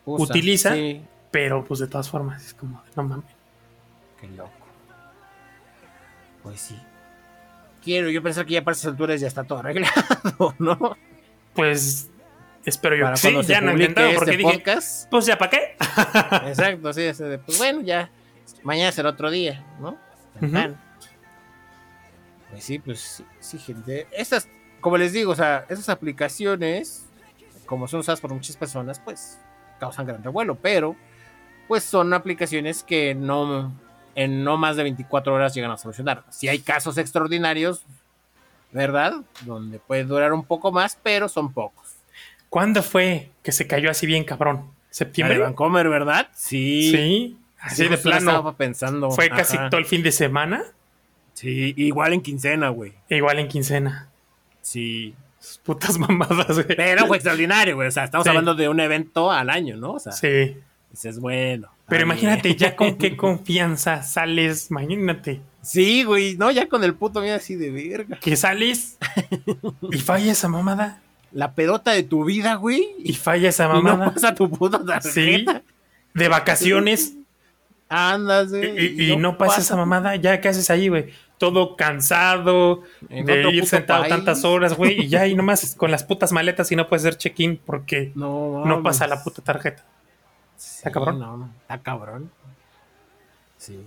Usa, 0.06 0.24
utiliza. 0.26 0.74
Sí, 0.74 1.02
Pero 1.32 1.64
pues 1.64 1.80
de 1.80 1.88
todas 1.88 2.10
formas 2.10 2.46
es 2.46 2.54
como, 2.54 2.82
no 2.96 3.04
mames. 3.04 3.26
qué 4.20 4.28
loco. 4.30 4.52
Pues 6.42 6.60
sí. 6.62 6.80
Quiero 7.84 8.10
yo 8.10 8.22
pensar 8.24 8.46
que 8.46 8.54
ya 8.54 8.64
para 8.64 8.74
esas 8.76 8.88
alturas 8.92 9.20
ya 9.22 9.28
está 9.28 9.44
todo 9.44 9.60
arreglado, 9.60 10.56
¿no? 10.60 10.98
Pues 11.54 12.10
espero 12.66 12.96
yo 12.96 13.04
Para 13.06 13.18
sí. 13.18 13.34
Ya 13.48 13.62
no 13.62 13.72
he 13.72 13.74
intentado 13.74 14.14
porque 14.16 14.32
este 14.32 14.38
dije, 14.44 14.54
podcast. 14.60 15.10
pues 15.10 15.26
ya 15.26 15.38
para 15.38 15.52
qué. 15.52 15.76
Exacto, 16.48 16.92
sí, 16.94 17.02
ese 17.04 17.26
de, 17.26 17.38
pues 17.40 17.58
bueno, 17.58 17.82
ya. 17.82 18.10
Mañana 18.64 18.92
será 18.92 19.10
otro 19.10 19.30
día, 19.30 19.64
¿no? 19.80 19.98
Temprano. 20.40 20.76
Pues 22.50 22.64
sí, 22.64 22.80
pues 22.80 23.00
sí, 23.00 23.26
sí, 23.40 23.60
gente. 23.60 24.08
Estas, 24.12 24.48
como 24.80 24.98
les 24.98 25.14
digo, 25.14 25.32
o 25.32 25.36
sea, 25.36 25.66
esas 25.70 25.90
aplicaciones, 25.90 27.06
como 27.66 27.88
son 27.88 28.02
usadas 28.02 28.22
por 28.22 28.34
muchas 28.34 28.56
personas, 28.56 29.00
pues 29.00 29.40
causan 29.80 30.06
gran 30.06 30.24
revuelo, 30.24 30.56
pero 30.56 30.96
pues 31.68 31.84
son 31.84 32.14
aplicaciones 32.14 32.84
que 32.84 33.16
no 33.16 33.74
en 34.16 34.44
no 34.44 34.58
más 34.58 34.76
de 34.76 34.84
24 34.84 35.34
horas 35.34 35.54
llegan 35.54 35.72
a 35.72 35.78
solucionar. 35.78 36.24
Si 36.30 36.48
hay 36.48 36.60
casos 36.60 36.98
extraordinarios, 36.98 37.84
¿verdad? 38.72 39.14
Donde 39.42 39.80
puede 39.80 40.04
durar 40.04 40.34
un 40.34 40.46
poco 40.46 40.72
más, 40.72 40.98
pero 41.02 41.28
son 41.28 41.52
pocos. 41.52 41.96
¿Cuándo 42.50 42.84
fue 42.84 43.32
que 43.42 43.52
se 43.52 43.66
cayó 43.66 43.90
así 43.90 44.06
bien 44.06 44.24
cabrón? 44.24 44.58
La 44.58 44.62
de 44.64 44.70
¿Septiembre? 44.92 45.40
Vancomer, 45.40 45.90
¿verdad? 45.90 46.28
Sí. 46.36 46.92
Sí. 46.92 47.38
Así 47.64 47.88
de 47.88 47.98
plano. 47.98 48.30
Estaba 48.32 48.56
pensando. 48.58 49.10
Fue 49.12 49.30
casi 49.30 49.58
todo 49.70 49.78
el 49.80 49.86
fin 49.86 50.04
de 50.04 50.12
semana. 50.12 50.64
Sí, 51.34 51.74
igual 51.78 52.14
en 52.14 52.22
quincena, 52.22 52.70
güey. 52.70 52.94
Igual 53.10 53.40
en 53.40 53.48
quincena. 53.48 54.10
Sí. 54.62 55.16
Sus 55.40 55.58
putas 55.58 55.98
mamadas, 56.00 56.48
güey. 56.54 56.68
Pero 56.78 57.08
fue 57.08 57.18
extraordinario, 57.18 57.76
güey. 57.76 57.88
O 57.88 57.92
sea, 57.92 58.04
estamos 58.06 58.24
Sí. 58.26 58.30
hablando 58.30 58.54
de 58.56 58.70
un 58.70 58.80
evento 58.80 59.32
al 59.32 59.50
año, 59.50 59.76
¿no? 59.78 59.94
O 59.94 60.00
sea, 60.00 60.12
Sí. 60.14 60.58
dices, 60.92 61.20
bueno. 61.20 61.70
Pero 61.88 62.04
imagínate 62.04 62.56
ya 62.56 62.76
con 62.76 62.96
qué 62.98 63.18
confianza 63.18 64.04
sales. 64.04 64.70
Imagínate 64.72 65.42
Sí, 65.62 66.04
güey. 66.04 66.36
No, 66.38 66.52
ya 66.52 66.68
con 66.68 66.84
el 66.84 66.94
puto 66.94 67.22
miedo 67.22 67.36
así 67.38 67.56
de 67.56 67.72
verga. 67.72 68.20
que 68.20 68.36
sales 68.36 68.98
y 69.92 69.98
falla 70.00 70.32
esa 70.34 70.50
mamada. 70.50 71.00
La 71.32 71.54
pedota 71.54 71.92
de 71.92 72.04
tu 72.04 72.26
vida, 72.26 72.56
güey. 72.56 72.86
Y 73.00 73.12
Y, 73.12 73.14
falla 73.14 73.50
esa 73.50 73.68
no 73.70 73.82
mamada. 73.82 74.14
pasa 74.14 74.36
tu 74.36 74.50
puta 74.52 74.80
Sí. 74.80 74.86
tarjeta. 74.86 75.62
De 76.14 76.28
vacaciones. 76.28 77.16
Andas, 77.94 78.48
Y, 78.48 78.58
güey. 78.58 79.02
y- 79.02 79.12
y 79.14 79.18
no 79.18 79.38
pasa 79.38 79.62
esa 79.62 79.76
mamada. 79.76 80.16
Ya, 80.16 80.42
¿qué 80.42 80.50
haces 80.50 80.70
ahí, 80.70 80.88
güey? 80.88 81.12
Todo 81.38 81.76
cansado 81.76 82.84
En 83.10 83.26
de 83.26 83.50
ir 83.52 83.66
sentado 83.68 84.02
país. 84.02 84.14
tantas 84.14 84.44
horas, 84.46 84.76
güey. 84.76 85.02
Y 85.02 85.08
ya, 85.10 85.28
y 85.28 85.36
nomás 85.36 85.76
con 85.78 85.92
las 85.92 86.04
putas 86.04 86.32
maletas 86.32 86.72
y 86.72 86.76
no 86.76 86.88
puedes 86.88 87.04
hacer 87.06 87.18
check-in 87.18 87.58
porque 87.58 88.12
No, 88.16 88.64
no 88.66 88.82
pasa 88.84 89.08
la 89.08 89.22
puta 89.24 89.42
tarjeta. 89.42 89.84
Sí, 90.58 90.90
cabrón. 90.92 91.20
No, 91.20 91.38
no, 91.38 91.50
está 91.62 91.80
cabrón. 91.82 92.32
Sí. 93.58 93.80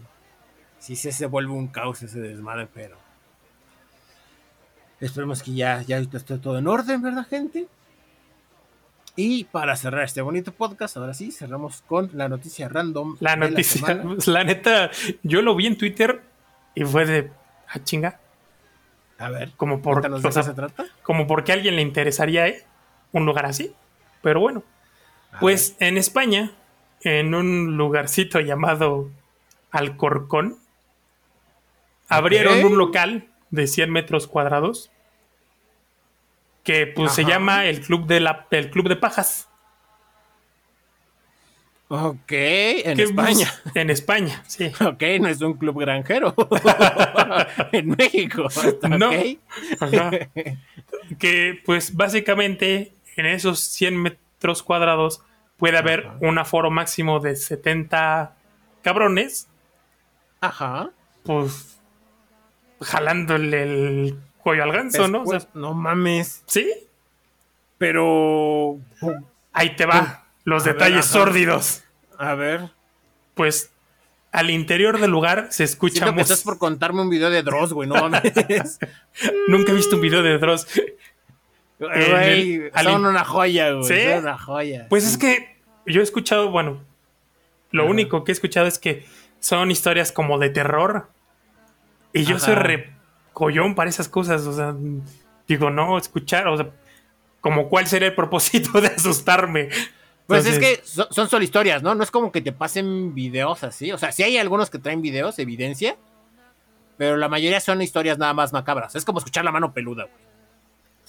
Sí, 0.78 0.94
sí 0.96 1.10
se 1.12 1.26
vuelve 1.26 1.52
un 1.52 1.68
caos 1.68 2.02
ese 2.02 2.20
desmadre, 2.20 2.68
pero. 2.72 2.96
Esperemos 5.00 5.42
que 5.42 5.52
ya, 5.54 5.82
ya 5.82 5.98
esté 5.98 6.38
todo 6.38 6.58
en 6.58 6.66
orden, 6.68 7.02
¿verdad, 7.02 7.26
gente? 7.28 7.66
Y 9.16 9.44
para 9.44 9.74
cerrar 9.76 10.04
este 10.04 10.20
bonito 10.20 10.52
podcast, 10.52 10.98
ahora 10.98 11.14
sí, 11.14 11.32
cerramos 11.32 11.82
con 11.82 12.10
la 12.12 12.28
noticia 12.28 12.68
random. 12.68 13.16
La 13.20 13.34
noticia, 13.34 14.02
pues, 14.02 14.26
la 14.28 14.44
neta, 14.44 14.90
yo 15.22 15.40
lo 15.40 15.56
vi 15.56 15.66
en 15.66 15.78
Twitter 15.78 16.20
y 16.74 16.84
fue 16.84 17.06
de, 17.06 17.30
ah, 17.68 17.82
chinga, 17.82 18.20
A 19.18 19.30
ver, 19.30 19.52
como 19.56 19.80
por, 19.80 20.06
o 20.06 20.32
sea, 20.32 20.42
se 20.42 20.52
trata. 20.52 20.84
como 21.02 21.26
porque 21.26 21.52
a 21.52 21.54
alguien 21.54 21.76
le 21.76 21.82
interesaría 21.82 22.46
¿eh? 22.46 22.66
un 23.12 23.24
lugar 23.24 23.46
así. 23.46 23.72
Pero 24.22 24.40
bueno, 24.40 24.62
A 25.32 25.40
pues 25.40 25.76
en 25.80 25.96
España, 25.96 26.52
en 27.00 27.34
un 27.34 27.78
lugarcito 27.78 28.40
llamado 28.40 29.10
Alcorcón, 29.70 30.58
abrieron 32.08 32.62
un 32.66 32.76
local 32.76 33.28
de 33.50 33.66
100 33.66 33.90
metros 33.90 34.26
cuadrados 34.26 34.90
que 36.66 36.88
pues 36.88 37.12
se 37.12 37.24
llama 37.24 37.66
el 37.66 37.80
Club 37.80 38.06
de 38.06 38.18
la 38.18 38.46
el 38.50 38.70
Club 38.70 38.88
de 38.88 38.96
Pajas. 38.96 39.48
Ok, 41.88 42.32
en 42.32 42.96
que, 42.96 43.04
España. 43.04 43.54
pues, 43.62 43.76
en 43.76 43.90
España, 43.90 44.42
sí. 44.48 44.72
Ok, 44.84 45.00
no 45.20 45.28
es 45.28 45.40
un 45.40 45.54
club 45.54 45.78
granjero. 45.78 46.34
en 47.72 47.90
México. 47.90 48.48
No. 48.98 49.10
ok. 49.10 49.38
Ajá. 49.80 50.10
que 51.20 51.62
pues 51.64 51.94
básicamente 51.94 52.92
en 53.16 53.26
esos 53.26 53.60
100 53.60 54.02
metros 54.02 54.64
cuadrados 54.64 55.22
puede 55.58 55.78
haber 55.78 56.08
Ajá. 56.08 56.18
un 56.20 56.38
aforo 56.38 56.72
máximo 56.72 57.20
de 57.20 57.36
70 57.36 58.34
cabrones, 58.82 59.46
Ajá. 60.40 60.90
pues 61.22 61.78
jalándole 62.80 63.62
el 63.62 64.18
cuello 64.46 64.62
al 64.62 64.70
ganso, 64.72 65.08
¿no? 65.08 65.22
O 65.22 65.26
sea, 65.26 65.40
Después- 65.40 65.54
no 65.56 65.74
mames. 65.74 66.44
sí, 66.46 66.72
Pero. 67.78 68.78
ahí 69.52 69.74
te 69.76 69.86
va 69.86 70.24
los 70.44 70.62
A 70.62 70.66
ver, 70.66 70.74
detalles 70.74 71.04
ajá. 71.06 71.08
sórdidos. 71.12 71.82
A 72.16 72.34
ver. 72.34 72.70
Pues 73.34 73.70
al 74.32 74.50
interior 74.50 75.00
del 75.00 75.10
lugar 75.10 75.48
se 75.50 75.64
escucha 75.64 75.94
Siento 76.04 76.14
que 76.14 76.20
estás 76.22 76.42
por 76.42 76.58
contarme 76.58 77.00
un 77.02 77.10
video 77.10 77.28
de 77.30 77.42
Dross, 77.42 77.72
güey. 77.72 77.88
No 77.88 77.94
mames. 78.08 78.22
Nunca 79.48 79.72
he 79.72 79.74
visto 79.74 79.96
un 79.96 80.02
video 80.02 80.22
de 80.22 80.38
Dross. 80.38 80.66
Güey, 81.80 82.54
el- 82.54 82.70
al 82.72 82.84
son 82.86 83.00
in- 83.00 83.06
una 83.08 83.24
joya, 83.24 83.72
güey. 83.72 83.84
¿Sí? 83.84 84.08
Son 84.10 84.18
una 84.22 84.38
joya. 84.38 84.86
Pues 84.88 85.02
Sí. 85.04 85.10
es 85.10 85.18
que 85.18 85.56
yo 85.86 86.00
he 86.00 86.04
escuchado, 86.04 86.50
bueno, 86.50 86.82
lo 87.72 87.82
Ajá. 87.82 87.90
único 87.90 88.22
que 88.24 88.30
he 88.30 88.34
escuchado 88.34 88.66
es 88.68 88.78
que 88.78 89.04
son 89.40 89.70
historias 89.70 90.12
como 90.12 90.38
de 90.38 90.50
terror. 90.50 91.08
Y 92.12 92.24
yo 92.24 92.36
Ajá. 92.36 92.46
soy 92.46 92.54
re 92.54 92.92
collón 93.36 93.74
para 93.74 93.90
esas 93.90 94.08
cosas. 94.08 94.46
O 94.46 94.52
sea, 94.54 94.74
digo, 95.46 95.68
no, 95.68 95.98
escuchar, 95.98 96.48
o 96.48 96.56
sea, 96.56 96.70
como 97.42 97.68
cuál 97.68 97.86
sería 97.86 98.08
el 98.08 98.14
propósito 98.14 98.80
de 98.80 98.88
asustarme. 98.88 99.68
Pues 100.26 100.46
es 100.46 100.58
que 100.58 100.80
so- 100.84 101.06
son 101.10 101.28
solo 101.28 101.44
historias, 101.44 101.82
¿no? 101.82 101.94
No 101.94 102.02
es 102.02 102.10
como 102.10 102.32
que 102.32 102.40
te 102.40 102.50
pasen 102.52 103.14
videos 103.14 103.62
así. 103.62 103.92
O 103.92 103.98
sea, 103.98 104.10
sí 104.10 104.22
hay 104.22 104.38
algunos 104.38 104.70
que 104.70 104.78
traen 104.78 105.02
videos, 105.02 105.38
evidencia. 105.38 105.96
Pero 106.96 107.18
la 107.18 107.28
mayoría 107.28 107.60
son 107.60 107.82
historias 107.82 108.16
nada 108.16 108.32
más 108.32 108.54
macabras. 108.54 108.96
Es 108.96 109.04
como 109.04 109.18
escuchar 109.18 109.44
la 109.44 109.52
mano 109.52 109.72
peluda, 109.74 110.04
güey. 110.04 110.14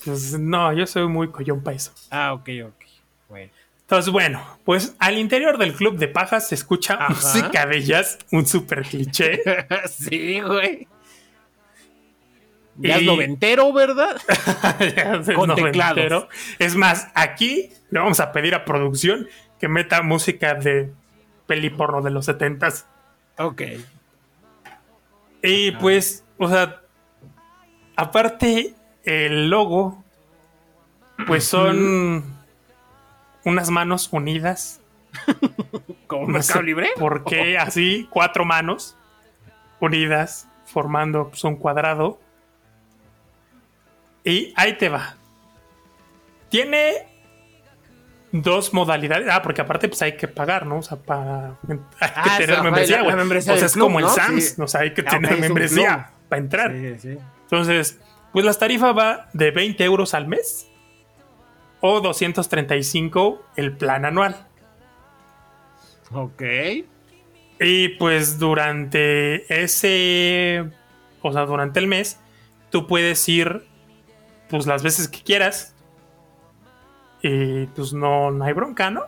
pues, 0.03 0.37
no, 0.37 0.73
yo 0.73 0.85
soy 0.85 1.07
muy 1.07 1.29
collón 1.31 1.63
para 1.63 1.77
eso. 1.77 1.91
Ah, 2.11 2.33
ok, 2.33 2.49
ok. 2.67 2.85
Bueno. 3.29 3.51
Entonces, 3.81 4.11
bueno, 4.11 4.43
pues 4.65 4.95
al 4.99 5.17
interior 5.17 5.57
del 5.57 5.73
club 5.73 5.97
de 5.97 6.09
pajas 6.09 6.49
se 6.49 6.55
escucha 6.55 6.95
Ajá. 6.95 7.07
música 7.13 7.65
de 7.65 7.81
jazz, 7.81 8.19
un 8.33 8.45
super 8.45 8.83
cliché. 8.83 9.41
sí, 9.89 10.41
güey. 10.41 10.87
Ya 12.77 12.97
es 12.97 13.01
Y- 13.03 13.05
noventero, 13.05 13.71
¿verdad? 13.73 14.17
Es 14.79 15.35
Con 15.35 15.49
noventero. 15.49 15.71
teclados. 15.71 16.27
Es 16.59 16.75
más, 16.75 17.07
aquí 17.15 17.71
le 17.89 17.99
vamos 17.99 18.19
a 18.19 18.31
pedir 18.31 18.53
a 18.55 18.65
producción 18.65 19.27
que 19.59 19.67
meta 19.67 20.01
música 20.03 20.53
de 20.55 20.91
peli 21.47 21.69
porno 21.69 22.01
de 22.01 22.11
los 22.11 22.25
setentas. 22.25 22.85
ok. 23.37 23.61
Y 25.43 25.71
pues, 25.73 26.23
o 26.37 26.49
sea, 26.49 26.81
aparte 27.95 28.73
el 29.03 29.49
logo, 29.49 30.03
pues 31.27 31.45
son 31.45 32.23
unas 33.45 33.69
manos 33.69 34.09
unidas. 34.11 34.81
¿Como 36.07 36.27
No 36.27 36.33
Mercado 36.33 36.61
Libre? 36.63 36.89
¿Por 36.97 37.23
qué 37.23 37.57
así? 37.57 38.07
Cuatro 38.09 38.45
manos 38.45 38.97
unidas 39.79 40.47
formando 40.65 41.29
pues, 41.29 41.43
un 41.43 41.55
cuadrado. 41.55 42.19
Y 44.27 44.53
ahí 44.55 44.73
te 44.73 44.89
va. 44.89 45.15
Tiene 46.49 47.07
dos 48.31 48.73
modalidades. 48.73 49.27
Ah, 49.31 49.41
porque 49.41 49.61
aparte 49.61 49.87
pues 49.87 50.01
hay 50.01 50.17
que 50.17 50.27
pagar, 50.27 50.65
¿no? 50.65 50.79
O 50.79 50.81
sea, 50.81 50.97
para... 50.97 51.57
Hay 51.67 51.77
que 51.77 51.79
Ah, 52.01 52.35
tener 52.37 52.61
membresía, 52.61 53.01
güey. 53.03 53.15
O 53.15 53.41
sea, 53.41 53.55
es 53.55 53.73
club, 53.73 53.85
como 53.85 53.99
el 53.99 54.05
¿no? 54.05 54.11
SAMS. 54.11 54.49
Sí. 54.55 54.61
O 54.61 54.67
sea, 54.67 54.81
hay 54.81 54.93
que 54.93 55.01
Ah, 55.05 55.09
tener 55.11 55.39
membresía 55.39 56.11
para 56.29 56.41
entrar. 56.41 56.71
Sí, 56.73 56.95
sí. 56.99 57.17
Entonces, 57.43 57.99
pues 58.33 58.45
la 58.45 58.53
tarifa 58.53 58.91
va 58.91 59.29
de 59.33 59.51
20 59.51 59.83
euros 59.83 60.13
al 60.13 60.27
mes 60.27 60.67
o 61.79 62.01
235 62.01 63.45
el 63.55 63.77
plan 63.77 64.05
anual. 64.05 64.45
Ok. 66.11 66.43
Y 67.59 67.89
pues 67.97 68.39
durante 68.39 69.63
ese, 69.63 70.69
o 71.21 71.31
sea, 71.33 71.45
durante 71.45 71.79
el 71.79 71.87
mes, 71.87 72.19
tú 72.69 72.87
puedes 72.87 73.27
ir 73.29 73.65
pues 74.49 74.65
las 74.65 74.83
veces 74.83 75.07
que 75.07 75.21
quieras. 75.21 75.73
Y 77.21 77.65
pues 77.67 77.93
no, 77.93 78.31
no 78.31 78.45
hay 78.45 78.53
bronca, 78.53 78.89
¿no? 78.89 79.03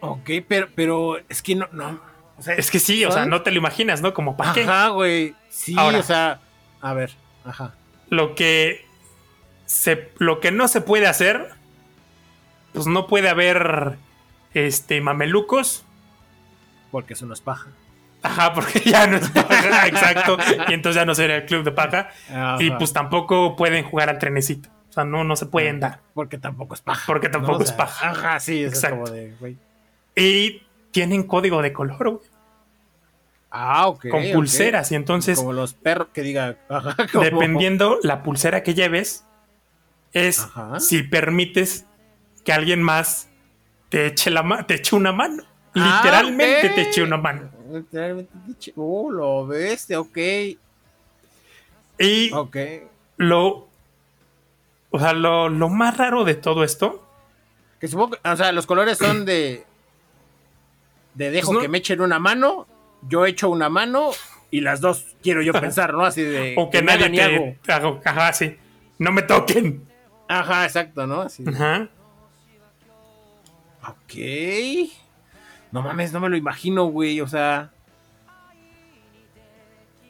Ok, 0.00 0.30
pero, 0.48 0.68
pero 0.74 1.18
es 1.28 1.42
que 1.42 1.54
no, 1.54 1.68
no. 1.72 2.00
O 2.38 2.42
sea, 2.42 2.54
Es 2.54 2.70
que 2.70 2.78
sí, 2.78 3.04
o 3.04 3.10
sea, 3.12 3.26
no 3.26 3.42
te 3.42 3.50
lo 3.50 3.58
imaginas, 3.58 4.02
¿no? 4.02 4.12
Como 4.12 4.36
para 4.36 4.52
qué. 4.52 4.62
Ajá, 4.64 4.88
güey. 4.88 5.34
Sí, 5.48 5.74
Ahora. 5.78 5.98
o 5.98 6.02
sea, 6.02 6.40
a 6.80 6.92
ver, 6.92 7.12
ajá. 7.44 7.74
Lo 8.10 8.34
que 8.34 8.84
se, 9.64 10.12
lo 10.18 10.40
que 10.40 10.52
no 10.52 10.68
se 10.68 10.80
puede 10.80 11.06
hacer, 11.06 11.54
pues 12.72 12.86
no 12.86 13.06
puede 13.06 13.28
haber 13.28 13.96
este 14.52 15.00
mamelucos. 15.00 15.84
Porque 16.90 17.14
eso 17.14 17.26
no 17.26 17.32
es 17.34 17.40
paja. 17.40 17.70
Ajá, 18.22 18.52
porque 18.54 18.80
ya 18.80 19.06
no 19.06 19.16
es 19.18 19.28
paja, 19.30 19.86
exacto. 19.86 20.36
Y 20.68 20.72
entonces 20.74 21.00
ya 21.00 21.04
no 21.06 21.14
sería 21.14 21.36
el 21.36 21.46
club 21.46 21.62
de 21.64 21.72
paja. 21.72 22.10
Y 22.58 22.70
pues 22.72 22.92
tampoco 22.92 23.54
pueden 23.56 23.84
jugar 23.84 24.08
al 24.08 24.18
trenecito. 24.18 24.68
O 24.88 24.92
sea, 24.92 25.04
no, 25.04 25.24
no 25.24 25.36
se 25.36 25.46
pueden 25.46 25.78
dar. 25.80 26.00
Porque 26.14 26.38
tampoco 26.38 26.74
es 26.74 26.80
paja. 26.80 27.04
Porque 27.06 27.28
tampoco 27.28 27.58
O 27.58 27.62
es 27.62 27.72
paja. 27.72 28.10
Ajá, 28.10 28.40
sí, 28.40 28.62
eso 28.64 28.74
Exacto. 28.74 28.96
es 28.96 29.10
como 29.10 29.14
de, 29.14 29.34
güey. 29.38 29.56
Y 30.16 30.62
tienen 30.90 31.22
código 31.24 31.60
de 31.62 31.72
color, 31.72 32.08
güey, 32.10 32.22
Ah, 33.50 33.86
ok. 33.88 34.08
con 34.10 34.22
pulseras. 34.32 34.90
Y 34.92 34.94
entonces, 34.96 35.38
Como 35.38 35.52
los 35.52 35.74
perros 35.74 36.08
que 36.12 36.22
diga, 36.22 36.56
ajá, 36.68 36.96
como- 37.12 37.24
dependiendo 37.24 37.98
la 38.02 38.22
pulsera 38.22 38.62
que 38.62 38.74
lleves, 38.74 39.24
es 40.12 40.40
Ajá. 40.40 40.80
si 40.80 41.02
permites 41.02 41.86
que 42.44 42.52
alguien 42.52 42.82
más 42.82 43.28
te 43.88 44.06
eche, 44.06 44.30
la 44.30 44.64
te 44.66 44.74
eche 44.74 44.96
una 44.96 45.12
mano. 45.12 45.42
Ah, 45.76 46.00
Literalmente 46.02 46.68
te 46.70 46.80
eche 46.82 47.02
una 47.02 47.16
mano. 47.16 47.50
Literalmente, 47.70 48.32
dicho- 48.46 48.72
Oh, 48.76 49.10
lo 49.10 49.46
ves, 49.46 49.90
ok. 49.90 50.18
Y 51.98 52.32
Ok. 52.32 52.56
lo. 53.18 53.68
O 54.90 54.98
sea, 54.98 55.12
lo, 55.12 55.48
lo 55.48 55.68
más 55.68 55.96
raro 55.96 56.24
de 56.24 56.34
todo 56.34 56.64
esto. 56.64 57.02
Que 57.80 57.88
supongo 57.88 58.12
que, 58.22 58.28
o 58.28 58.36
sea, 58.36 58.52
los 58.52 58.66
colores 58.66 58.96
son 58.98 59.24
de. 59.24 59.64
De 61.14 61.30
dejo 61.30 61.48
Pues 61.48 61.54
no- 61.56 61.60
que 61.62 61.68
me 61.68 61.78
echen 61.78 62.00
una 62.00 62.18
mano, 62.18 62.66
yo 63.08 63.26
echo 63.26 63.48
una 63.50 63.68
mano 63.68 64.10
y 64.50 64.60
las 64.60 64.80
dos 64.80 65.04
quiero 65.22 65.42
yo 65.42 65.52
pensar, 65.60 65.92
¿no? 65.94 66.04
Así 66.04 66.22
de. 66.22 66.54
O 66.56 66.70
que 66.70 66.82
me 66.82 66.92
hagan 66.92 67.12
nadie 67.12 67.36
hago. 67.36 67.56
te. 67.62 67.72
hago- 67.72 68.00
Ajá, 68.04 68.32
sí. 68.32 68.56
No 68.98 69.12
me 69.12 69.22
toquen. 69.22 69.86
Ajá, 70.28 70.64
exacto, 70.64 71.06
¿no? 71.06 71.22
Así. 71.22 71.42
de, 71.44 71.50
Ajá. 71.54 71.88
Ok. 73.88 74.92
No 75.72 75.82
mames, 75.82 76.12
no 76.12 76.20
me 76.20 76.28
lo 76.28 76.36
imagino, 76.36 76.84
güey. 76.86 77.20
O 77.20 77.26
sea. 77.28 77.70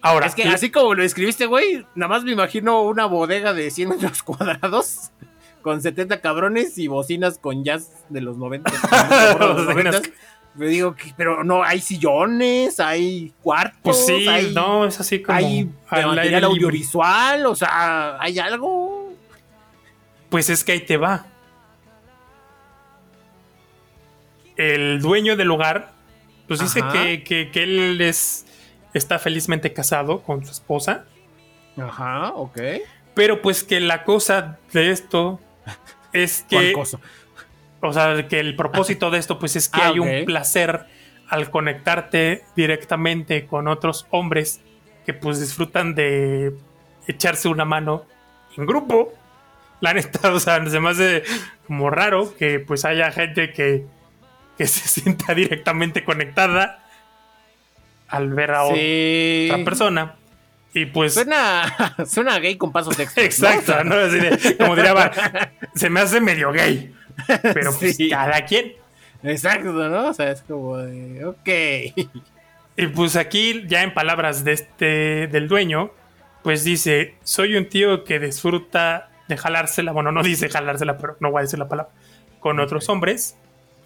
Ahora, 0.03 0.27
Es 0.27 0.35
que 0.35 0.45
así 0.45 0.71
como 0.71 0.95
lo 0.95 1.03
escribiste, 1.03 1.47
güey, 1.47 1.85
nada 1.97 2.09
más 2.09 2.23
me 2.23 2.31
imagino 2.33 2.83
una 2.83 3.07
bodega 3.07 3.53
de 3.53 3.71
100 3.71 3.89
metros 3.89 4.23
cuadrados 4.23 5.11
con 5.63 5.83
70 5.83 6.21
cabrones 6.21 6.79
y 6.79 6.87
bocinas 6.87 7.39
con 7.39 7.65
jazz 7.65 7.91
de 8.09 8.21
los 8.21 8.37
90. 8.37 8.71
de 9.39 9.45
los 9.47 9.65
90. 9.67 10.03
Me 10.55 10.67
digo, 10.67 10.95
que- 10.95 11.13
pero 11.17 11.43
no, 11.45 11.65
hay 11.65 11.81
sillones, 11.81 12.79
hay 12.79 13.33
cuartos, 13.43 13.81
pues 13.83 14.07
sí, 14.07 14.29
hay, 14.29 14.55
no, 14.55 14.87
es 14.87 14.99
así 15.01 15.21
como. 15.23 15.37
hay 15.37 15.69
material 16.07 16.45
audiovisual, 16.45 17.47
o 17.47 17.55
sea, 17.57 18.17
hay 18.21 18.39
algo. 18.39 19.13
Pues 20.31 20.49
es 20.51 20.63
que 20.65 20.73
ahí 20.73 20.81
te 20.81 20.97
va. 20.97 21.27
El 24.57 25.01
dueño 25.01 25.37
del 25.37 25.49
lugar, 25.49 25.93
pues 26.49 26.61
dice 26.61 26.81
que, 26.93 27.23
que- 27.23 27.51
que 27.51 27.63
él 27.63 28.01
es, 28.01 28.47
está 28.95 29.19
felizmente 29.19 29.73
casado 29.73 30.23
con 30.23 30.45
su 30.45 30.53
esposa, 30.53 31.05
Ajá, 31.77 32.33
ok. 32.35 32.59
pero 33.15 33.43
pues 33.43 33.63
que 33.65 33.81
la 33.81 34.05
cosa 34.05 34.59
de 34.73 34.91
esto 34.91 35.41
es 36.13 36.45
¿Cuál 36.49 36.65
que, 36.67 36.73
cosa? 36.73 36.99
o 37.81 37.93
sea, 37.93 38.27
que 38.29 38.41
el 38.41 38.57
propósito 38.57 39.11
de 39.11 39.19
esto 39.19 39.39
pues 39.39 39.57
es 39.57 39.69
que 39.69 39.81
Ah, 39.83 39.89
hay 39.89 39.99
un 39.99 40.25
placer 40.25 40.87
al 41.29 41.51
conectarte 41.51 42.45
directamente 42.55 43.47
con 43.47 43.69
otros 43.69 44.07
hombres 44.11 44.61
que 45.05 45.13
pues 45.13 45.41
disfrutan 45.41 45.95
de 45.95 46.55
echarse 47.07 47.49
una 47.49 47.65
mano 47.65 48.05
en 48.57 48.65
grupo. 48.67 49.13
La 49.81 49.93
neta, 49.93 50.33
o 50.33 50.41
sea, 50.41 50.65
se 50.69 50.81
me 50.81 50.89
hace 50.91 51.23
como 51.67 51.91
raro 51.91 52.35
que 52.37 52.61
pues 52.61 52.85
haya 52.85 53.11
gente 53.13 53.53
que, 53.53 53.85
que 54.57 54.67
se 54.67 54.89
sienta 55.01 55.35
directamente 55.35 56.05
conectada 56.05 56.85
al 58.09 58.31
ver 58.31 58.53
a 58.53 58.67
Sí. 58.75 59.49
otra 59.51 59.65
persona. 59.65 60.15
Y 60.75 60.87
pues... 60.87 61.15
Suena, 61.15 61.97
suena 62.07 62.39
gay 62.39 62.57
con 62.57 62.71
pasos. 62.73 62.97
¿no? 62.99 63.05
Exacto, 63.17 63.83
¿no? 63.85 63.95
Así 63.97 64.19
de- 64.19 64.57
como 64.59 64.77
diría, 64.77 65.11
se 65.75 65.89
me 65.91 66.01
hace 66.01 66.21
medio 66.21 66.53
gay. 66.53 66.95
Pero 67.43 67.73
pues 67.79 67.97
Sí. 67.97 68.11
cada 68.11 68.45
quien. 68.45 68.73
Exacto, 69.23 69.73
¿no? 69.73 70.09
O 70.11 70.15
sea, 70.15 70.31
es 70.31 70.43
como 70.43 70.77
de, 70.77 71.25
ok. 71.25 71.49
Y 72.77 72.87
pues 72.89 73.17
aquí, 73.17 73.65
ya 73.67 73.83
en 73.83 73.95
palabras 73.95 74.45
de 74.45 74.53
este, 74.53 75.27
del 75.29 75.49
dueño, 75.49 75.91
pues 76.43 76.63
dice, 76.63 77.15
soy 77.25 77.57
un 77.57 77.69
tío 77.69 78.05
que 78.05 78.21
disfruta 78.21 79.09
de 79.29 79.37
jalársela, 79.39 79.93
bueno, 79.93 80.13
no 80.13 80.23
dice 80.23 80.49
jalársela, 80.51 80.99
pero 80.99 81.17
no 81.21 81.31
voy 81.31 81.41
a 81.41 81.43
decir 81.43 81.59
la 81.59 81.69
palabra, 81.69 81.91
con 82.39 82.61
otros 82.61 82.89
hombres. 82.91 83.37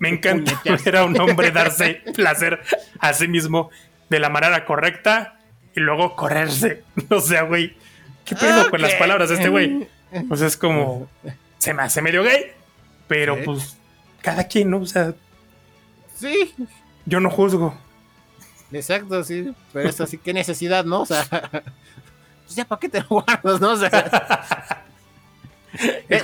Me 0.00 0.08
encanta 0.08 0.60
ver 0.84 0.96
a 0.96 1.04
un 1.04 1.18
hombre 1.20 1.50
darse 1.52 2.02
placer 2.14 2.60
a 2.98 3.12
sí 3.12 3.28
mismo 3.28 3.70
de 4.08 4.18
la 4.18 4.28
manera 4.30 4.64
correcta 4.64 5.38
y 5.76 5.80
luego 5.80 6.16
correrse. 6.16 6.82
O 7.10 7.20
sea, 7.20 7.42
güey, 7.42 7.76
¿qué 8.24 8.34
pedo 8.34 8.68
con 8.70 8.82
las 8.82 8.94
palabras 8.94 9.28
de 9.28 9.36
este 9.36 9.48
güey? 9.48 9.86
Pues 10.28 10.40
es 10.40 10.56
como, 10.56 11.08
se 11.58 11.72
me 11.74 11.82
hace 11.84 12.02
medio 12.02 12.22
gay, 12.24 12.46
pero 13.06 13.36
Sí. 13.36 13.42
pues 13.44 13.76
cada 14.22 14.44
quien, 14.48 14.70
¿no? 14.70 14.78
O 14.78 14.86
sea, 14.86 15.14
Sí, 16.16 16.54
yo 17.06 17.20
no 17.20 17.30
juzgo. 17.30 17.74
exacto, 18.72 19.22
sí. 19.24 19.52
Pero 19.72 19.88
es 19.88 20.00
así, 20.00 20.18
qué 20.18 20.32
necesidad, 20.34 20.84
¿no? 20.84 21.02
O 21.02 21.06
sea, 21.06 21.24
pues 21.30 22.56
ya, 22.56 22.64
¿para 22.66 22.80
qué 22.80 22.88
te 22.88 23.00
lo 23.00 23.06
guardas, 23.08 23.60
no? 23.60 23.70
O 23.72 23.76
sea, 23.76 24.84
Es 26.08 26.22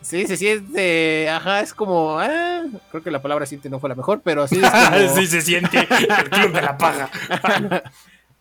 sí, 0.00 0.26
se 0.26 0.36
siente, 0.36 1.28
ajá, 1.28 1.60
es 1.60 1.74
como, 1.74 2.18
ah, 2.18 2.64
creo 2.90 3.02
que 3.02 3.10
la 3.10 3.22
palabra 3.22 3.46
siente 3.46 3.68
no 3.70 3.80
fue 3.80 3.88
la 3.88 3.94
mejor, 3.94 4.20
pero 4.22 4.42
así 4.42 4.60
es 4.62 4.70
como, 4.70 5.14
sí 5.16 5.26
se 5.26 5.40
siente 5.40 5.78
el 5.80 6.30
club 6.30 6.52
de 6.52 6.62
la 6.62 6.76
paja. 6.78 7.10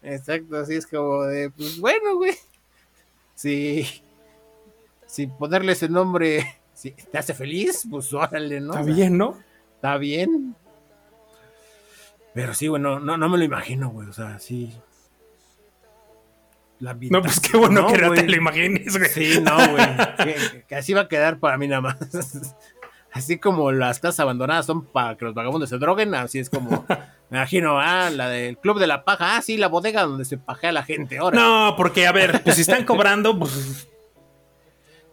exacto, 0.03 0.57
así 0.57 0.75
es 0.75 0.87
como 0.87 1.23
de, 1.23 1.49
pues 1.49 1.79
bueno, 1.79 2.15
güey. 2.15 2.35
Sí, 3.35 3.87
sin 5.05 5.31
ponerle 5.31 5.71
ese 5.71 5.87
nombre, 5.89 6.59
si 6.73 6.91
te 6.91 7.17
hace 7.17 7.33
feliz, 7.33 7.87
pues 7.89 8.13
órale, 8.13 8.59
¿no? 8.59 8.71
Está 8.73 8.81
O 8.81 8.85
sea, 8.85 8.93
bien, 8.93 9.17
¿no? 9.17 9.37
Está 9.75 9.97
bien. 9.97 10.55
Pero 12.33 12.53
sí, 12.53 12.67
bueno, 12.67 12.99
no, 12.99 13.17
no 13.17 13.29
me 13.29 13.37
lo 13.37 13.43
imagino, 13.43 13.89
güey. 13.89 14.07
O 14.07 14.13
sea, 14.13 14.39
sí. 14.39 14.71
La 16.79 16.93
No, 16.93 17.21
pues 17.21 17.39
qué 17.39 17.57
bueno 17.57 17.87
que 17.87 17.97
no 17.97 18.13
te 18.13 18.27
lo 18.27 18.35
imagines, 18.37 18.97
güey. 18.97 19.09
Sí, 19.09 19.41
no, 19.41 19.55
güey. 19.71 19.85
que, 20.23 20.63
que 20.67 20.75
así 20.75 20.93
va 20.93 21.01
a 21.01 21.07
quedar 21.07 21.39
para 21.39 21.57
mí 21.57 21.67
nada 21.67 21.81
más. 21.81 21.97
Así 23.11 23.37
como 23.39 23.71
las 23.71 23.99
casas 23.99 24.19
abandonadas 24.21 24.65
son 24.67 24.85
para 24.85 25.17
que 25.17 25.25
los 25.25 25.33
vagabundos 25.33 25.67
se 25.69 25.77
droguen, 25.79 26.13
así 26.13 26.37
es 26.37 26.49
como, 26.49 26.85
me 27.31 27.37
imagino, 27.37 27.79
ah, 27.79 28.11
la 28.11 28.29
del 28.29 28.57
Club 28.59 28.79
de 28.79 28.85
la 28.85 29.03
Paja, 29.03 29.35
ah, 29.35 29.41
sí, 29.41 29.57
la 29.57 29.67
bodega 29.67 30.03
donde 30.03 30.25
se 30.25 30.37
pajea 30.37 30.71
la 30.71 30.83
gente 30.83 31.17
ahora. 31.17 31.39
No, 31.39 31.73
porque 31.75 32.05
a 32.05 32.11
ver, 32.11 32.43
pues 32.43 32.55
si 32.55 32.61
están 32.61 32.85
cobrando, 32.85 33.37
pues 33.37 33.87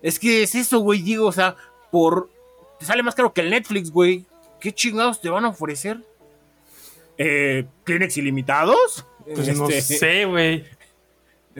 Es 0.03 0.19
que 0.19 0.43
es 0.43 0.55
eso, 0.55 0.81
güey, 0.81 1.01
digo, 1.01 1.27
o 1.27 1.33
sea, 1.33 1.57
por... 1.91 2.29
Te 2.79 2.85
sale 2.85 3.03
más 3.03 3.15
caro 3.15 3.33
que 3.33 3.41
el 3.41 3.49
Netflix, 3.49 3.91
güey. 3.91 4.27
¿Qué 4.61 4.73
chingados 4.73 5.21
te 5.23 5.31
van 5.31 5.47
a 5.47 5.49
ofrecer? 5.49 5.99
Eh, 7.17 7.65
¿Kleenex 7.85 8.19
ilimitados? 8.19 9.07
pues 9.25 9.57
no 9.57 9.71
Este, 9.71 9.97
sé, 9.97 10.25
güey. 10.27 10.65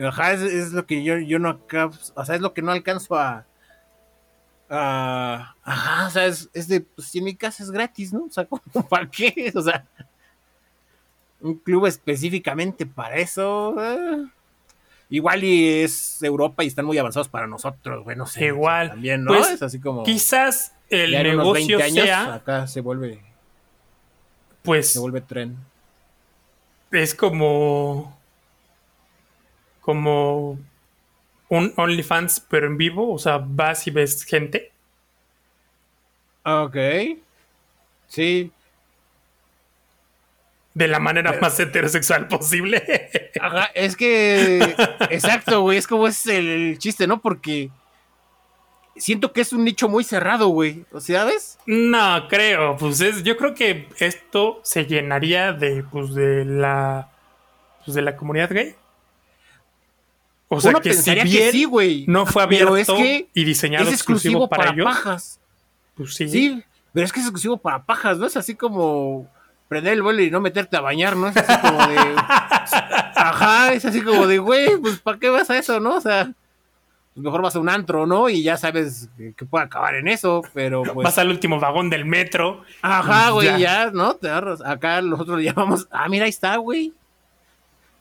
Ajá, 0.05 0.33
es, 0.33 0.41
es 0.41 0.73
lo 0.73 0.85
que 0.85 1.03
yo, 1.03 1.17
yo 1.17 1.39
no 1.39 1.49
acá, 1.49 1.89
o 2.15 2.25
sea, 2.25 2.35
es 2.35 2.41
lo 2.41 2.53
que 2.53 2.61
no 2.61 2.71
alcanzo 2.71 3.15
a... 3.15 3.45
a- 4.69 5.55
ajá, 5.63 6.07
o 6.07 6.09
sea, 6.11 6.25
es, 6.25 6.49
es 6.53 6.67
de, 6.67 6.81
pues 6.81 7.07
si 7.07 7.19
en 7.19 7.23
mi 7.25 7.35
casa 7.35 7.63
es 7.63 7.71
gratis, 7.71 8.13
¿no? 8.13 8.25
O 8.25 8.29
sea, 8.29 8.45
¿cómo, 8.49 8.61
¿para 8.89 9.09
qué? 9.09 9.51
O 9.55 9.61
sea, 9.61 9.85
un 11.41 11.55
club 11.55 11.85
específicamente 11.85 12.85
para 12.85 13.17
eso. 13.17 13.75
eh. 13.79 14.27
Igual 15.09 15.43
y 15.45 15.69
es 15.83 16.21
Europa 16.21 16.63
y 16.63 16.67
están 16.67 16.85
muy 16.85 16.97
avanzados 16.97 17.29
para 17.29 17.47
nosotros, 17.47 18.03
güey, 18.03 18.17
no 18.17 18.25
sé. 18.25 18.45
Igual. 18.47 18.89
También, 18.89 19.23
¿no? 19.23 19.31
Pues, 19.33 19.51
es 19.51 19.61
así 19.63 19.79
como... 19.79 20.03
Quizás 20.03 20.73
el 20.89 21.11
ya 21.11 21.23
negocio 21.23 21.77
20 21.77 21.83
años, 21.83 22.05
sea, 22.05 22.33
acá 22.33 22.67
se 22.67 22.81
vuelve, 22.81 23.21
pues, 24.63 24.91
se 24.91 24.99
vuelve 24.99 25.21
tren. 25.21 25.55
es 26.91 27.15
como 27.15 28.16
como 29.87 30.59
un 31.47 31.73
OnlyFans 31.77 32.41
pero 32.41 32.67
en 32.67 32.75
vivo, 32.75 33.13
o 33.13 33.17
sea, 33.17 33.37
vas 33.37 33.87
y 33.87 33.91
ves 33.91 34.25
gente. 34.25 34.73
Ok. 36.43 36.75
Sí. 38.09 38.51
De 40.73 40.89
la 40.89 40.99
manera 40.99 41.39
más 41.39 41.57
heterosexual 41.57 42.27
posible. 42.27 42.83
Ajá, 43.39 43.71
es 43.73 43.95
que. 43.95 44.59
Exacto, 45.09 45.61
güey. 45.61 45.77
Es 45.77 45.87
como 45.87 46.05
es 46.05 46.25
el 46.25 46.77
chiste, 46.79 47.07
¿no? 47.07 47.21
Porque. 47.21 47.69
siento 48.97 49.31
que 49.31 49.39
es 49.39 49.53
un 49.53 49.63
nicho 49.63 49.87
muy 49.87 50.03
cerrado, 50.03 50.49
güey. 50.49 50.83
¿O 50.91 50.99
sea, 50.99 51.21
¿sabes? 51.21 51.59
No, 51.65 52.27
creo. 52.27 52.75
Pues 52.75 52.99
es, 52.99 53.23
yo 53.23 53.37
creo 53.37 53.53
que 53.55 53.87
esto 53.99 54.59
se 54.63 54.85
llenaría 54.85 55.53
de, 55.53 55.85
pues, 55.89 56.13
de 56.13 56.43
la, 56.43 57.09
pues, 57.85 57.95
de 57.95 58.01
la 58.01 58.17
comunidad 58.17 58.51
gay. 58.51 58.75
O 60.49 60.61
sea, 60.61 60.71
Uno 60.71 60.79
que 60.81 60.91
si 60.91 60.95
pensaría 60.97 61.23
bien 61.25 61.43
que 61.45 61.51
sí, 61.51 61.65
güey. 61.65 62.05
no 62.07 62.25
fue 62.25 62.47
Pero 62.47 62.69
abierto 62.69 62.77
es 62.95 62.99
que 62.99 63.27
y 63.33 63.43
diseñado 63.43 63.85
es 63.85 63.93
exclusivo 63.93 64.45
exclusivo 64.45 64.49
para, 64.49 64.63
para, 64.63 64.73
ellos, 64.73 64.85
pajas. 64.85 65.39
pues 65.95 66.13
sí. 66.15 66.29
Sí, 66.29 66.63
pero 66.93 67.05
es 67.05 67.11
que 67.11 67.19
es 67.19 67.25
exclusivo 67.25 67.57
para 67.57 67.83
pajas, 67.83 68.17
¿no? 68.17 68.25
Es 68.25 68.37
así 68.37 68.55
como 68.55 69.29
prender 69.67 69.93
el 69.93 70.01
vuelo 70.03 70.21
y 70.21 70.31
no 70.31 70.39
meterte 70.39 70.77
a 70.77 70.81
bañar, 70.81 71.17
¿no? 71.17 71.27
Es 71.27 71.35
así 71.37 71.59
como 71.61 71.85
de. 71.87 71.97
Ajá, 73.15 73.73
es 73.73 73.83
así 73.85 74.01
como 74.01 74.25
de, 74.27 74.37
güey, 74.37 74.77
pues 74.77 74.99
¿para 74.99 75.17
qué 75.19 75.29
vas 75.29 75.49
a 75.49 75.57
eso, 75.57 75.79
no? 75.81 75.95
O 75.95 76.01
sea, 76.01 76.31
pues 77.13 77.23
mejor 77.23 77.41
vas 77.41 77.55
a 77.55 77.59
un 77.59 77.67
antro, 77.67 78.05
¿no? 78.07 78.29
Y 78.29 78.41
ya 78.43 78.55
sabes 78.57 79.09
que, 79.17 79.33
que 79.33 79.45
puede 79.45 79.65
acabar 79.65 79.95
en 79.95 80.07
eso, 80.07 80.43
pero 80.53 80.83
pues. 80.83 81.03
Vas 81.03 81.17
al 81.17 81.29
último 81.29 81.59
vagón 81.59 81.89
del 81.89 82.05
metro. 82.05 82.63
Ajá, 82.81 83.29
güey, 83.31 83.47
Ya. 83.47 83.57
ya. 83.57 83.91
¿no? 83.91 84.13
Te 84.15 84.29
agarras. 84.29 84.61
Acá 84.65 85.01
nosotros 85.01 85.39
le 85.39 85.43
llamamos. 85.45 85.87
Ah, 85.91 86.07
mira, 86.07 86.23
ahí 86.23 86.29
está, 86.29 86.55
güey. 86.57 86.93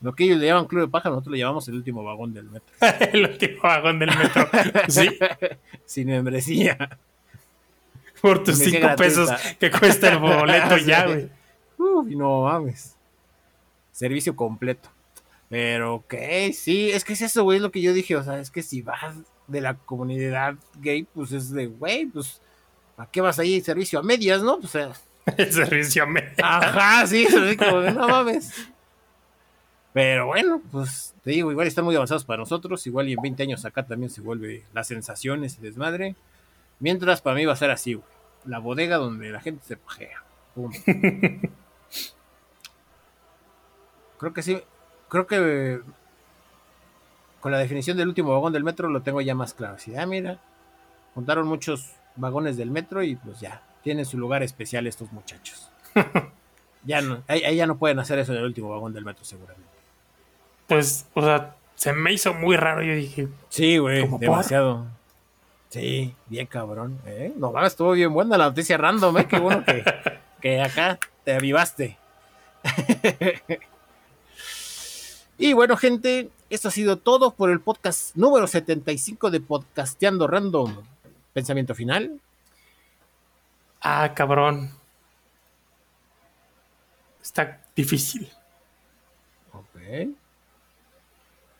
Lo 0.00 0.14
que 0.14 0.24
ellos 0.24 0.38
le 0.38 0.46
llaman 0.46 0.66
club 0.66 0.82
de 0.82 0.88
paja, 0.88 1.08
nosotros 1.08 1.32
le 1.32 1.38
llamamos 1.38 1.66
el 1.68 1.74
último 1.74 2.04
vagón 2.04 2.34
del 2.34 2.44
metro. 2.44 2.74
el 3.12 3.24
último 3.24 3.62
vagón 3.62 3.98
del 3.98 4.10
metro. 4.16 4.48
Sí, 4.88 5.08
Sin 5.84 6.08
membresía. 6.08 6.98
por 8.20 8.44
tus 8.44 8.58
Membresía 8.58 8.80
cinco 8.80 8.96
pesos 8.96 9.30
que 9.58 9.70
cuesta 9.70 10.12
el 10.12 10.18
boleto 10.18 10.76
ya, 10.86 11.06
güey. 11.06 11.28
Uy, 11.78 12.16
no 12.16 12.42
mames. 12.42 12.94
Servicio 13.92 14.36
completo. 14.36 14.90
Pero, 15.48 15.94
ok, 15.96 16.14
sí, 16.52 16.90
es 16.90 17.04
que 17.04 17.12
es 17.12 17.22
eso, 17.22 17.44
güey, 17.44 17.56
es 17.56 17.62
lo 17.62 17.70
que 17.70 17.80
yo 17.80 17.92
dije. 17.92 18.16
O 18.16 18.22
sea, 18.22 18.38
es 18.38 18.50
que 18.50 18.62
si 18.62 18.82
vas 18.82 19.16
de 19.46 19.60
la 19.60 19.74
comunidad 19.74 20.56
gay, 20.80 21.06
pues 21.14 21.32
es 21.32 21.50
de, 21.50 21.66
güey, 21.66 22.06
pues, 22.06 22.40
¿a 22.96 23.06
qué 23.06 23.20
vas 23.20 23.38
ahí? 23.38 23.60
Servicio 23.60 23.98
a 23.98 24.02
medias, 24.02 24.42
¿no? 24.42 24.58
Pues, 24.58 24.72
sea, 24.72 24.92
El 25.36 25.52
servicio 25.52 26.06
me. 26.06 26.32
Ajá, 26.42 27.06
sí, 27.06 27.26
como 27.56 27.80
no 27.80 28.08
mames. 28.08 28.52
Pero 29.96 30.26
bueno, 30.26 30.60
pues 30.70 31.14
te 31.24 31.30
digo, 31.30 31.50
igual 31.50 31.66
están 31.66 31.86
muy 31.86 31.96
avanzados 31.96 32.26
para 32.26 32.40
nosotros. 32.40 32.86
Igual 32.86 33.08
y 33.08 33.14
en 33.14 33.22
20 33.22 33.42
años 33.44 33.64
acá 33.64 33.86
también 33.86 34.10
se 34.10 34.20
vuelve 34.20 34.62
las 34.74 34.88
sensaciones 34.88 35.56
y 35.56 35.62
desmadre. 35.62 36.16
Mientras 36.80 37.22
para 37.22 37.34
mí 37.34 37.46
va 37.46 37.54
a 37.54 37.56
ser 37.56 37.70
así, 37.70 37.94
güey. 37.94 38.06
La 38.44 38.58
bodega 38.58 38.98
donde 38.98 39.30
la 39.30 39.40
gente 39.40 39.64
se 39.64 39.78
pajea. 39.78 40.22
Pum. 40.54 40.70
creo 44.18 44.34
que 44.34 44.42
sí. 44.42 44.60
Creo 45.08 45.26
que 45.26 45.80
con 47.40 47.50
la 47.50 47.56
definición 47.56 47.96
del 47.96 48.08
último 48.08 48.32
vagón 48.32 48.52
del 48.52 48.64
metro 48.64 48.90
lo 48.90 49.00
tengo 49.00 49.22
ya 49.22 49.34
más 49.34 49.54
claro. 49.54 49.78
Ah, 49.96 50.04
mira, 50.04 50.38
juntaron 51.14 51.48
muchos 51.48 51.92
vagones 52.16 52.58
del 52.58 52.70
metro 52.70 53.02
y 53.02 53.16
pues 53.16 53.40
ya, 53.40 53.62
tienen 53.82 54.04
su 54.04 54.18
lugar 54.18 54.42
especial 54.42 54.86
estos 54.86 55.10
muchachos. 55.10 55.70
ya 56.84 57.00
no, 57.00 57.22
ahí, 57.28 57.44
ahí 57.44 57.56
ya 57.56 57.66
no 57.66 57.78
pueden 57.78 57.98
hacer 57.98 58.18
eso 58.18 58.34
en 58.34 58.40
el 58.40 58.44
último 58.44 58.68
vagón 58.68 58.92
del 58.92 59.06
metro 59.06 59.24
seguramente. 59.24 59.75
Pues, 60.66 61.06
o 61.14 61.22
sea, 61.22 61.54
se 61.74 61.92
me 61.92 62.12
hizo 62.12 62.34
muy 62.34 62.56
raro. 62.56 62.82
Yo 62.82 62.94
dije, 62.94 63.28
Sí, 63.48 63.78
güey, 63.78 64.08
demasiado. 64.18 64.86
Sí, 65.68 66.14
bien 66.26 66.46
cabrón. 66.46 66.98
¿eh? 67.06 67.32
No 67.36 67.52
mames, 67.52 67.72
estuvo 67.72 67.92
bien 67.92 68.12
buena 68.12 68.36
la 68.38 68.46
noticia 68.46 68.76
random, 68.76 69.18
¿eh? 69.18 69.26
Qué 69.28 69.38
bueno 69.38 69.64
que, 69.64 69.84
que 70.40 70.62
acá 70.62 70.98
te 71.24 71.34
avivaste. 71.34 71.98
y 75.38 75.52
bueno, 75.52 75.76
gente, 75.76 76.30
esto 76.50 76.68
ha 76.68 76.70
sido 76.70 76.96
todo 76.98 77.32
por 77.32 77.50
el 77.50 77.60
podcast 77.60 78.16
número 78.16 78.46
75 78.46 79.30
de 79.30 79.40
Podcasteando 79.40 80.26
Random. 80.26 80.82
Pensamiento 81.32 81.74
final. 81.74 82.20
ah, 83.82 84.12
cabrón. 84.14 84.70
Está 87.22 87.60
difícil. 87.74 88.30
Ok. 89.52 90.08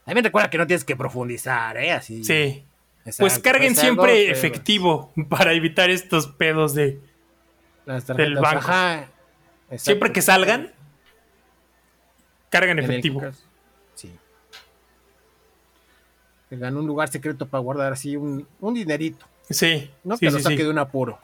También 0.07 0.25
recuerda 0.25 0.49
que 0.49 0.57
no 0.57 0.67
tienes 0.67 0.85
que 0.85 0.97
profundizar, 0.97 1.77
¿eh? 1.77 1.93
Así. 1.93 2.25
Sí. 2.25 2.65
Exacto, 3.05 3.21
Pues 3.23 3.39
carguen 3.39 3.73
es 3.73 3.79
algo, 3.81 4.05
siempre 4.05 4.25
pero 4.27 4.33
efectivo 4.33 5.13
para 5.29 5.53
evitar 5.53 5.91
estos 5.91 6.29
pedos 6.29 6.75
de. 6.75 7.01
las 7.85 8.05
tarjetas, 8.05 8.17
del 8.35 8.43
banco. 8.43 8.59
ajá. 8.59 9.09
Siempre 9.77 10.13
que 10.13 10.23
salgan, 10.23 10.73
carguen 12.51 12.79
efectivo. 12.79 13.21
Sí. 13.95 14.13
Tengan 16.49 16.77
un 16.77 16.87
lugar 16.87 17.09
secreto 17.09 17.47
para 17.49 17.61
guardar 17.61 17.93
así 17.93 18.17
un, 18.17 18.47
un 18.61 18.75
dinerito. 18.75 19.27
Sí. 19.51 19.91
No 20.05 20.17
sí, 20.17 20.27
que 20.27 20.33
lo 20.33 20.39
saque 20.41 20.57
sí. 20.59 20.63
de 20.63 20.71
un 20.71 20.79
apuro. 20.79 21.19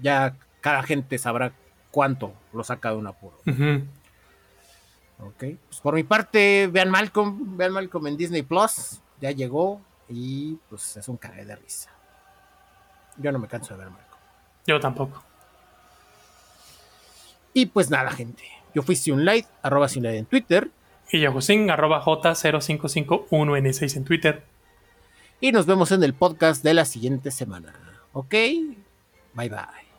Ya 0.00 0.34
cada 0.60 0.82
gente 0.82 1.18
sabrá 1.18 1.52
cuánto 1.90 2.34
lo 2.52 2.64
saca 2.64 2.90
de 2.90 2.96
un 2.96 3.06
apuro. 3.06 3.38
Ujú. 3.46 3.84
Ok. 5.22 5.44
Pues 5.68 5.80
por 5.82 5.94
mi 5.94 6.02
parte, 6.02 6.68
vean 6.68 6.90
Malcolm, 6.90 7.56
vean 7.56 7.72
Malcolm 7.72 8.06
en 8.08 8.16
Disney 8.16 8.42
Plus. 8.42 9.00
Ya 9.20 9.30
llegó 9.30 9.80
y 10.08 10.56
pues 10.68 10.96
es 10.96 11.08
un 11.08 11.16
cague 11.16 11.44
de 11.44 11.56
risa. 11.56 11.90
Yo 13.16 13.30
no 13.32 13.38
me 13.38 13.48
canso 13.48 13.74
de 13.74 13.80
ver 13.80 13.90
Malcolm. 13.90 14.20
Yo 14.66 14.80
tampoco. 14.80 15.22
Y 17.52 17.66
pues 17.66 17.90
nada, 17.90 18.10
gente. 18.12 18.44
Yo 18.74 18.82
fui 18.82 18.96
Light, 19.16 19.46
arroba 19.62 19.88
Light 19.94 20.18
en 20.18 20.26
Twitter. 20.26 20.70
Y 21.12 21.20
yo, 21.20 21.32
Josín, 21.32 21.70
arroba 21.70 22.04
J0551N6 22.04 23.96
en 23.96 24.04
Twitter. 24.04 24.44
Y 25.40 25.50
nos 25.52 25.66
vemos 25.66 25.90
en 25.90 26.04
el 26.04 26.14
podcast 26.14 26.62
de 26.62 26.74
la 26.74 26.84
siguiente 26.84 27.30
semana. 27.30 27.74
¿Ok? 28.12 28.34
Bye 29.34 29.48
bye. 29.48 29.89